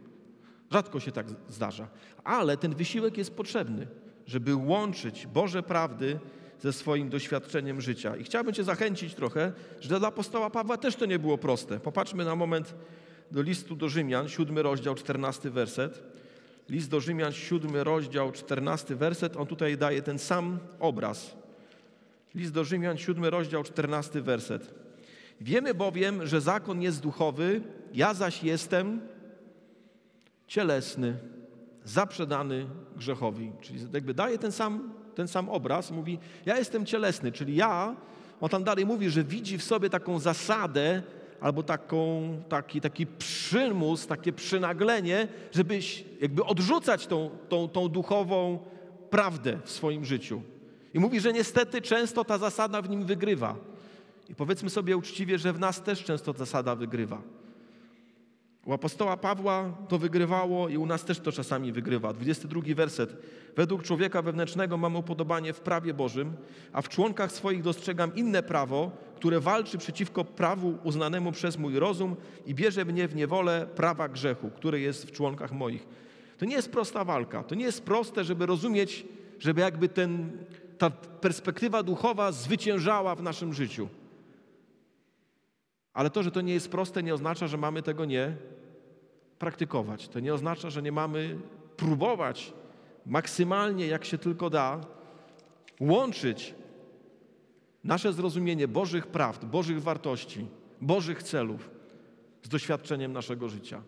Rzadko 0.71 1.01
się 1.01 1.13
tak 1.13 1.27
zdarza. 1.49 1.89
Ale 2.25 2.57
ten 2.57 2.75
wysiłek 2.75 3.19
jest 3.19 3.35
potrzebny, 3.37 3.87
żeby 4.27 4.55
łączyć 4.55 5.27
Boże 5.27 5.63
prawdy 5.63 6.19
ze 6.61 6.73
swoim 6.73 7.09
doświadczeniem 7.09 7.81
życia. 7.81 8.17
I 8.17 8.25
chciałbym 8.25 8.55
Cię 8.55 8.65
zachęcić 8.65 9.15
trochę, 9.15 9.53
że 9.81 9.99
dla 9.99 10.09
apostoła 10.09 10.51
Pawła 10.51 10.77
też 10.77 10.97
to 10.97 11.07
nie 11.07 11.19
było 11.19 11.39
proste. 11.39 11.81
Popatrzmy 11.81 12.25
na 12.25 12.37
moment 12.37 12.75
do 13.31 13.43
listu 13.43 13.77
do 13.77 13.89
Rzymian, 13.89 14.29
siódmy 14.29 14.63
rozdział, 14.63 14.95
czternasty 14.95 15.51
werset. 15.51 16.14
List 16.69 16.91
do 16.91 17.01
Rzymian, 17.01 17.33
siódmy 17.33 17.85
rozdział, 17.85 18.33
czternasty 18.33 18.97
werset. 18.97 19.37
On 19.37 19.47
tutaj 19.47 19.79
daje 19.79 20.03
ten 20.03 20.19
sam 20.19 20.59
obraz. 20.81 21.37
List 22.35 22.53
do 22.53 22.65
Rzymian, 22.65 22.99
siódmy 22.99 23.31
rozdział, 23.31 23.65
czternasty 23.65 24.23
werset. 24.23 24.75
Wiemy 25.41 25.75
bowiem, 25.75 26.27
że 26.27 26.41
zakon 26.41 26.83
jest 26.83 27.01
duchowy, 27.01 27.61
ja 27.95 28.15
zaś 28.15 28.43
jestem 28.43 29.01
cielesny, 30.47 31.17
zaprzedany 31.85 32.67
grzechowi. 32.97 33.53
Czyli 33.61 33.81
jakby 33.93 34.15
daje 34.15 34.39
ten 34.39 34.53
sam, 34.53 34.93
ten 35.15 35.29
sam 35.29 35.49
obraz, 35.49 35.91
mówi, 35.91 36.19
ja 36.47 36.59
jestem 36.59 36.87
cielesny, 36.87 37.33
czyli 37.33 37.57
ja, 37.57 37.97
on 38.41 38.49
tam 38.49 38.65
dalej 38.65 38.87
mówi, 38.87 39.11
że 39.11 39.25
widzi 39.25 39.59
w 39.59 39.65
sobie 39.65 39.91
taką 39.91 40.19
zasadę, 40.19 41.03
albo 41.41 41.63
taką, 41.63 42.29
taki, 42.49 42.81
taki 42.81 43.07
przymus, 43.45 44.07
takie 44.07 44.33
przynaglenie, 44.33 45.29
żeby 45.53 45.79
jakby 46.21 46.45
odrzucać 46.45 47.07
tą, 47.07 47.31
tą, 47.49 47.69
tą 47.69 47.89
duchową 47.89 48.59
prawdę 49.11 49.59
w 49.65 49.71
swoim 49.71 50.05
życiu. 50.05 50.43
I 50.95 50.99
mówi, 50.99 51.21
że 51.21 51.33
niestety 51.33 51.83
często 51.83 52.25
ta 52.25 52.39
zasada 52.39 52.83
w 52.83 52.91
nim 52.91 53.05
wygrywa. 53.05 53.57
I 54.29 54.35
powiedzmy 54.35 54.71
sobie 54.71 54.97
uczciwie, 54.97 55.39
że 55.39 55.53
w 55.53 55.59
nas 55.59 55.83
też 55.83 56.05
często 56.05 56.33
zasada 56.33 56.77
wygrywa. 56.77 57.23
U 58.67 58.73
apostoła 58.73 59.17
Pawła 59.17 59.73
to 59.89 59.99
wygrywało 59.99 60.69
i 60.69 60.77
u 60.77 60.87
nas 60.87 61.05
też 61.05 61.21
to 61.21 61.33
czasami 61.33 61.73
wygrywa. 61.73 62.13
22 62.13 62.61
werset. 62.75 63.17
Według 63.57 63.83
człowieka 63.83 64.23
wewnętrznego 64.23 64.77
mam 64.77 64.97
upodobanie 64.97 65.53
w 65.53 65.61
prawie 65.61 65.95
Bożym, 65.95 66.33
a 66.73 66.83
w 66.83 66.89
członkach 66.89 67.33
swoich 67.33 67.63
dostrzegam 67.63 68.15
inne 68.15 68.43
prawo, 68.43 68.91
które 69.17 69.41
walczy 69.41 69.79
przeciwko 69.79 70.25
prawu 70.25 70.79
uznanemu 70.85 71.33
przez 71.33 71.59
mój 71.59 71.79
rozum 71.79 72.17
i 72.47 72.55
bierze 72.55 72.85
mnie 72.85 73.09
w 73.09 73.15
niewolę 73.15 73.67
prawa 73.77 74.09
grzechu, 74.09 74.51
które 74.51 74.81
jest 74.81 75.07
w 75.07 75.13
członkach 75.13 75.53
moich. 75.53 75.87
To 76.39 76.45
nie 76.45 76.57
jest 76.57 76.73
prosta 76.73 77.05
walka. 77.05 77.43
To 77.43 77.55
nie 77.55 77.65
jest 77.65 77.83
proste, 77.83 78.25
żeby 78.25 78.47
rozumieć, 78.47 79.07
żeby 79.39 79.61
jakby 79.61 79.89
ten, 79.89 80.33
ta 80.79 80.91
perspektywa 80.91 81.83
duchowa 81.83 82.33
zwyciężała 82.33 83.15
w 83.15 83.23
naszym 83.23 83.55
życiu. 83.55 83.89
Ale 85.95 86.11
to, 86.11 86.23
że 86.23 86.31
to 86.31 86.41
nie 86.41 86.55
jest 86.55 86.71
proste, 86.71 87.03
nie 87.03 87.15
oznacza, 87.15 87.47
że 87.47 87.57
mamy 87.57 87.83
tego 87.83 88.05
nie 88.05 88.37
praktykować. 89.39 90.09
To 90.09 90.21
nie 90.21 90.35
oznacza, 90.35 90.71
że 90.71 90.83
nie 90.83 90.93
mamy 90.93 91.39
próbować 91.77 92.53
maksymalnie, 93.07 93.87
jak 93.87 94.05
się 94.05 94.19
tylko 94.19 94.51
da, 94.51 94.81
łączyć 95.81 96.55
nasze 97.85 98.13
zrozumienie 98.13 98.69
Bożych 98.69 99.07
prawd, 99.07 99.45
Bożych 99.45 99.83
wartości, 99.83 100.47
Bożych 100.81 101.23
celów 101.23 101.71
z 102.43 102.49
doświadczeniem 102.49 103.13
naszego 103.13 103.49
życia. 103.49 103.83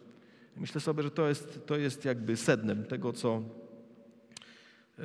Myślę 0.57 0.81
sobie, 0.81 1.03
że 1.03 1.11
to 1.11 1.29
jest, 1.29 1.67
to 1.67 1.77
jest 1.77 2.05
jakby 2.05 2.37
sednem 2.37 2.85
tego, 2.85 3.13
co, 3.13 3.43
e, 4.99 5.03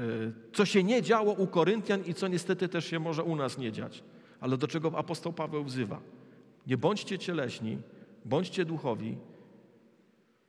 co 0.54 0.66
się 0.66 0.84
nie 0.84 1.02
działo 1.02 1.34
u 1.34 1.47
Koryntian 1.47 2.04
i 2.06 2.14
co 2.14 2.28
niestety 2.28 2.70
też 2.70 2.86
się 2.86 2.99
może 2.99 3.24
u 3.24 3.36
nas 3.36 3.58
nie 3.58 3.72
dziać. 3.72 4.04
Ale 4.39 4.58
do 4.58 4.68
czego 4.68 4.97
apostoł 4.97 5.34
Paweł 5.34 5.64
wzywa? 5.64 6.02
Nie 6.68 6.78
bądźcie 6.78 7.20
cieleśni, 7.20 7.78
bądźcie 8.26 8.66
duchowi, 8.66 9.18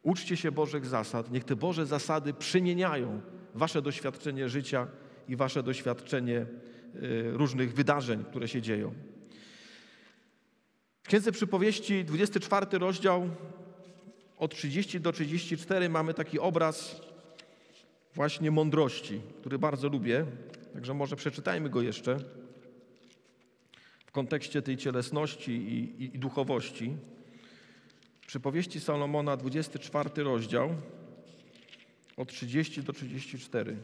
uczcie 0.02 0.36
się 0.36 0.52
Bożych 0.52 0.86
zasad. 0.86 1.32
Niech 1.32 1.44
te 1.44 1.56
Boże 1.56 1.86
zasady 1.86 2.34
przymieniają 2.34 3.20
wasze 3.54 3.82
doświadczenie 3.82 4.48
życia 4.48 4.86
i 5.28 5.36
wasze 5.36 5.62
doświadczenie 5.62 6.46
y, 6.94 7.30
różnych 7.32 7.74
wydarzeń, 7.74 8.24
które 8.24 8.48
się 8.48 8.62
dzieją. 8.62 8.94
W 11.02 11.08
Księdze 11.08 11.32
Przypowieści, 11.32 12.04
24 12.04 12.78
rozdział, 12.78 13.28
od 14.38 14.54
30 14.54 15.00
do 15.00 15.12
34 15.12 15.88
mamy 15.88 16.14
taki 16.14 16.38
obraz 16.38 17.00
właśnie 18.14 18.50
mądrości, 18.50 19.20
który 19.40 19.58
bardzo 19.58 19.88
lubię, 19.88 20.26
także 20.74 20.94
może 20.94 21.16
przeczytajmy 21.16 21.70
go 21.70 21.82
jeszcze 21.82 22.16
w 24.12 24.14
kontekście 24.14 24.62
tej 24.62 24.76
cielesności 24.76 25.52
i, 25.52 26.02
i, 26.02 26.16
i 26.16 26.18
duchowości. 26.18 26.96
Przypowieści 28.26 28.80
Salomona, 28.80 29.36
24 29.36 30.22
rozdział, 30.22 30.74
od 32.16 32.28
30 32.28 32.82
do 32.82 32.92
34. 32.92 33.76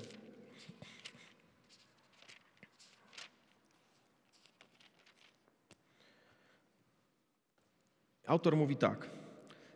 Autor 8.27 8.57
mówi 8.57 8.77
tak. 8.77 9.11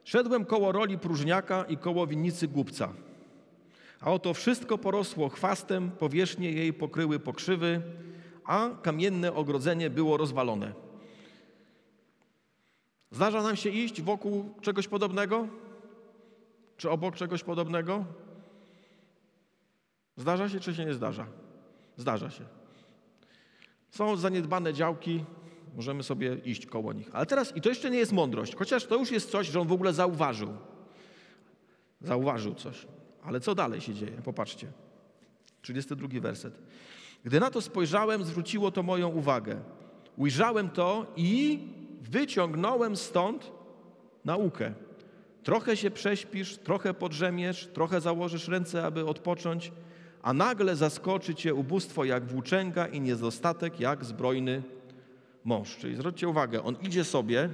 Szedłem 0.05 0.45
koło 0.45 0.73
roli 0.73 0.99
próżniaka 0.99 1.65
i 1.65 1.77
koło 1.77 2.07
winnicy 2.07 2.49
głupca. 2.49 2.93
A 4.01 4.13
oto 4.13 4.35
wszystko 4.35 4.79
porosło 4.79 5.29
chwastem, 5.29 5.91
powierzchnie 5.91 6.53
jej 6.53 6.73
pokryły 6.73 7.19
pokrzywy, 7.19 7.83
a 8.45 8.71
kamienne 8.83 9.35
ogrodzenie 9.35 9.91
było 9.91 10.17
rozwalone. 10.17 10.73
Zdarza 13.11 13.43
nam 13.43 13.57
się 13.57 13.71
iść 13.71 14.03
wokół 14.03 14.55
czegoś 14.61 14.89
podobnego? 14.89 15.49
Czy 16.77 16.91
obok 16.91 17.17
czegoś 17.17 17.43
podobnego? 17.43 18.05
Zdarza 20.17 20.49
się, 20.49 20.61
czy 20.61 20.75
się 20.75 20.85
nie 20.85 20.95
zdarza? 20.95 21.27
Zdarza 21.97 22.31
się. 22.31 22.45
Są 23.91 24.17
zaniedbane 24.17 24.75
działki, 24.75 25.25
możemy 25.77 26.03
sobie 26.03 26.35
iść 26.35 26.67
koło 26.67 26.93
nich. 26.93 27.11
Ale 27.13 27.27
teraz, 27.27 27.57
i 27.57 27.61
to 27.61 27.69
jeszcze 27.69 27.91
nie 27.91 27.99
jest 27.99 28.13
mądrość, 28.13 28.55
chociaż 28.55 28.87
to 28.87 28.97
już 28.97 29.11
jest 29.11 29.31
coś, 29.31 29.47
że 29.47 29.61
on 29.61 29.69
w 29.69 29.73
ogóle 29.73 29.93
zauważył. 29.93 30.57
Zauważył 32.01 32.55
coś. 32.55 32.87
Ale 33.23 33.41
co 33.41 33.55
dalej 33.55 33.81
się 33.81 33.95
dzieje? 33.95 34.23
Popatrzcie. 34.25 34.73
32 35.63 36.21
werset. 36.21 36.59
Gdy 37.25 37.41
na 37.41 37.51
to 37.51 37.61
spojrzałem, 37.61 38.25
zwróciło 38.25 38.71
to 38.71 38.83
moją 38.83 39.09
uwagę. 39.09 39.61
Ujrzałem 40.17 40.71
to 40.71 41.07
i 41.17 41.61
wyciągnąłem 42.01 42.97
stąd 42.97 43.53
naukę. 44.25 44.73
Trochę 45.43 45.77
się 45.77 45.91
prześpisz, 45.91 46.57
trochę 46.57 46.95
podrzemiesz, 46.95 47.69
trochę 47.75 48.01
założysz 48.01 48.49
ręce, 48.49 48.85
aby 48.85 49.07
odpocząć, 49.07 49.73
a 50.23 50.33
nagle 50.33 50.77
zaskoczy 50.77 51.35
cię 51.35 51.55
ubóstwo 51.55 52.05
jak 52.05 52.27
włóczęga 52.27 52.87
i 52.87 53.01
niedostatek 53.01 53.81
jak 53.81 54.05
zbrojny 54.05 54.63
mąż. 55.45 55.77
Czyli 55.77 55.97
zwróćcie 55.97 56.29
uwagę, 56.29 56.63
on 56.63 56.77
idzie 56.83 57.05
sobie, 57.05 57.49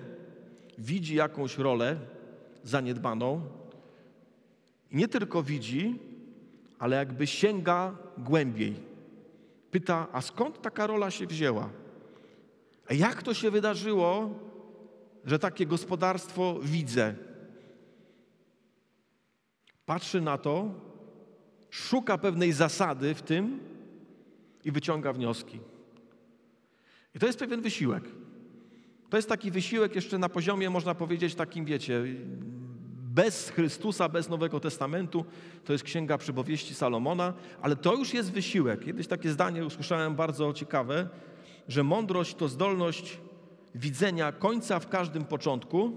widzi 0.78 1.14
jakąś 1.14 1.58
rolę 1.58 1.96
zaniedbaną 2.64 3.40
i 4.90 4.96
nie 4.96 5.08
tylko 5.08 5.42
widzi, 5.42 5.98
ale 6.78 6.96
jakby 6.96 7.26
sięga 7.26 7.96
głębiej 8.18 8.74
pyta, 9.70 10.06
a 10.12 10.20
skąd 10.20 10.62
taka 10.62 10.86
rola 10.86 11.10
się 11.10 11.26
wzięła? 11.26 11.70
A 12.90 12.94
jak 12.94 13.22
to 13.22 13.34
się 13.34 13.50
wydarzyło, 13.50 14.30
że 15.24 15.38
takie 15.38 15.66
gospodarstwo 15.66 16.58
widzę? 16.62 17.14
Patrzy 19.86 20.20
na 20.20 20.38
to, 20.38 20.74
szuka 21.70 22.18
pewnej 22.18 22.52
zasady 22.52 23.14
w 23.14 23.22
tym 23.22 23.60
i 24.64 24.72
wyciąga 24.72 25.12
wnioski. 25.12 25.60
I 27.14 27.18
to 27.18 27.26
jest 27.26 27.38
pewien 27.38 27.60
wysiłek. 27.60 28.04
To 29.10 29.16
jest 29.16 29.28
taki 29.28 29.50
wysiłek 29.50 29.94
jeszcze 29.94 30.18
na 30.18 30.28
poziomie, 30.28 30.70
można 30.70 30.94
powiedzieć, 30.94 31.34
takim, 31.34 31.64
wiecie, 31.64 32.04
bez 33.18 33.50
Chrystusa, 33.50 34.08
bez 34.08 34.28
Nowego 34.28 34.60
Testamentu. 34.60 35.24
To 35.64 35.72
jest 35.72 35.84
Księga 35.84 36.18
Przypowieści 36.18 36.74
Salomona, 36.74 37.32
ale 37.62 37.76
to 37.76 37.94
już 37.94 38.14
jest 38.14 38.32
wysiłek. 38.32 38.84
Kiedyś 38.84 39.06
takie 39.06 39.30
zdanie 39.30 39.64
usłyszałem 39.64 40.14
bardzo 40.14 40.52
ciekawe, 40.52 41.08
że 41.68 41.84
mądrość 41.84 42.34
to 42.34 42.48
zdolność 42.48 43.18
widzenia 43.74 44.32
końca 44.32 44.80
w 44.80 44.88
każdym 44.88 45.24
początku. 45.24 45.92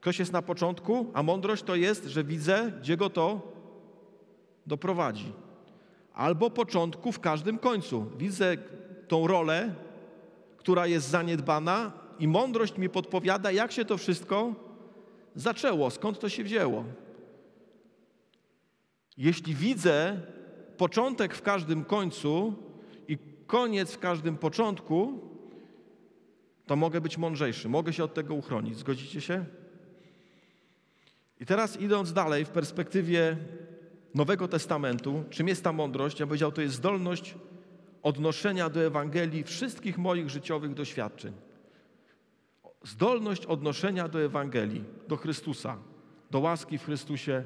Ktoś 0.00 0.18
jest 0.18 0.32
na 0.32 0.42
początku, 0.42 1.10
a 1.14 1.22
mądrość 1.22 1.62
to 1.62 1.76
jest, 1.76 2.04
że 2.04 2.24
widzę, 2.24 2.72
gdzie 2.80 2.96
go 2.96 3.10
to 3.10 3.52
doprowadzi. 4.66 5.32
Albo 6.14 6.50
początku 6.50 7.12
w 7.12 7.20
każdym 7.20 7.58
końcu. 7.58 8.06
Widzę 8.18 8.56
tą 9.08 9.26
rolę, 9.26 9.74
która 10.56 10.86
jest 10.86 11.08
zaniedbana, 11.08 11.92
i 12.18 12.28
mądrość 12.28 12.78
mi 12.78 12.88
podpowiada, 12.88 13.52
jak 13.52 13.72
się 13.72 13.84
to 13.84 13.98
wszystko 13.98 14.54
zaczęło, 15.34 15.90
skąd 15.90 16.18
to 16.18 16.28
się 16.28 16.44
wzięło. 16.44 16.84
Jeśli 19.16 19.54
widzę 19.54 20.20
początek 20.76 21.34
w 21.34 21.42
każdym 21.42 21.84
końcu 21.84 22.54
i 23.08 23.18
koniec 23.46 23.92
w 23.92 23.98
każdym 23.98 24.36
początku, 24.36 25.20
to 26.66 26.76
mogę 26.76 27.00
być 27.00 27.18
mądrzejszy, 27.18 27.68
mogę 27.68 27.92
się 27.92 28.04
od 28.04 28.14
tego 28.14 28.34
uchronić. 28.34 28.78
Zgodzicie 28.78 29.20
się? 29.20 29.44
I 31.40 31.46
teraz 31.46 31.80
idąc 31.80 32.12
dalej 32.12 32.44
w 32.44 32.50
perspektywie 32.50 33.36
Nowego 34.14 34.48
Testamentu, 34.48 35.24
czym 35.30 35.48
jest 35.48 35.64
ta 35.64 35.72
mądrość? 35.72 36.20
Ja 36.20 36.26
powiedział, 36.26 36.52
to 36.52 36.62
jest 36.62 36.74
zdolność 36.74 37.34
odnoszenia 38.02 38.70
do 38.70 38.80
Ewangelii 38.80 39.44
wszystkich 39.44 39.98
moich 39.98 40.30
życiowych 40.30 40.74
doświadczeń. 40.74 41.32
Zdolność 42.84 43.46
odnoszenia 43.46 44.08
do 44.08 44.20
Ewangelii, 44.20 44.84
do 45.08 45.16
Chrystusa, 45.16 45.76
do 46.30 46.40
łaski 46.40 46.78
w 46.78 46.84
Chrystusie, 46.84 47.44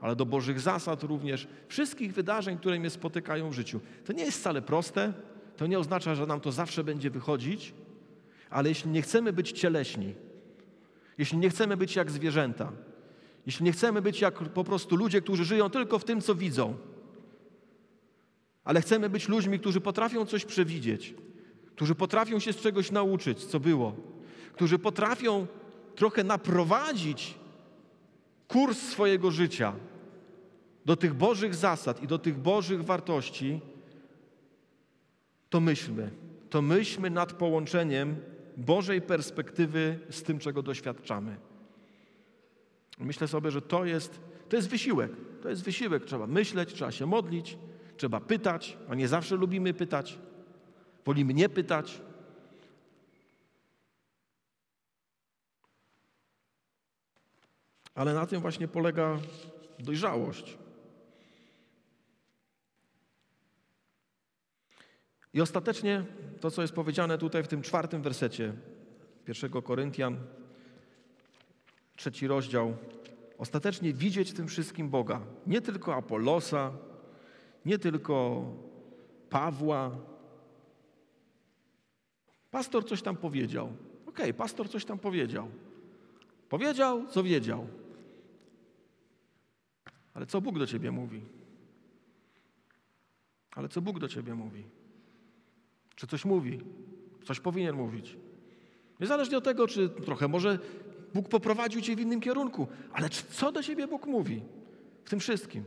ale 0.00 0.16
do 0.16 0.26
Bożych 0.26 0.60
zasad 0.60 1.02
również, 1.02 1.48
wszystkich 1.68 2.14
wydarzeń, 2.14 2.58
które 2.58 2.78
mnie 2.78 2.90
spotykają 2.90 3.50
w 3.50 3.54
życiu. 3.54 3.80
To 4.04 4.12
nie 4.12 4.24
jest 4.24 4.38
wcale 4.38 4.62
proste, 4.62 5.12
to 5.56 5.66
nie 5.66 5.78
oznacza, 5.78 6.14
że 6.14 6.26
nam 6.26 6.40
to 6.40 6.52
zawsze 6.52 6.84
będzie 6.84 7.10
wychodzić, 7.10 7.74
ale 8.50 8.68
jeśli 8.68 8.90
nie 8.90 9.02
chcemy 9.02 9.32
być 9.32 9.52
cieleśni, 9.52 10.14
jeśli 11.18 11.38
nie 11.38 11.50
chcemy 11.50 11.76
być 11.76 11.96
jak 11.96 12.10
zwierzęta, 12.10 12.72
jeśli 13.46 13.64
nie 13.64 13.72
chcemy 13.72 14.02
być 14.02 14.20
jak 14.20 14.34
po 14.34 14.64
prostu 14.64 14.96
ludzie, 14.96 15.20
którzy 15.20 15.44
żyją 15.44 15.70
tylko 15.70 15.98
w 15.98 16.04
tym, 16.04 16.20
co 16.20 16.34
widzą, 16.34 16.74
ale 18.64 18.80
chcemy 18.80 19.10
być 19.10 19.28
ludźmi, 19.28 19.58
którzy 19.58 19.80
potrafią 19.80 20.26
coś 20.26 20.44
przewidzieć, 20.44 21.14
którzy 21.74 21.94
potrafią 21.94 22.38
się 22.38 22.52
z 22.52 22.56
czegoś 22.56 22.90
nauczyć, 22.90 23.44
co 23.44 23.60
było, 23.60 23.96
którzy 24.58 24.78
potrafią 24.78 25.46
trochę 25.94 26.24
naprowadzić 26.24 27.34
kurs 28.48 28.78
swojego 28.78 29.30
życia 29.30 29.72
do 30.84 30.96
tych 30.96 31.14
Bożych 31.14 31.54
zasad 31.54 32.02
i 32.02 32.06
do 32.06 32.18
tych 32.18 32.38
Bożych 32.38 32.84
wartości, 32.84 33.60
to 35.50 35.60
myślmy, 35.60 36.10
to 36.50 36.62
myślmy 36.62 37.10
nad 37.10 37.32
połączeniem 37.32 38.16
Bożej 38.56 39.02
perspektywy 39.02 39.98
z 40.10 40.22
tym, 40.22 40.38
czego 40.38 40.62
doświadczamy. 40.62 41.36
Myślę 42.98 43.28
sobie, 43.28 43.50
że 43.50 43.62
to 43.62 43.84
jest, 43.84 44.20
to 44.48 44.56
jest 44.56 44.68
wysiłek. 44.68 45.12
To 45.42 45.48
jest 45.48 45.64
wysiłek. 45.64 46.04
Trzeba 46.04 46.26
myśleć, 46.26 46.74
trzeba 46.74 46.92
się 46.92 47.06
modlić, 47.06 47.58
trzeba 47.96 48.20
pytać, 48.20 48.78
a 48.88 48.94
nie 48.94 49.08
zawsze 49.08 49.36
lubimy 49.36 49.74
pytać. 49.74 50.18
Wolimy 51.04 51.34
nie 51.34 51.48
pytać. 51.48 52.07
Ale 57.98 58.14
na 58.14 58.26
tym 58.26 58.40
właśnie 58.40 58.68
polega 58.68 59.18
dojrzałość. 59.78 60.58
I 65.34 65.40
ostatecznie 65.40 66.04
to, 66.40 66.50
co 66.50 66.62
jest 66.62 66.74
powiedziane 66.74 67.18
tutaj 67.18 67.42
w 67.42 67.48
tym 67.48 67.62
czwartym 67.62 68.02
wersecie 68.02 68.52
1 69.28 69.62
Koryntian, 69.62 70.16
trzeci 71.96 72.26
rozdział. 72.26 72.76
Ostatecznie 73.38 73.92
widzieć 73.92 74.32
tym 74.32 74.48
wszystkim 74.48 74.88
Boga. 74.88 75.20
Nie 75.46 75.60
tylko 75.60 75.94
Apollosa, 75.94 76.72
nie 77.64 77.78
tylko 77.78 78.44
Pawła. 79.30 79.90
Pastor 82.50 82.84
coś 82.88 83.02
tam 83.02 83.16
powiedział. 83.16 83.66
Okej, 84.06 84.24
okay, 84.24 84.34
pastor 84.34 84.68
coś 84.68 84.84
tam 84.84 84.98
powiedział. 84.98 85.48
Powiedział, 86.48 87.06
co 87.06 87.22
wiedział. 87.22 87.66
Ale 90.18 90.26
co 90.26 90.40
Bóg 90.40 90.58
do 90.58 90.66
ciebie 90.66 90.90
mówi? 90.90 91.20
Ale 93.56 93.68
co 93.68 93.82
Bóg 93.82 93.98
do 93.98 94.08
ciebie 94.08 94.34
mówi? 94.34 94.64
Czy 95.94 96.06
coś 96.06 96.24
mówi? 96.24 96.60
Coś 97.24 97.40
powinien 97.40 97.76
mówić. 97.76 98.16
Niezależnie 99.00 99.38
od 99.38 99.44
tego, 99.44 99.68
czy 99.68 99.88
trochę 99.88 100.28
może 100.28 100.58
Bóg 101.14 101.28
poprowadził 101.28 101.80
cię 101.80 101.96
w 101.96 102.00
innym 102.00 102.20
kierunku, 102.20 102.66
ale 102.92 103.08
co 103.08 103.52
do 103.52 103.62
ciebie 103.62 103.86
Bóg 103.86 104.06
mówi 104.06 104.42
w 105.04 105.10
tym 105.10 105.20
wszystkim? 105.20 105.64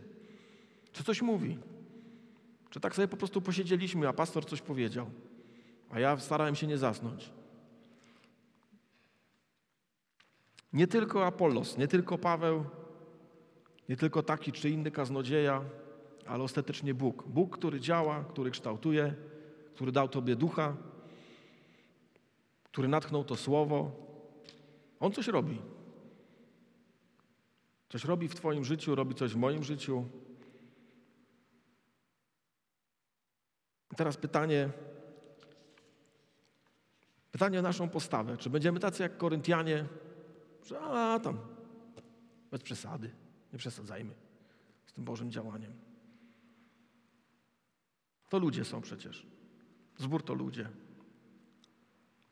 Czy 0.92 1.04
coś 1.04 1.22
mówi? 1.22 1.58
Czy 2.70 2.80
tak 2.80 2.96
sobie 2.96 3.08
po 3.08 3.18
prostu 3.18 3.42
posiedzieliśmy, 3.42 4.08
a 4.08 4.14
pastor 4.14 4.46
coś 4.46 4.62
powiedział, 4.62 5.10
a 5.90 6.00
ja 6.00 6.18
starałem 6.18 6.56
się 6.56 6.68
nie 6.68 6.78
zasnąć? 6.78 7.32
Nie 10.74 10.88
tylko 10.88 11.26
Apollos, 11.26 11.78
nie 11.78 11.88
tylko 11.88 12.18
Paweł, 12.18 12.66
nie 13.90 13.98
tylko 13.98 14.24
taki 14.24 14.52
czy 14.52 14.70
inny 14.70 14.92
kaznodzieja, 14.92 15.64
ale 16.28 16.44
ostatecznie 16.44 16.94
Bóg. 16.94 17.24
Bóg, 17.28 17.58
który 17.58 17.80
działa, 17.80 18.24
który 18.24 18.52
kształtuje, 18.52 19.16
który 19.76 19.92
dał 19.92 20.10
Tobie 20.10 20.36
ducha, 20.36 20.78
który 22.64 22.88
natchnął 22.88 23.24
to 23.24 23.36
słowo. 23.36 23.92
On 25.00 25.12
coś 25.12 25.28
robi. 25.28 25.62
Coś 27.90 28.06
robi 28.06 28.28
w 28.28 28.36
Twoim 28.36 28.66
życiu, 28.66 28.96
robi 28.96 29.16
coś 29.16 29.34
w 29.34 29.38
moim 29.38 29.64
życiu. 29.64 30.06
Teraz 33.96 34.18
pytanie, 34.18 34.70
pytanie 37.32 37.60
o 37.60 37.62
naszą 37.62 37.90
postawę. 37.90 38.38
Czy 38.38 38.50
będziemy 38.50 38.80
tacy 38.80 39.04
jak 39.04 39.18
Koryntianie, 39.18 39.86
że 40.66 40.80
a 40.80 41.20
tam, 41.20 41.38
bez 42.52 42.62
przesady, 42.62 43.10
nie 43.54 43.60
przesadzajmy 43.60 44.14
z 44.86 44.94
tym 44.94 45.04
Bożym 45.04 45.32
działaniem. 45.32 45.74
To 48.30 48.40
ludzie 48.40 48.66
są 48.66 48.82
przecież. 48.82 49.28
Zbór 49.98 50.24
to 50.24 50.34
ludzie. 50.34 50.70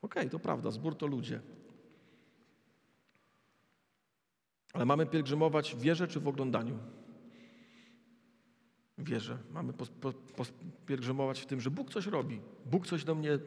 Okej, 0.01 0.21
okay, 0.21 0.29
to 0.29 0.39
prawda, 0.39 0.71
zbór 0.71 0.97
to 0.97 1.07
ludzie. 1.07 1.41
Ale 4.73 4.85
mamy 4.85 5.05
pielgrzymować 5.05 5.75
w 5.75 5.81
wierze 5.81 6.07
czy 6.07 6.19
w 6.19 6.27
oglądaniu? 6.27 6.79
Wierze. 8.97 9.37
Mamy 9.51 9.73
pielgrzymować 10.85 11.41
w 11.41 11.45
tym, 11.45 11.61
że 11.61 11.71
Bóg 11.71 11.89
coś 11.89 12.07
robi. 12.07 12.41
Bóg 12.65 12.87
coś 12.87 13.03
do 13.03 13.15
mnie 13.15 13.39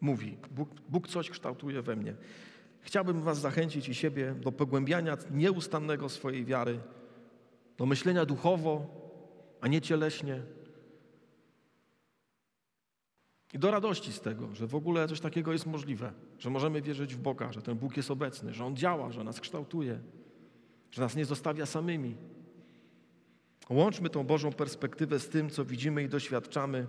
mówi. 0.00 0.36
Bóg, 0.50 0.68
Bóg 0.88 1.08
coś 1.08 1.30
kształtuje 1.30 1.82
we 1.82 1.96
mnie. 1.96 2.14
Chciałbym 2.80 3.22
Was 3.22 3.38
zachęcić 3.38 3.88
i 3.88 3.94
siebie 3.94 4.34
do 4.34 4.52
pogłębiania 4.52 5.16
nieustannego 5.30 6.08
swojej 6.08 6.44
wiary, 6.44 6.80
do 7.78 7.86
myślenia 7.86 8.24
duchowo, 8.24 8.86
a 9.60 9.68
nie 9.68 9.80
cieleśnie, 9.80 10.42
i 13.52 13.58
do 13.58 13.70
radości 13.70 14.12
z 14.12 14.20
tego, 14.20 14.54
że 14.54 14.66
w 14.66 14.74
ogóle 14.74 15.08
coś 15.08 15.20
takiego 15.20 15.52
jest 15.52 15.66
możliwe, 15.66 16.12
że 16.38 16.50
możemy 16.50 16.82
wierzyć 16.82 17.14
w 17.14 17.18
Boga, 17.18 17.52
że 17.52 17.62
ten 17.62 17.78
Bóg 17.78 17.96
jest 17.96 18.10
obecny, 18.10 18.54
że 18.54 18.64
On 18.64 18.76
działa, 18.76 19.12
że 19.12 19.24
nas 19.24 19.40
kształtuje, 19.40 20.00
że 20.90 21.02
nas 21.02 21.16
nie 21.16 21.24
zostawia 21.24 21.66
samymi. 21.66 22.16
Łączmy 23.70 24.10
tą 24.10 24.24
Bożą 24.24 24.52
perspektywę 24.52 25.18
z 25.18 25.28
tym, 25.28 25.50
co 25.50 25.64
widzimy 25.64 26.02
i 26.02 26.08
doświadczamy. 26.08 26.86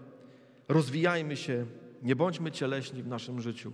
Rozwijajmy 0.68 1.38
się, 1.38 1.66
nie 2.02 2.16
bądźmy 2.16 2.52
cieleśni 2.52 3.04
w 3.04 3.08
naszym 3.08 3.42
życiu. 3.42 3.74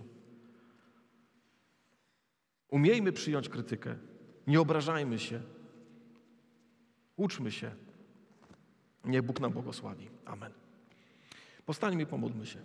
Umiejmy 2.68 3.12
przyjąć 3.12 3.48
krytykę, 3.48 3.96
nie 4.46 4.60
obrażajmy 4.60 5.18
się. 5.18 5.40
Uczmy 7.20 7.52
się. 7.52 7.70
Niech 9.04 9.22
Bóg 9.22 9.40
nam 9.40 9.52
błogosławi. 9.52 10.08
Amen. 10.24 10.52
Postańmy 11.66 12.02
i 12.02 12.06
pomódlmy 12.06 12.46
się. 12.46 12.58